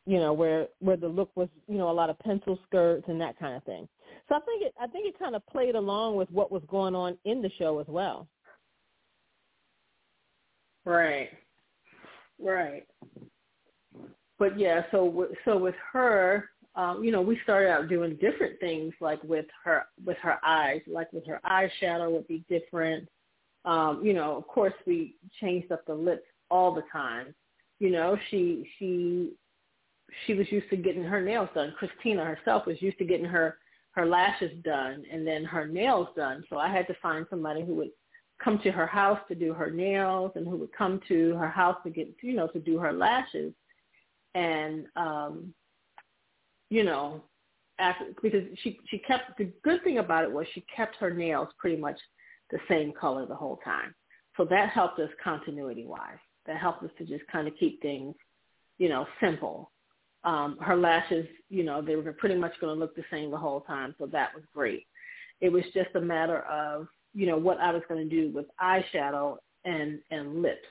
you 0.08 0.18
know, 0.18 0.32
where 0.32 0.68
where 0.80 0.96
the 0.96 1.06
look 1.06 1.30
was, 1.36 1.50
you 1.68 1.76
know, 1.76 1.90
a 1.90 1.92
lot 1.92 2.08
of 2.08 2.18
pencil 2.20 2.58
skirts 2.66 3.04
and 3.08 3.20
that 3.20 3.38
kind 3.38 3.54
of 3.54 3.62
thing. 3.64 3.86
So 4.28 4.34
I 4.34 4.40
think 4.40 4.62
it 4.62 4.74
I 4.80 4.86
think 4.86 5.06
it 5.06 5.18
kind 5.18 5.34
of 5.34 5.46
played 5.46 5.74
along 5.74 6.16
with 6.16 6.30
what 6.30 6.52
was 6.52 6.62
going 6.68 6.94
on 6.94 7.16
in 7.24 7.42
the 7.42 7.50
show 7.58 7.78
as 7.78 7.86
well. 7.88 8.28
Right. 10.84 11.30
Right. 12.40 12.86
But 14.38 14.58
yeah, 14.58 14.82
so 14.90 15.28
so 15.44 15.58
with 15.58 15.74
her, 15.92 16.50
um, 16.76 17.02
you 17.02 17.10
know, 17.10 17.20
we 17.20 17.38
started 17.42 17.70
out 17.70 17.88
doing 17.88 18.16
different 18.20 18.60
things 18.60 18.94
like 19.00 19.22
with 19.24 19.46
her 19.64 19.86
with 20.04 20.16
her 20.18 20.38
eyes, 20.44 20.80
like 20.86 21.12
with 21.12 21.26
her 21.26 21.40
eyeshadow 21.44 22.10
would 22.12 22.28
be 22.28 22.44
different. 22.48 23.08
Um, 23.64 24.00
you 24.02 24.14
know, 24.14 24.36
of 24.36 24.46
course 24.46 24.74
we 24.86 25.16
changed 25.40 25.72
up 25.72 25.84
the 25.86 25.94
lips 25.94 26.26
all 26.50 26.72
the 26.72 26.84
time. 26.92 27.34
You 27.80 27.90
know, 27.90 28.16
she 28.30 28.70
she 28.78 29.32
she 30.26 30.34
was 30.34 30.50
used 30.50 30.70
to 30.70 30.76
getting 30.76 31.02
her 31.02 31.20
nails 31.20 31.48
done. 31.54 31.74
Christina 31.78 32.24
herself 32.24 32.64
was 32.66 32.80
used 32.80 32.98
to 32.98 33.04
getting 33.04 33.26
her 33.26 33.58
her 33.98 34.06
lashes 34.06 34.52
done 34.62 35.02
and 35.12 35.26
then 35.26 35.44
her 35.44 35.66
nails 35.66 36.06
done. 36.14 36.44
So 36.48 36.56
I 36.56 36.68
had 36.68 36.86
to 36.86 36.94
find 37.02 37.26
somebody 37.28 37.64
who 37.64 37.74
would 37.74 37.90
come 38.42 38.60
to 38.62 38.70
her 38.70 38.86
house 38.86 39.18
to 39.26 39.34
do 39.34 39.52
her 39.52 39.72
nails 39.72 40.30
and 40.36 40.46
who 40.46 40.56
would 40.56 40.72
come 40.72 41.00
to 41.08 41.34
her 41.34 41.48
house 41.48 41.76
to 41.82 41.90
get 41.90 42.14
you 42.22 42.34
know 42.34 42.46
to 42.48 42.60
do 42.60 42.78
her 42.78 42.92
lashes. 42.92 43.52
And 44.36 44.86
um 44.94 45.52
you 46.70 46.84
know 46.84 47.24
after 47.80 48.04
because 48.22 48.44
she 48.62 48.78
she 48.88 48.98
kept 48.98 49.36
the 49.36 49.50
good 49.64 49.82
thing 49.82 49.98
about 49.98 50.22
it 50.22 50.30
was 50.30 50.46
she 50.54 50.64
kept 50.74 50.94
her 50.96 51.12
nails 51.12 51.48
pretty 51.58 51.76
much 51.76 51.98
the 52.52 52.58
same 52.68 52.92
color 52.92 53.26
the 53.26 53.34
whole 53.34 53.58
time. 53.64 53.92
So 54.36 54.44
that 54.44 54.68
helped 54.68 55.00
us 55.00 55.10
continuity 55.22 55.86
wise 55.86 56.22
that 56.46 56.58
helped 56.58 56.84
us 56.84 56.90
to 56.98 57.04
just 57.04 57.26
kind 57.32 57.48
of 57.48 57.54
keep 57.58 57.82
things 57.82 58.14
you 58.78 58.88
know 58.88 59.08
simple 59.20 59.72
um, 60.24 60.58
her 60.60 60.76
lashes, 60.76 61.26
you 61.48 61.62
know, 61.62 61.80
they 61.80 61.96
were 61.96 62.12
pretty 62.12 62.34
much 62.34 62.52
going 62.60 62.74
to 62.74 62.78
look 62.78 62.94
the 62.96 63.04
same 63.10 63.30
the 63.30 63.36
whole 63.36 63.60
time. 63.62 63.94
So 63.98 64.06
that 64.06 64.34
was 64.34 64.44
great. 64.54 64.86
It 65.40 65.50
was 65.50 65.64
just 65.72 65.90
a 65.94 66.00
matter 66.00 66.40
of, 66.42 66.88
you 67.14 67.26
know, 67.26 67.36
what 67.36 67.58
I 67.58 67.72
was 67.72 67.82
going 67.88 68.08
to 68.08 68.14
do 68.14 68.32
with 68.34 68.46
eyeshadow 68.60 69.36
and, 69.64 70.00
and 70.10 70.42
lips. 70.42 70.66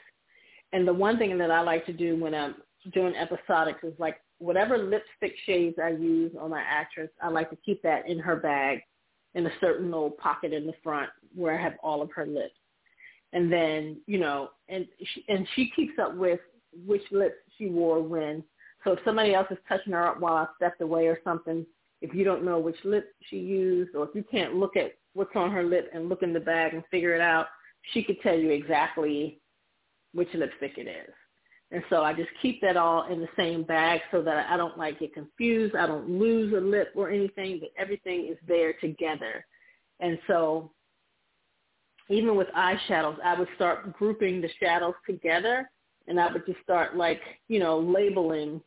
And 0.73 0.87
the 0.87 0.93
one 0.93 1.17
thing 1.17 1.37
that 1.37 1.51
I 1.51 1.61
like 1.61 1.85
to 1.85 1.93
do 1.93 2.17
when 2.17 2.35
I'm 2.35 2.55
doing 2.93 3.13
episodics 3.13 3.83
is 3.83 3.93
like 3.97 4.17
whatever 4.39 4.77
lipstick 4.77 5.33
shades 5.45 5.77
I 5.81 5.89
use 5.89 6.33
on 6.39 6.49
my 6.49 6.61
actress, 6.61 7.09
I 7.21 7.29
like 7.29 7.49
to 7.49 7.57
keep 7.65 7.81
that 7.83 8.07
in 8.07 8.19
her 8.19 8.35
bag 8.35 8.81
in 9.33 9.45
a 9.45 9.51
certain 9.61 9.85
little 9.85 10.11
pocket 10.11 10.53
in 10.53 10.67
the 10.67 10.73
front 10.83 11.09
where 11.35 11.57
I 11.57 11.61
have 11.61 11.73
all 11.81 12.01
of 12.01 12.11
her 12.11 12.25
lips. 12.25 12.55
And 13.33 13.51
then, 13.51 13.97
you 14.07 14.19
know, 14.19 14.49
and 14.69 14.85
she, 15.13 15.25
and 15.27 15.47
she 15.55 15.71
keeps 15.75 15.99
up 15.99 16.15
with 16.15 16.39
which 16.85 17.03
lips 17.11 17.35
she 17.57 17.67
wore 17.67 18.01
when 18.01 18.43
so 18.83 18.93
if 18.93 18.99
somebody 19.03 19.33
else 19.33 19.47
is 19.51 19.57
touching 19.67 19.93
her 19.93 20.07
up 20.07 20.19
while 20.19 20.35
I 20.35 20.47
stepped 20.55 20.81
away 20.81 21.07
or 21.07 21.19
something, 21.23 21.65
if 22.01 22.13
you 22.13 22.23
don't 22.23 22.45
know 22.45 22.59
which 22.59 22.77
lip 22.83 23.13
she 23.29 23.37
used 23.37 23.95
or 23.95 24.05
if 24.05 24.13
you 24.13 24.23
can't 24.29 24.55
look 24.55 24.75
at 24.75 24.93
what's 25.13 25.35
on 25.35 25.51
her 25.51 25.63
lip 25.63 25.89
and 25.93 26.09
look 26.09 26.21
in 26.21 26.33
the 26.33 26.39
bag 26.39 26.73
and 26.73 26.83
figure 26.91 27.15
it 27.15 27.21
out, 27.21 27.47
she 27.93 28.03
could 28.03 28.21
tell 28.21 28.37
you 28.37 28.51
exactly 28.51 29.39
which 30.13 30.29
lipstick 30.33 30.77
it 30.77 30.87
is. 30.87 31.13
And 31.71 31.83
so 31.89 32.03
I 32.03 32.13
just 32.13 32.29
keep 32.41 32.61
that 32.61 32.77
all 32.77 33.11
in 33.11 33.19
the 33.19 33.27
same 33.35 33.63
bag 33.63 33.99
so 34.11 34.21
that 34.21 34.47
I 34.49 34.55
don't 34.55 34.77
like 34.77 34.99
get 34.99 35.13
confused. 35.13 35.75
I 35.75 35.85
don't 35.85 36.09
lose 36.09 36.53
a 36.53 36.61
lip 36.61 36.93
or 36.95 37.09
anything, 37.09 37.59
but 37.59 37.71
everything 37.77 38.27
is 38.31 38.37
there 38.47 38.73
together. 38.73 39.45
And 39.99 40.17
so 40.27 40.71
even 42.09 42.37
with 42.37 42.47
eyeshadows, 42.55 43.17
I 43.21 43.37
would 43.37 43.49
start 43.55 43.91
grouping 43.93 44.39
the 44.39 44.49
shadows 44.61 44.93
together 45.05 45.69
and 46.07 46.19
I 46.19 46.31
would 46.31 46.45
just 46.45 46.61
start 46.61 46.95
like, 46.95 47.21
you 47.47 47.59
know, 47.59 47.79
labeling 47.79 48.61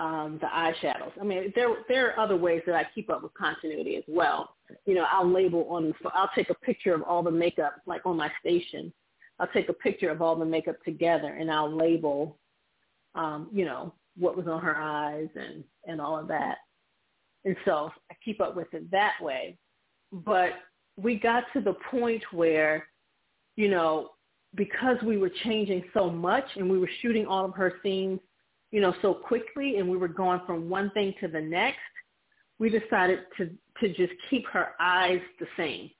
um, 0.00 0.38
the 0.40 0.46
eyeshadows. 0.46 1.12
I 1.20 1.24
mean, 1.24 1.52
there 1.54 1.68
there 1.88 2.10
are 2.10 2.20
other 2.20 2.36
ways 2.36 2.62
that 2.66 2.74
I 2.74 2.86
keep 2.94 3.10
up 3.10 3.22
with 3.22 3.34
continuity 3.34 3.96
as 3.96 4.04
well. 4.06 4.54
You 4.86 4.94
know, 4.94 5.06
I'll 5.10 5.28
label 5.28 5.66
on. 5.70 5.92
I'll 6.14 6.30
take 6.34 6.50
a 6.50 6.54
picture 6.54 6.94
of 6.94 7.02
all 7.02 7.22
the 7.22 7.30
makeup, 7.30 7.76
like 7.86 8.06
on 8.06 8.16
my 8.16 8.30
station. 8.40 8.92
I'll 9.40 9.48
take 9.48 9.68
a 9.68 9.74
picture 9.74 10.10
of 10.10 10.22
all 10.22 10.36
the 10.36 10.44
makeup 10.44 10.76
together, 10.84 11.34
and 11.34 11.50
I'll 11.50 11.74
label, 11.74 12.38
um, 13.14 13.48
you 13.52 13.64
know, 13.64 13.94
what 14.16 14.36
was 14.36 14.46
on 14.46 14.62
her 14.62 14.76
eyes 14.76 15.28
and 15.34 15.64
and 15.86 16.00
all 16.00 16.18
of 16.18 16.28
that. 16.28 16.58
And 17.44 17.56
so 17.64 17.90
I 18.10 18.14
keep 18.24 18.40
up 18.40 18.56
with 18.56 18.72
it 18.74 18.90
that 18.90 19.14
way. 19.20 19.58
But 20.12 20.50
we 20.96 21.18
got 21.18 21.44
to 21.52 21.60
the 21.60 21.76
point 21.90 22.22
where, 22.32 22.86
you 23.56 23.68
know, 23.68 24.10
because 24.54 24.96
we 25.02 25.18
were 25.18 25.30
changing 25.44 25.84
so 25.94 26.10
much 26.10 26.44
and 26.56 26.70
we 26.70 26.78
were 26.78 26.90
shooting 27.02 27.26
all 27.26 27.44
of 27.44 27.54
her 27.54 27.74
scenes 27.82 28.20
you 28.70 28.80
know, 28.80 28.94
so 29.00 29.14
quickly 29.14 29.78
and 29.78 29.88
we 29.88 29.96
were 29.96 30.08
going 30.08 30.40
from 30.46 30.68
one 30.68 30.90
thing 30.90 31.14
to 31.20 31.28
the 31.28 31.40
next, 31.40 31.78
we 32.58 32.68
decided 32.68 33.20
to, 33.36 33.50
to 33.80 33.88
just 33.94 34.12
keep 34.28 34.46
her 34.48 34.70
eyes 34.80 35.20
the 35.40 35.46
same, 35.56 35.90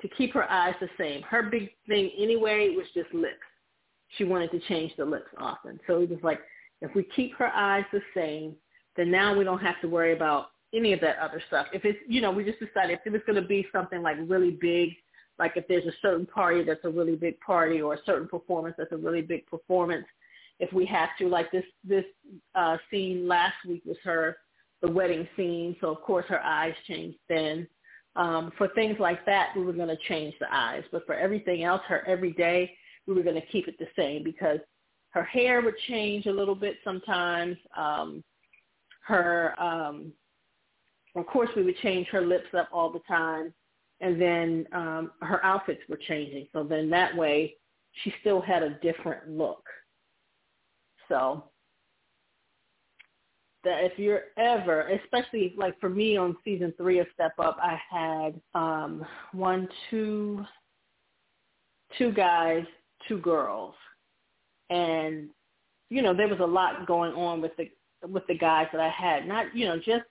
to 0.00 0.08
keep 0.16 0.32
her 0.32 0.50
eyes 0.50 0.74
the 0.80 0.88
same. 0.98 1.22
Her 1.22 1.42
big 1.44 1.70
thing 1.88 2.10
anyway 2.18 2.70
was 2.76 2.86
just 2.94 3.12
lips. 3.12 3.34
She 4.16 4.24
wanted 4.24 4.50
to 4.52 4.60
change 4.60 4.92
the 4.96 5.04
lips 5.04 5.28
often. 5.38 5.80
So 5.86 6.00
it 6.00 6.10
was 6.10 6.20
like, 6.22 6.40
if 6.80 6.94
we 6.94 7.02
keep 7.16 7.34
her 7.36 7.48
eyes 7.48 7.84
the 7.92 8.02
same, 8.14 8.54
then 8.96 9.10
now 9.10 9.36
we 9.36 9.44
don't 9.44 9.60
have 9.60 9.80
to 9.82 9.88
worry 9.88 10.12
about 10.12 10.50
any 10.74 10.92
of 10.92 11.00
that 11.00 11.18
other 11.18 11.42
stuff. 11.48 11.66
If 11.72 11.84
it's, 11.84 11.98
you 12.06 12.20
know, 12.20 12.30
we 12.30 12.44
just 12.44 12.60
decided 12.60 12.98
if 12.98 13.00
it 13.06 13.12
was 13.12 13.22
going 13.26 13.40
to 13.40 13.46
be 13.46 13.66
something 13.72 14.02
like 14.02 14.16
really 14.26 14.52
big, 14.52 14.90
like 15.38 15.52
if 15.56 15.66
there's 15.68 15.86
a 15.86 15.96
certain 16.02 16.26
party 16.26 16.62
that's 16.62 16.84
a 16.84 16.90
really 16.90 17.16
big 17.16 17.38
party 17.40 17.80
or 17.80 17.94
a 17.94 18.04
certain 18.04 18.28
performance 18.28 18.74
that's 18.78 18.92
a 18.92 18.96
really 18.96 19.22
big 19.22 19.46
performance, 19.46 20.06
if 20.58 20.72
we 20.72 20.86
have 20.86 21.10
to. 21.18 21.28
Like 21.28 21.50
this 21.50 21.64
this 21.84 22.04
uh, 22.54 22.78
scene 22.90 23.28
last 23.28 23.56
week 23.68 23.82
was 23.84 23.98
her 24.04 24.36
the 24.82 24.90
wedding 24.90 25.26
scene, 25.36 25.76
so 25.80 25.90
of 25.90 26.02
course 26.02 26.26
her 26.28 26.42
eyes 26.42 26.74
changed 26.86 27.18
then. 27.28 27.66
Um, 28.14 28.50
for 28.56 28.68
things 28.68 28.96
like 28.98 29.26
that, 29.26 29.50
we 29.54 29.62
were 29.62 29.74
going 29.74 29.88
to 29.88 29.98
change 30.08 30.34
the 30.40 30.46
eyes, 30.50 30.82
but 30.90 31.04
for 31.04 31.14
everything 31.14 31.64
else, 31.64 31.82
her 31.86 32.02
every 32.06 32.32
day, 32.32 32.72
we 33.06 33.12
were 33.14 33.22
going 33.22 33.40
to 33.40 33.46
keep 33.48 33.68
it 33.68 33.78
the 33.78 33.88
same 33.94 34.24
because 34.24 34.58
her 35.10 35.22
hair 35.22 35.60
would 35.60 35.76
change 35.86 36.24
a 36.26 36.32
little 36.32 36.54
bit 36.54 36.76
sometimes. 36.82 37.56
Um, 37.76 38.24
her, 39.06 39.54
um, 39.60 40.12
of 41.14 41.26
course, 41.26 41.50
we 41.56 41.62
would 41.62 41.78
change 41.78 42.06
her 42.08 42.22
lips 42.22 42.48
up 42.56 42.68
all 42.72 42.90
the 42.90 43.00
time, 43.06 43.52
and 44.00 44.20
then 44.20 44.66
um, 44.72 45.12
her 45.22 45.44
outfits 45.44 45.80
were 45.88 45.98
changing. 46.08 46.46
So 46.52 46.64
then 46.64 46.90
that 46.90 47.16
way, 47.16 47.56
she 48.02 48.12
still 48.20 48.40
had 48.40 48.62
a 48.62 48.78
different 48.82 49.28
look. 49.28 49.64
So 51.08 51.44
that 53.66 53.84
if 53.84 53.98
you're 53.98 54.22
ever, 54.38 54.88
especially 55.04 55.54
like 55.58 55.78
for 55.80 55.88
me 55.88 56.16
on 56.16 56.36
season 56.44 56.72
three 56.76 57.00
of 57.00 57.06
Step 57.14 57.32
Up, 57.38 57.58
I 57.60 57.78
had 57.90 58.40
um, 58.54 59.04
one, 59.32 59.68
two, 59.90 60.44
two 61.98 62.12
guys, 62.12 62.64
two 63.08 63.18
girls, 63.18 63.74
and 64.70 65.28
you 65.90 66.00
know 66.00 66.14
there 66.14 66.28
was 66.28 66.40
a 66.40 66.46
lot 66.46 66.86
going 66.86 67.12
on 67.12 67.40
with 67.40 67.52
the 67.56 67.70
with 68.06 68.26
the 68.28 68.38
guys 68.38 68.68
that 68.72 68.80
I 68.80 68.88
had. 68.88 69.26
Not 69.26 69.54
you 69.54 69.66
know 69.66 69.76
just 69.76 70.04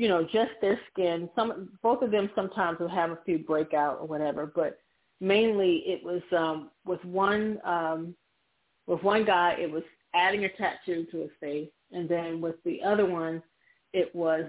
you 0.00 0.08
know 0.08 0.22
just 0.22 0.52
their 0.62 0.80
skin. 0.90 1.28
Some 1.36 1.68
both 1.82 2.00
of 2.02 2.10
them 2.10 2.30
sometimes 2.34 2.78
will 2.80 2.88
have 2.88 3.10
a 3.10 3.18
few 3.26 3.38
breakout 3.38 3.98
or 4.00 4.06
whatever, 4.06 4.50
but 4.54 4.78
mainly 5.20 5.82
it 5.86 6.02
was 6.02 6.22
um, 6.34 6.70
with 6.86 7.04
one 7.04 7.60
um, 7.64 8.14
with 8.86 9.02
one 9.02 9.26
guy 9.26 9.56
it 9.60 9.70
was 9.70 9.82
adding 10.14 10.46
a 10.46 10.48
tattoo 10.48 11.06
to 11.10 11.18
his 11.18 11.30
face, 11.38 11.68
and 11.92 12.08
then 12.08 12.40
with 12.40 12.56
the 12.64 12.82
other 12.82 13.04
one 13.04 13.42
it 13.92 14.14
was 14.14 14.44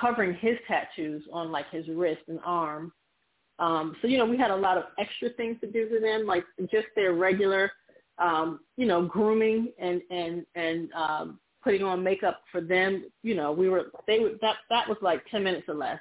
covering 0.00 0.34
his 0.34 0.56
tattoos 0.66 1.22
on 1.32 1.52
like 1.52 1.70
his 1.70 1.86
wrist 1.88 2.22
and 2.26 2.40
arm. 2.44 2.92
Um, 3.60 3.94
so 4.02 4.08
you 4.08 4.18
know 4.18 4.26
we 4.26 4.36
had 4.36 4.50
a 4.50 4.56
lot 4.56 4.76
of 4.76 4.86
extra 4.98 5.30
things 5.30 5.56
to 5.60 5.70
do 5.70 5.88
to 5.88 6.00
them, 6.00 6.26
like 6.26 6.44
just 6.68 6.88
their 6.96 7.12
regular 7.12 7.70
um, 8.18 8.60
you 8.76 8.86
know, 8.86 9.02
grooming 9.02 9.72
and 9.78 10.00
and 10.10 10.44
and 10.54 10.92
um, 10.92 11.38
putting 11.66 11.82
on 11.82 12.00
makeup 12.00 12.42
for 12.52 12.60
them. 12.60 13.04
You 13.24 13.34
know, 13.34 13.50
we 13.50 13.68
were 13.68 13.86
they 14.06 14.20
were 14.20 14.34
that 14.40 14.56
that 14.70 14.88
was 14.88 14.98
like 15.02 15.28
ten 15.30 15.42
minutes 15.42 15.68
or 15.68 15.74
less 15.74 15.98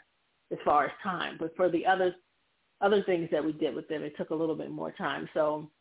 as 0.51 0.59
far 0.63 0.86
as 0.86 0.91
time. 1.01 1.38
But 1.39 1.55
for 1.55 1.70
the 1.70 1.84
other 1.84 2.16
other 2.82 3.01
things 3.03 3.30
that 3.32 3.43
we 3.43 3.51
did 3.51 3.74
with 3.74 3.88
them, 3.88 4.03
it 4.03 4.16
took 4.16 4.30
a 4.30 4.36
little 4.36 4.55
bit 4.55 4.70
more 4.70 4.91
time. 4.91 5.28
So 5.34 5.72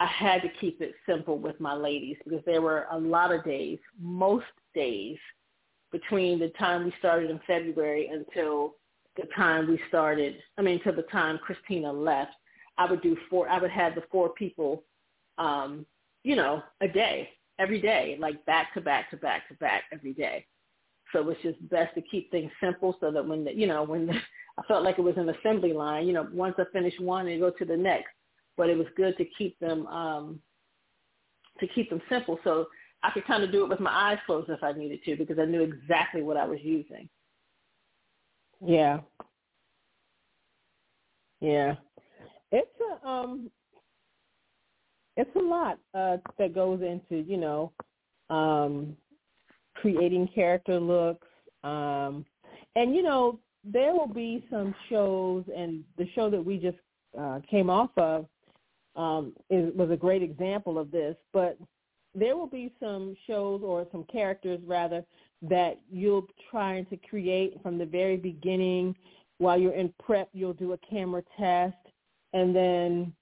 I 0.00 0.06
had 0.06 0.42
to 0.42 0.48
keep 0.60 0.82
it 0.82 0.94
simple 1.08 1.38
with 1.38 1.58
my 1.60 1.72
ladies 1.72 2.18
because 2.24 2.44
there 2.44 2.60
were 2.60 2.86
a 2.92 2.98
lot 2.98 3.32
of 3.32 3.42
days, 3.42 3.78
most 3.98 4.44
days, 4.74 5.16
between 5.92 6.38
the 6.38 6.50
time 6.50 6.84
we 6.84 6.92
started 6.98 7.30
in 7.30 7.40
February 7.46 8.08
until 8.12 8.74
the 9.16 9.26
time 9.34 9.66
we 9.66 9.80
started. 9.88 10.36
I 10.58 10.62
mean, 10.62 10.74
until 10.74 10.94
the 10.94 11.08
time 11.08 11.38
Christina 11.38 11.90
left. 11.90 12.32
I 12.76 12.84
would 12.84 13.00
do 13.00 13.16
four. 13.30 13.48
I 13.48 13.58
would 13.58 13.70
have 13.70 13.94
the 13.94 14.02
four 14.12 14.28
people 14.28 14.84
um, 15.38 15.86
you 16.26 16.34
know, 16.34 16.60
a 16.80 16.88
day, 16.88 17.28
every 17.58 17.80
day, 17.80 18.16
like 18.20 18.44
back 18.46 18.74
to 18.74 18.80
back 18.80 19.10
to 19.10 19.16
back 19.16 19.48
to 19.48 19.54
back 19.54 19.84
every 19.92 20.12
day. 20.12 20.46
So 21.12 21.28
it's 21.30 21.42
just 21.42 21.68
best 21.68 21.94
to 21.94 22.02
keep 22.02 22.30
things 22.30 22.50
simple 22.62 22.96
so 23.00 23.10
that 23.12 23.26
when 23.26 23.44
the, 23.44 23.54
you 23.54 23.66
know, 23.66 23.84
when 23.84 24.06
the, 24.06 24.14
I 24.58 24.62
felt 24.66 24.84
like 24.84 24.98
it 24.98 25.02
was 25.02 25.16
an 25.16 25.28
assembly 25.28 25.72
line, 25.72 26.06
you 26.06 26.12
know, 26.12 26.28
once 26.32 26.56
I 26.58 26.64
finish 26.72 26.94
one 26.98 27.28
and 27.28 27.40
go 27.40 27.50
to 27.50 27.64
the 27.64 27.76
next, 27.76 28.10
but 28.56 28.68
it 28.68 28.76
was 28.76 28.86
good 28.96 29.16
to 29.18 29.24
keep 29.38 29.58
them, 29.60 29.86
um, 29.86 30.40
to 31.60 31.66
keep 31.68 31.90
them 31.90 32.02
simple. 32.08 32.38
So 32.44 32.66
I 33.02 33.10
could 33.10 33.26
kind 33.26 33.44
of 33.44 33.52
do 33.52 33.64
it 33.64 33.68
with 33.68 33.80
my 33.80 33.90
eyes 33.90 34.18
closed 34.26 34.50
if 34.50 34.62
I 34.62 34.72
needed 34.72 35.00
to 35.04 35.16
because 35.16 35.38
I 35.38 35.44
knew 35.44 35.62
exactly 35.62 36.22
what 36.22 36.36
I 36.36 36.46
was 36.46 36.58
using. 36.62 37.08
Yeah. 38.64 39.00
Yeah. 41.40 41.74
It's 42.52 42.70
a 42.80 43.06
um 43.06 43.50
it's 45.16 45.34
a 45.36 45.40
lot 45.40 45.78
uh, 45.94 46.18
that 46.38 46.54
goes 46.54 46.80
into 46.82 47.22
you 47.28 47.36
know 47.36 47.72
um, 48.30 48.96
creating 49.74 50.28
character 50.34 50.78
looks, 50.78 51.26
um, 51.64 52.24
and 52.74 52.94
you 52.94 53.02
know 53.02 53.38
there 53.64 53.92
will 53.92 54.08
be 54.08 54.44
some 54.50 54.74
shows, 54.88 55.44
and 55.54 55.82
the 55.98 56.08
show 56.14 56.30
that 56.30 56.44
we 56.44 56.58
just 56.58 56.78
uh, 57.18 57.40
came 57.50 57.68
off 57.68 57.90
of 57.96 58.26
um, 58.94 59.32
is, 59.50 59.74
was 59.74 59.90
a 59.90 59.96
great 59.96 60.22
example 60.22 60.78
of 60.78 60.90
this. 60.90 61.16
But 61.32 61.58
there 62.14 62.36
will 62.36 62.46
be 62.46 62.72
some 62.80 63.16
shows 63.26 63.62
or 63.64 63.86
some 63.92 64.04
characters 64.04 64.60
rather 64.64 65.04
that 65.42 65.78
you'll 65.90 66.26
try 66.50 66.82
to 66.82 66.96
create 66.96 67.60
from 67.62 67.76
the 67.78 67.84
very 67.84 68.16
beginning. 68.16 68.94
While 69.38 69.58
you're 69.58 69.74
in 69.74 69.92
prep, 70.02 70.30
you'll 70.32 70.54
do 70.54 70.72
a 70.72 70.78
camera 70.78 71.22
test, 71.38 71.76
and 72.32 72.56
then 72.56 73.12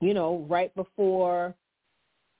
you 0.00 0.14
know, 0.14 0.46
right 0.48 0.74
before 0.74 1.54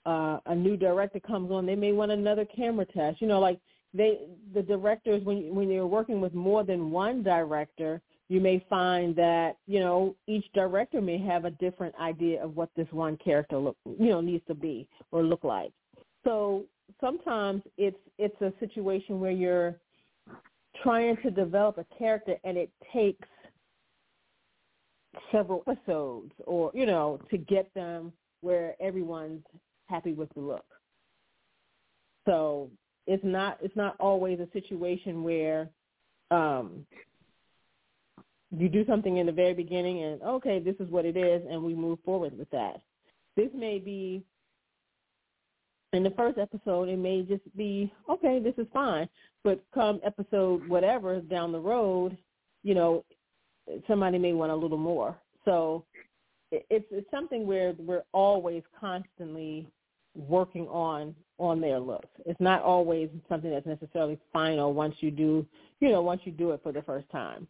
uh, 0.06 0.38
a 0.46 0.54
new 0.54 0.76
director 0.76 1.20
comes 1.20 1.50
on, 1.50 1.66
they 1.66 1.74
may 1.74 1.92
want 1.92 2.12
another 2.12 2.44
camera 2.44 2.86
test. 2.86 3.20
You 3.20 3.28
know, 3.28 3.40
like 3.40 3.60
they 3.94 4.20
the 4.54 4.62
directors 4.62 5.24
when 5.24 5.54
when 5.54 5.68
you're 5.68 5.86
working 5.86 6.20
with 6.20 6.34
more 6.34 6.64
than 6.64 6.90
one 6.90 7.22
director, 7.22 8.00
you 8.28 8.40
may 8.40 8.64
find 8.70 9.16
that 9.16 9.56
you 9.66 9.80
know 9.80 10.14
each 10.26 10.44
director 10.54 11.00
may 11.00 11.18
have 11.18 11.44
a 11.44 11.50
different 11.52 11.94
idea 12.00 12.42
of 12.42 12.56
what 12.56 12.70
this 12.76 12.88
one 12.90 13.16
character 13.16 13.58
look 13.58 13.76
you 13.84 14.10
know 14.10 14.20
needs 14.20 14.44
to 14.46 14.54
be 14.54 14.88
or 15.10 15.22
look 15.22 15.44
like. 15.44 15.72
So 16.24 16.64
sometimes 17.00 17.62
it's 17.76 17.98
it's 18.18 18.40
a 18.40 18.52
situation 18.60 19.20
where 19.20 19.30
you're 19.30 19.76
trying 20.82 21.16
to 21.22 21.30
develop 21.30 21.78
a 21.78 21.86
character 21.98 22.36
and 22.44 22.56
it 22.56 22.70
takes 22.92 23.28
several 25.32 25.62
episodes 25.66 26.32
or, 26.46 26.70
you 26.74 26.86
know, 26.86 27.20
to 27.30 27.38
get 27.38 27.72
them 27.74 28.12
where 28.40 28.74
everyone's 28.80 29.42
happy 29.88 30.12
with 30.12 30.28
the 30.34 30.40
look. 30.40 30.64
So 32.26 32.70
it's 33.06 33.24
not 33.24 33.58
it's 33.62 33.76
not 33.76 33.96
always 33.98 34.38
a 34.38 34.48
situation 34.52 35.22
where 35.22 35.70
um 36.30 36.86
you 38.56 38.68
do 38.68 38.84
something 38.86 39.16
in 39.16 39.26
the 39.26 39.32
very 39.32 39.54
beginning 39.54 40.02
and 40.04 40.22
okay, 40.22 40.58
this 40.58 40.76
is 40.78 40.90
what 40.90 41.04
it 41.04 41.16
is 41.16 41.42
and 41.50 41.62
we 41.62 41.74
move 41.74 41.98
forward 42.04 42.36
with 42.38 42.50
that. 42.50 42.80
This 43.36 43.48
may 43.54 43.78
be 43.78 44.22
in 45.94 46.02
the 46.02 46.10
first 46.10 46.38
episode 46.38 46.88
it 46.88 46.98
may 46.98 47.22
just 47.22 47.44
be 47.56 47.92
okay, 48.10 48.40
this 48.40 48.54
is 48.58 48.66
fine. 48.72 49.08
But 49.42 49.64
come 49.72 50.00
episode 50.04 50.68
whatever 50.68 51.20
down 51.20 51.52
the 51.52 51.60
road, 51.60 52.16
you 52.62 52.74
know, 52.74 53.04
somebody 53.86 54.18
may 54.18 54.32
want 54.32 54.52
a 54.52 54.56
little 54.56 54.78
more. 54.78 55.16
So 55.44 55.84
it's 56.50 56.86
it's 56.90 57.10
something 57.10 57.46
where 57.46 57.74
we're 57.78 58.04
always 58.12 58.62
constantly 58.78 59.66
working 60.14 60.66
on 60.68 61.14
on 61.38 61.60
their 61.60 61.78
looks. 61.78 62.08
It's 62.26 62.40
not 62.40 62.62
always 62.62 63.08
something 63.28 63.50
that's 63.50 63.66
necessarily 63.66 64.18
final 64.32 64.74
once 64.74 64.94
you 65.00 65.10
do 65.10 65.46
you 65.80 65.90
know 65.90 66.02
once 66.02 66.22
you 66.24 66.32
do 66.32 66.52
it 66.52 66.60
for 66.62 66.72
the 66.72 66.82
first 66.82 67.08
time. 67.10 67.46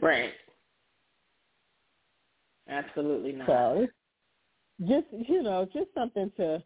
Right. 0.00 0.32
Absolutely 2.68 3.32
not. 3.32 3.46
So 3.46 3.86
just 4.86 5.06
you 5.10 5.42
know 5.42 5.68
just 5.72 5.88
something 5.94 6.30
to 6.36 6.62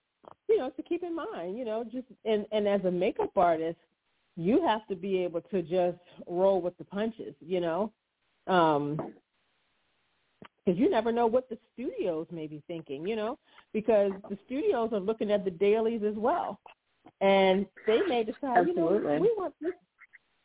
you 0.48 0.58
know 0.58 0.70
to 0.70 0.82
keep 0.82 1.02
in 1.02 1.14
mind. 1.14 1.56
You 1.56 1.64
know 1.64 1.84
just 1.84 2.06
and 2.24 2.46
and 2.52 2.68
as 2.68 2.84
a 2.84 2.90
makeup 2.90 3.32
artist, 3.36 3.78
you 4.36 4.66
have 4.66 4.86
to 4.88 4.96
be 4.96 5.18
able 5.18 5.40
to 5.42 5.62
just 5.62 5.98
roll 6.26 6.60
with 6.60 6.76
the 6.78 6.84
punches, 6.84 7.34
you 7.40 7.60
know, 7.60 7.92
um, 8.46 9.12
because 10.64 10.78
you 10.78 10.90
never 10.90 11.10
know 11.10 11.26
what 11.26 11.48
the 11.48 11.58
studios 11.72 12.26
may 12.30 12.46
be 12.46 12.62
thinking, 12.66 13.06
you 13.06 13.16
know, 13.16 13.38
because 13.72 14.12
the 14.28 14.38
studios 14.46 14.90
are 14.92 15.00
looking 15.00 15.30
at 15.30 15.44
the 15.44 15.50
dailies 15.50 16.02
as 16.06 16.14
well, 16.16 16.60
and 17.20 17.66
they 17.86 18.00
may 18.08 18.24
decide, 18.24 18.58
Absolutely. 18.58 18.74
you 18.74 19.18
know, 19.18 19.20
we 19.20 19.34
want 19.36 19.54
this. 19.60 19.72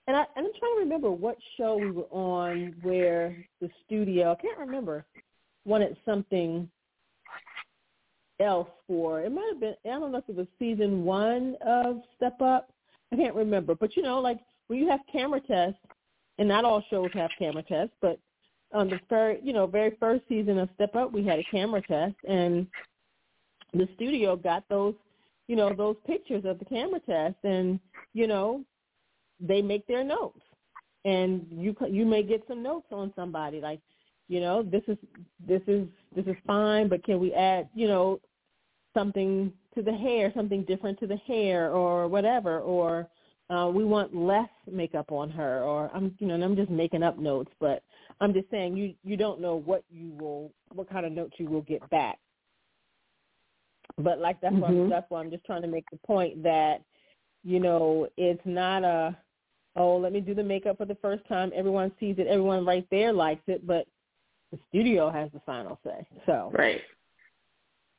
And 0.08 0.16
I 0.16 0.26
and 0.36 0.46
I'm 0.46 0.54
trying 0.60 0.76
to 0.76 0.80
remember 0.80 1.10
what 1.10 1.38
show 1.58 1.78
we 1.78 1.90
were 1.90 2.08
on 2.12 2.76
where 2.84 3.36
the 3.60 3.70
studio 3.86 4.34
I 4.34 4.42
can't 4.42 4.60
remember 4.60 5.04
wanted 5.66 5.98
something 6.06 6.70
else 8.40 8.70
for 8.86 9.22
it 9.22 9.32
might 9.32 9.50
have 9.52 9.60
been 9.60 9.76
I 9.86 10.00
don't 10.00 10.12
know 10.12 10.20
if 10.20 10.30
it 10.30 10.36
was 10.36 10.48
season 10.60 11.06
one 11.06 11.56
of 11.66 12.02
Step 12.18 12.40
Up 12.40 12.70
I 13.16 13.18
can't 13.18 13.36
remember, 13.36 13.76
but 13.76 13.96
you 13.96 14.04
know, 14.04 14.20
like 14.20 14.40
when 14.68 14.78
you 14.78 14.90
have 14.90 15.00
camera 15.10 15.40
tests, 15.40 15.80
and 16.38 16.50
not 16.50 16.66
all 16.66 16.84
shows 16.90 17.10
have 17.14 17.32
camera 17.40 17.64
tests, 17.64 17.96
but 18.02 18.20
on 18.74 18.90
the 18.90 19.00
very, 19.10 19.40
you 19.42 19.54
know, 19.54 19.66
very 19.68 19.96
first 20.02 20.24
season 20.28 20.60
of 20.60 20.68
Step 20.76 20.96
Up, 20.96 21.14
we 21.14 21.24
had 21.24 21.40
a 21.40 21.44
camera 21.50 21.82
test, 21.82 22.16
and 22.28 22.68
the 23.74 23.88
studio 23.96 24.36
got 24.36 24.66
those, 24.68 24.96
you 25.48 25.56
know, 25.56 25.74
those 25.74 25.96
pictures 26.06 26.44
of 26.44 26.60
the 26.60 26.66
camera 26.66 27.00
test, 27.00 27.38
and 27.46 27.80
you 28.14 28.28
know, 28.28 28.66
they 29.40 29.62
make 29.62 29.88
their 29.88 30.04
notes, 30.04 30.42
and 31.06 31.48
you 31.52 31.74
you 31.90 32.06
may 32.06 32.22
get 32.22 32.44
some 32.50 32.62
notes 32.62 32.88
on 32.92 33.14
somebody 33.16 33.62
like, 33.62 33.80
you 34.28 34.42
know, 34.42 34.62
this 34.62 34.84
is 34.90 34.98
this 35.48 35.62
is 35.68 35.88
this 36.14 36.26
is 36.26 36.36
fine, 36.46 36.90
but 36.90 37.02
can 37.06 37.18
we 37.18 37.34
add, 37.34 37.70
you 37.74 37.88
know, 37.88 38.20
something 38.96 39.54
to 39.76 39.84
the 39.84 39.94
hair, 39.94 40.32
something 40.36 40.64
different 40.64 41.00
to 41.00 41.08
the 41.08 41.18
hair 41.18 41.70
or 41.70 42.08
whatever, 42.08 42.62
or 42.62 43.08
uh, 43.50 43.70
we 43.72 43.86
want 43.86 44.16
less 44.16 44.50
makeup 44.72 45.12
on 45.12 45.30
her, 45.30 45.62
or 45.62 45.92
I'm, 45.94 46.16
you 46.18 46.26
know, 46.26 46.34
and 46.34 46.44
I'm 46.44 46.56
just 46.56 46.72
making 46.72 47.04
up 47.04 47.20
notes, 47.20 47.52
but 47.60 47.84
I'm 48.20 48.34
just 48.34 48.50
saying 48.50 48.76
you 48.76 48.96
you 49.04 49.18
don't 49.18 49.40
know 49.40 49.58
what 49.58 49.84
you 49.92 50.12
will, 50.20 50.52
what 50.74 50.90
kind 50.90 51.06
of 51.06 51.12
notes 51.12 51.36
you 51.38 51.48
will 51.48 51.62
get 51.62 51.88
back. 51.92 52.18
But 53.98 54.20
like 54.20 54.42
that's 54.42 54.56
mm-hmm. 54.56 54.90
why 54.90 54.90
that's 54.90 55.06
why 55.10 55.20
I'm 55.20 55.30
just 55.30 55.46
trying 55.46 55.62
to 55.62 55.68
make 55.68 55.86
the 55.92 56.00
point 56.08 56.42
that, 56.42 56.82
you 57.44 57.60
know, 57.60 58.08
it's 58.18 58.42
not 58.46 58.84
a, 58.84 59.16
oh, 59.76 59.98
let 59.98 60.12
me 60.12 60.22
do 60.22 60.34
the 60.34 60.44
makeup 60.44 60.78
for 60.78 60.86
the 60.86 60.96
first 60.96 61.28
time. 61.28 61.52
Everyone 61.54 61.92
sees 62.00 62.16
it. 62.18 62.28
Everyone 62.28 62.66
right 62.66 62.88
there 62.90 63.14
likes 63.14 63.44
it, 63.48 63.68
but 63.68 63.86
the 64.52 64.58
studio 64.70 65.12
has 65.12 65.30
the 65.34 65.42
final 65.46 65.78
say. 65.84 66.08
So 66.26 66.52
right 66.54 66.82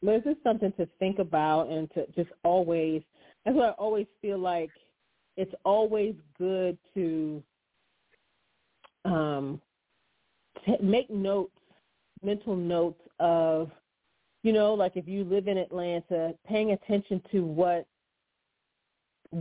but 0.03 0.23
it's 0.27 0.43
something 0.43 0.73
to 0.79 0.89
think 0.99 1.19
about 1.19 1.69
and 1.69 1.91
to 1.93 2.07
just 2.15 2.31
always 2.45 3.03
that's 3.45 3.57
what 3.57 3.69
I 3.69 3.73
always 3.73 4.07
feel 4.21 4.39
like 4.39 4.71
it's 5.37 5.55
always 5.65 6.15
good 6.37 6.77
to 6.95 7.43
um, 9.05 9.61
t- 10.65 10.77
make 10.83 11.09
notes, 11.11 11.53
mental 12.23 12.57
notes 12.57 13.01
of, 13.21 13.71
you 14.43 14.53
know, 14.53 14.75
like 14.75 14.97
if 14.97 15.07
you 15.07 15.25
live 15.25 15.47
in 15.47 15.59
Atlanta, 15.59 16.35
paying 16.47 16.73
attention 16.73 17.23
to 17.33 17.45
what, 17.45 17.87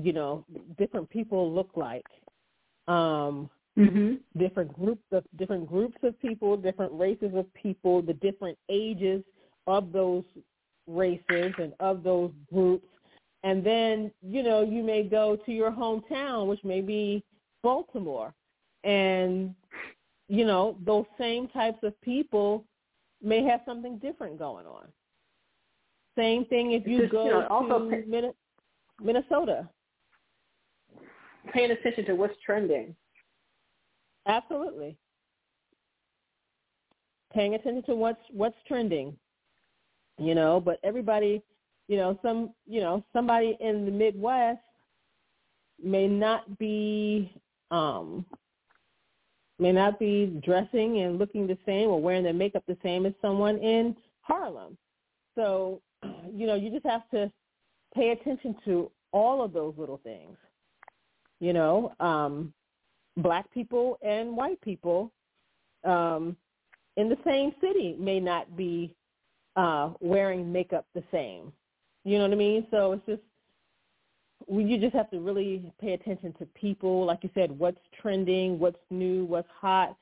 you 0.03 0.13
know, 0.13 0.45
different 0.77 1.09
people 1.09 1.51
look 1.51 1.71
like. 1.75 2.05
Um, 2.87 3.49
mm-hmm. 3.75 4.15
different 4.37 4.71
groups 4.73 5.03
of 5.11 5.23
different 5.37 5.67
groups 5.67 5.97
of 6.03 6.19
people, 6.21 6.55
different 6.55 6.93
races 6.93 7.31
of 7.33 7.51
people, 7.55 8.03
the 8.03 8.13
different 8.13 8.57
ages 8.69 9.23
of 9.67 9.91
those 9.91 10.23
races 10.87 11.53
and 11.57 11.73
of 11.79 12.03
those 12.03 12.31
groups. 12.51 12.87
And 13.43 13.63
then, 13.63 14.11
you 14.21 14.43
know, 14.43 14.63
you 14.63 14.83
may 14.83 15.03
go 15.03 15.35
to 15.45 15.51
your 15.51 15.71
hometown, 15.71 16.47
which 16.47 16.63
may 16.63 16.81
be 16.81 17.23
Baltimore. 17.61 18.33
And, 18.83 19.53
you 20.27 20.45
know, 20.45 20.77
those 20.85 21.05
same 21.17 21.47
types 21.49 21.79
of 21.83 21.99
people 22.01 22.65
may 23.21 23.43
have 23.43 23.61
something 23.65 23.97
different 23.99 24.39
going 24.39 24.65
on. 24.65 24.87
Same 26.17 26.45
thing 26.45 26.71
if 26.71 26.87
you 26.87 27.01
Just, 27.01 27.11
go 27.11 27.25
you 27.25 27.31
know, 27.31 27.47
also 27.47 27.89
to 27.89 27.95
pay, 27.95 28.31
Minnesota. 29.03 29.67
Paying 31.53 31.71
attention 31.71 32.05
to 32.05 32.15
what's 32.15 32.35
trending. 32.43 32.95
Absolutely. 34.27 34.97
Paying 37.33 37.55
attention 37.55 37.83
to 37.83 37.95
what's 37.95 38.21
what's 38.31 38.55
trending. 38.67 39.15
You 40.17 40.33
know, 40.35 40.61
but 40.61 40.79
everybody, 40.83 41.41
you 41.87 41.97
know, 41.97 42.17
some 42.21 42.51
you 42.65 42.79
know, 42.79 43.03
somebody 43.13 43.57
in 43.59 43.85
the 43.85 43.91
Midwest 43.91 44.61
may 45.83 46.07
not 46.07 46.57
be 46.57 47.31
um 47.71 48.25
may 49.59 49.71
not 49.71 49.99
be 49.99 50.39
dressing 50.43 50.99
and 51.01 51.17
looking 51.17 51.47
the 51.47 51.57
same 51.65 51.89
or 51.89 52.01
wearing 52.01 52.23
their 52.23 52.33
makeup 52.33 52.63
the 52.67 52.77
same 52.83 53.05
as 53.05 53.13
someone 53.21 53.57
in 53.57 53.95
Harlem. 54.21 54.77
So, 55.35 55.81
you 56.33 56.47
know, 56.47 56.55
you 56.55 56.69
just 56.71 56.85
have 56.85 57.09
to 57.11 57.31
pay 57.93 58.11
attention 58.11 58.55
to 58.65 58.91
all 59.11 59.43
of 59.43 59.53
those 59.53 59.73
little 59.77 59.99
things. 60.03 60.37
You 61.39 61.53
know, 61.53 61.93
um, 61.99 62.53
black 63.17 63.49
people 63.53 63.97
and 64.01 64.35
white 64.35 64.59
people 64.61 65.11
um, 65.83 66.35
in 66.97 67.09
the 67.09 67.17
same 67.25 67.53
city 67.61 67.95
may 67.99 68.19
not 68.19 68.57
be 68.57 68.93
uh, 69.55 69.91
wearing 69.99 70.51
makeup 70.51 70.85
the 70.93 71.03
same. 71.11 71.51
You 72.03 72.17
know 72.17 72.25
what 72.25 72.33
I 72.33 72.35
mean? 72.35 72.67
So 72.71 72.93
it's 72.93 73.05
just 73.05 73.21
you 74.47 74.77
just 74.77 74.93
have 74.93 75.09
to 75.11 75.19
really 75.19 75.71
pay 75.81 75.93
attention 75.93 76.33
to 76.39 76.45
people, 76.47 77.05
like 77.05 77.19
you 77.23 77.29
said, 77.33 77.57
what's 77.57 77.79
trending, 78.01 78.59
what's 78.59 78.77
new, 78.91 79.25
what's 79.25 79.47
hot, 79.59 79.95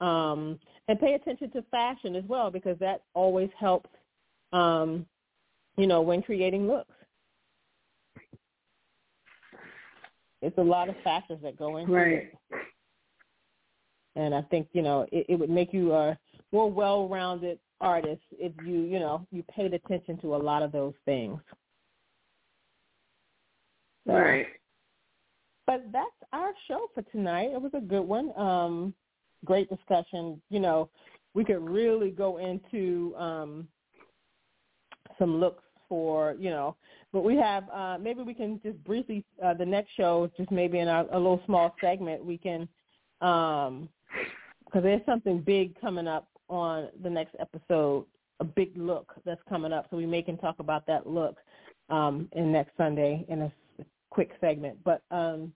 um, 0.00 0.58
and 0.88 0.98
pay 0.98 1.14
attention 1.14 1.50
to 1.50 1.62
fashion 1.70 2.16
as 2.16 2.24
well 2.26 2.50
because 2.50 2.78
that 2.78 3.02
always 3.14 3.50
helps, 3.58 3.90
um, 4.52 5.04
you 5.76 5.86
know, 5.86 6.00
when 6.00 6.22
creating 6.22 6.66
looks. 6.66 6.94
It's 10.42 10.56
a 10.56 10.62
lot 10.62 10.88
of 10.88 10.94
factors 11.04 11.38
that 11.42 11.58
go 11.58 11.76
into 11.76 11.92
right. 11.92 12.12
it. 12.12 12.34
And 14.16 14.34
I 14.34 14.42
think, 14.42 14.68
you 14.72 14.80
know, 14.80 15.06
it, 15.12 15.26
it 15.28 15.38
would 15.38 15.50
make 15.50 15.74
you 15.74 15.92
a 15.92 16.18
more 16.50 16.70
well-rounded 16.70 17.58
artist 17.80 18.22
if 18.32 18.52
you, 18.64 18.80
you 18.82 18.98
know, 18.98 19.26
you 19.30 19.42
paid 19.44 19.74
attention 19.74 20.18
to 20.18 20.34
a 20.34 20.36
lot 20.36 20.62
of 20.62 20.72
those 20.72 20.94
things. 21.04 21.38
So, 24.06 24.14
right. 24.14 24.46
But 25.66 25.84
that's 25.92 26.08
our 26.32 26.52
show 26.66 26.88
for 26.94 27.02
tonight. 27.02 27.50
It 27.52 27.60
was 27.60 27.72
a 27.74 27.80
good 27.80 28.02
one. 28.02 28.36
Um, 28.36 28.94
great 29.44 29.68
discussion. 29.70 30.40
You 30.50 30.60
know, 30.60 30.88
we 31.34 31.44
could 31.44 31.60
really 31.60 32.10
go 32.10 32.38
into 32.38 33.14
um, 33.16 33.68
some 35.18 35.38
looks 35.38 35.62
for, 35.88 36.34
you 36.38 36.50
know, 36.50 36.76
but 37.12 37.22
we 37.22 37.36
have, 37.36 37.68
uh, 37.70 37.98
maybe 38.00 38.22
we 38.22 38.34
can 38.34 38.60
just 38.64 38.82
briefly, 38.84 39.24
uh, 39.44 39.54
the 39.54 39.66
next 39.66 39.90
show, 39.96 40.30
just 40.36 40.50
maybe 40.50 40.78
in 40.78 40.88
our, 40.88 41.06
a 41.12 41.18
little 41.18 41.42
small 41.46 41.74
segment, 41.80 42.24
we 42.24 42.38
can, 42.38 42.68
um, 43.20 43.88
because 44.64 44.82
there's 44.82 45.04
something 45.04 45.40
big 45.40 45.78
coming 45.80 46.06
up 46.06 46.29
on 46.50 46.88
the 47.02 47.10
next 47.10 47.34
episode, 47.38 48.04
a 48.40 48.44
big 48.44 48.76
look 48.76 49.12
that's 49.24 49.40
coming 49.48 49.72
up. 49.72 49.86
So 49.90 49.96
we 49.96 50.06
may 50.06 50.22
can 50.22 50.36
talk 50.36 50.56
about 50.58 50.86
that 50.86 51.06
look 51.06 51.36
um, 51.88 52.28
in 52.32 52.52
next 52.52 52.76
Sunday 52.76 53.24
in 53.28 53.42
a 53.42 53.52
quick 54.10 54.30
segment. 54.40 54.78
But 54.84 55.02
um, 55.10 55.52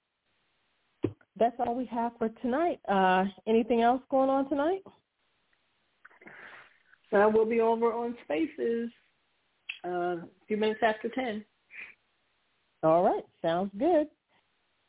that's 1.37 1.57
all 1.59 1.75
we 1.75 1.87
have 1.87 2.13
for 2.19 2.29
tonight. 2.43 2.81
Uh, 2.89 3.25
anything 3.47 3.83
else 3.83 4.03
going 4.11 4.31
on 4.31 4.49
tonight? 4.49 4.83
So 7.11 7.29
we'll 7.29 7.47
be 7.47 7.61
over 7.61 7.93
on 7.93 8.17
Spaces 8.25 8.91
uh, 9.85 9.89
a 9.89 10.29
few 10.47 10.57
minutes 10.57 10.81
after 10.83 11.09
10. 11.09 11.45
All 12.83 13.03
right. 13.03 13.25
Sounds 13.43 13.71
good. 13.79 14.09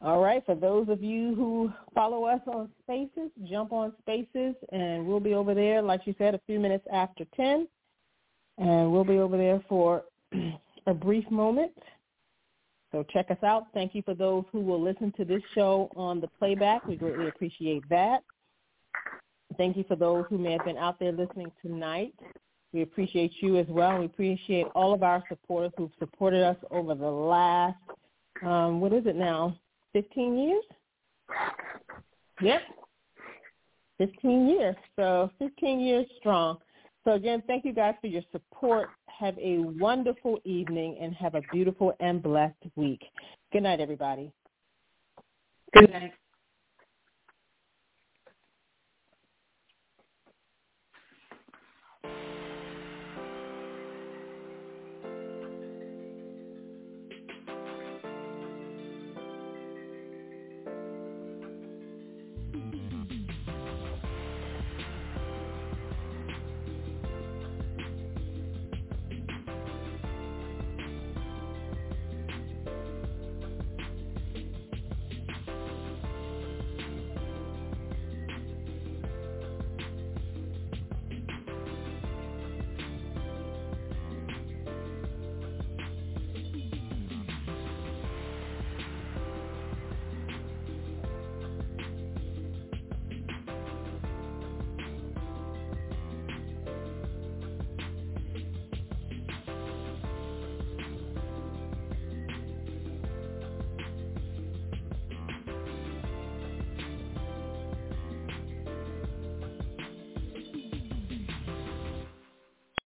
All 0.02 0.22
right. 0.22 0.46
For 0.46 0.56
those 0.56 0.90
of 0.90 1.02
you 1.02 1.34
who 1.36 1.72
follow 1.94 2.26
us 2.26 2.42
on 2.48 2.70
Spaces, 2.84 3.32
jump 3.50 3.72
on 3.72 3.94
Spaces, 4.02 4.56
and 4.72 5.08
we'll 5.08 5.20
be 5.20 5.34
over 5.34 5.54
there, 5.54 5.82
like 5.82 6.02
you 6.06 6.14
said, 6.18 6.36
a 6.36 6.42
few 6.46 6.60
minutes 6.60 6.86
after 6.92 7.26
10. 7.36 7.68
And 8.58 8.92
we'll 8.92 9.04
be 9.04 9.18
over 9.18 9.38
there 9.38 9.62
for 9.68 10.04
a 10.88 10.94
brief 10.94 11.30
moment. 11.30 11.72
So 12.92 13.04
check 13.12 13.30
us 13.30 13.44
out. 13.44 13.68
Thank 13.74 13.94
you 13.94 14.02
for 14.04 14.14
those 14.14 14.46
who 14.52 14.62
will 14.62 14.82
listen 14.82 15.12
to 15.18 15.26
this 15.26 15.42
show 15.54 15.90
on 15.96 16.22
the 16.22 16.28
playback. 16.40 16.86
We 16.88 16.96
greatly 16.96 17.28
appreciate 17.28 17.84
that. 17.90 18.24
Thank 19.58 19.76
you 19.78 19.84
for 19.88 19.96
those 19.96 20.26
who 20.30 20.38
may 20.38 20.54
have 20.54 20.66
been 20.66 20.78
out 20.78 21.00
there 21.00 21.12
listening 21.12 21.52
tonight. 21.62 22.14
We 22.74 22.82
appreciate 22.82 23.32
you 23.42 23.58
as 23.58 23.68
well. 23.68 24.00
We 24.00 24.06
appreciate 24.06 24.68
all 24.76 24.94
of 24.94 25.04
our 25.04 25.24
supporters 25.30 25.72
who've 25.78 25.92
supported 26.00 26.44
us 26.44 26.58
over 26.72 26.94
the 26.96 27.10
last, 27.10 27.78
um, 28.44 28.82
what 28.82 28.94
is 28.94 29.06
it 29.06 29.16
now, 29.16 29.58
15 29.96 30.38
years? 30.38 30.64
Yep, 32.42 32.62
15 33.98 34.50
years. 34.50 34.76
So 34.98 35.32
15 35.40 35.80
years 35.80 36.06
strong. 36.20 36.58
So 37.06 37.14
again, 37.14 37.42
thank 37.48 37.64
you 37.64 37.72
guys 37.72 37.96
for 38.02 38.08
your 38.08 38.24
support. 38.34 38.90
Have 39.08 39.38
a 39.38 39.60
wonderful 39.80 40.40
evening 40.44 40.98
and 41.00 41.16
have 41.16 41.36
a 41.36 41.42
beautiful 41.54 41.94
and 42.02 42.22
blessed 42.22 42.56
week. 42.76 43.02
Good 43.54 43.64
night, 43.64 43.80
everybody. 43.80 44.34
Good 45.74 45.90
night. 45.90 46.12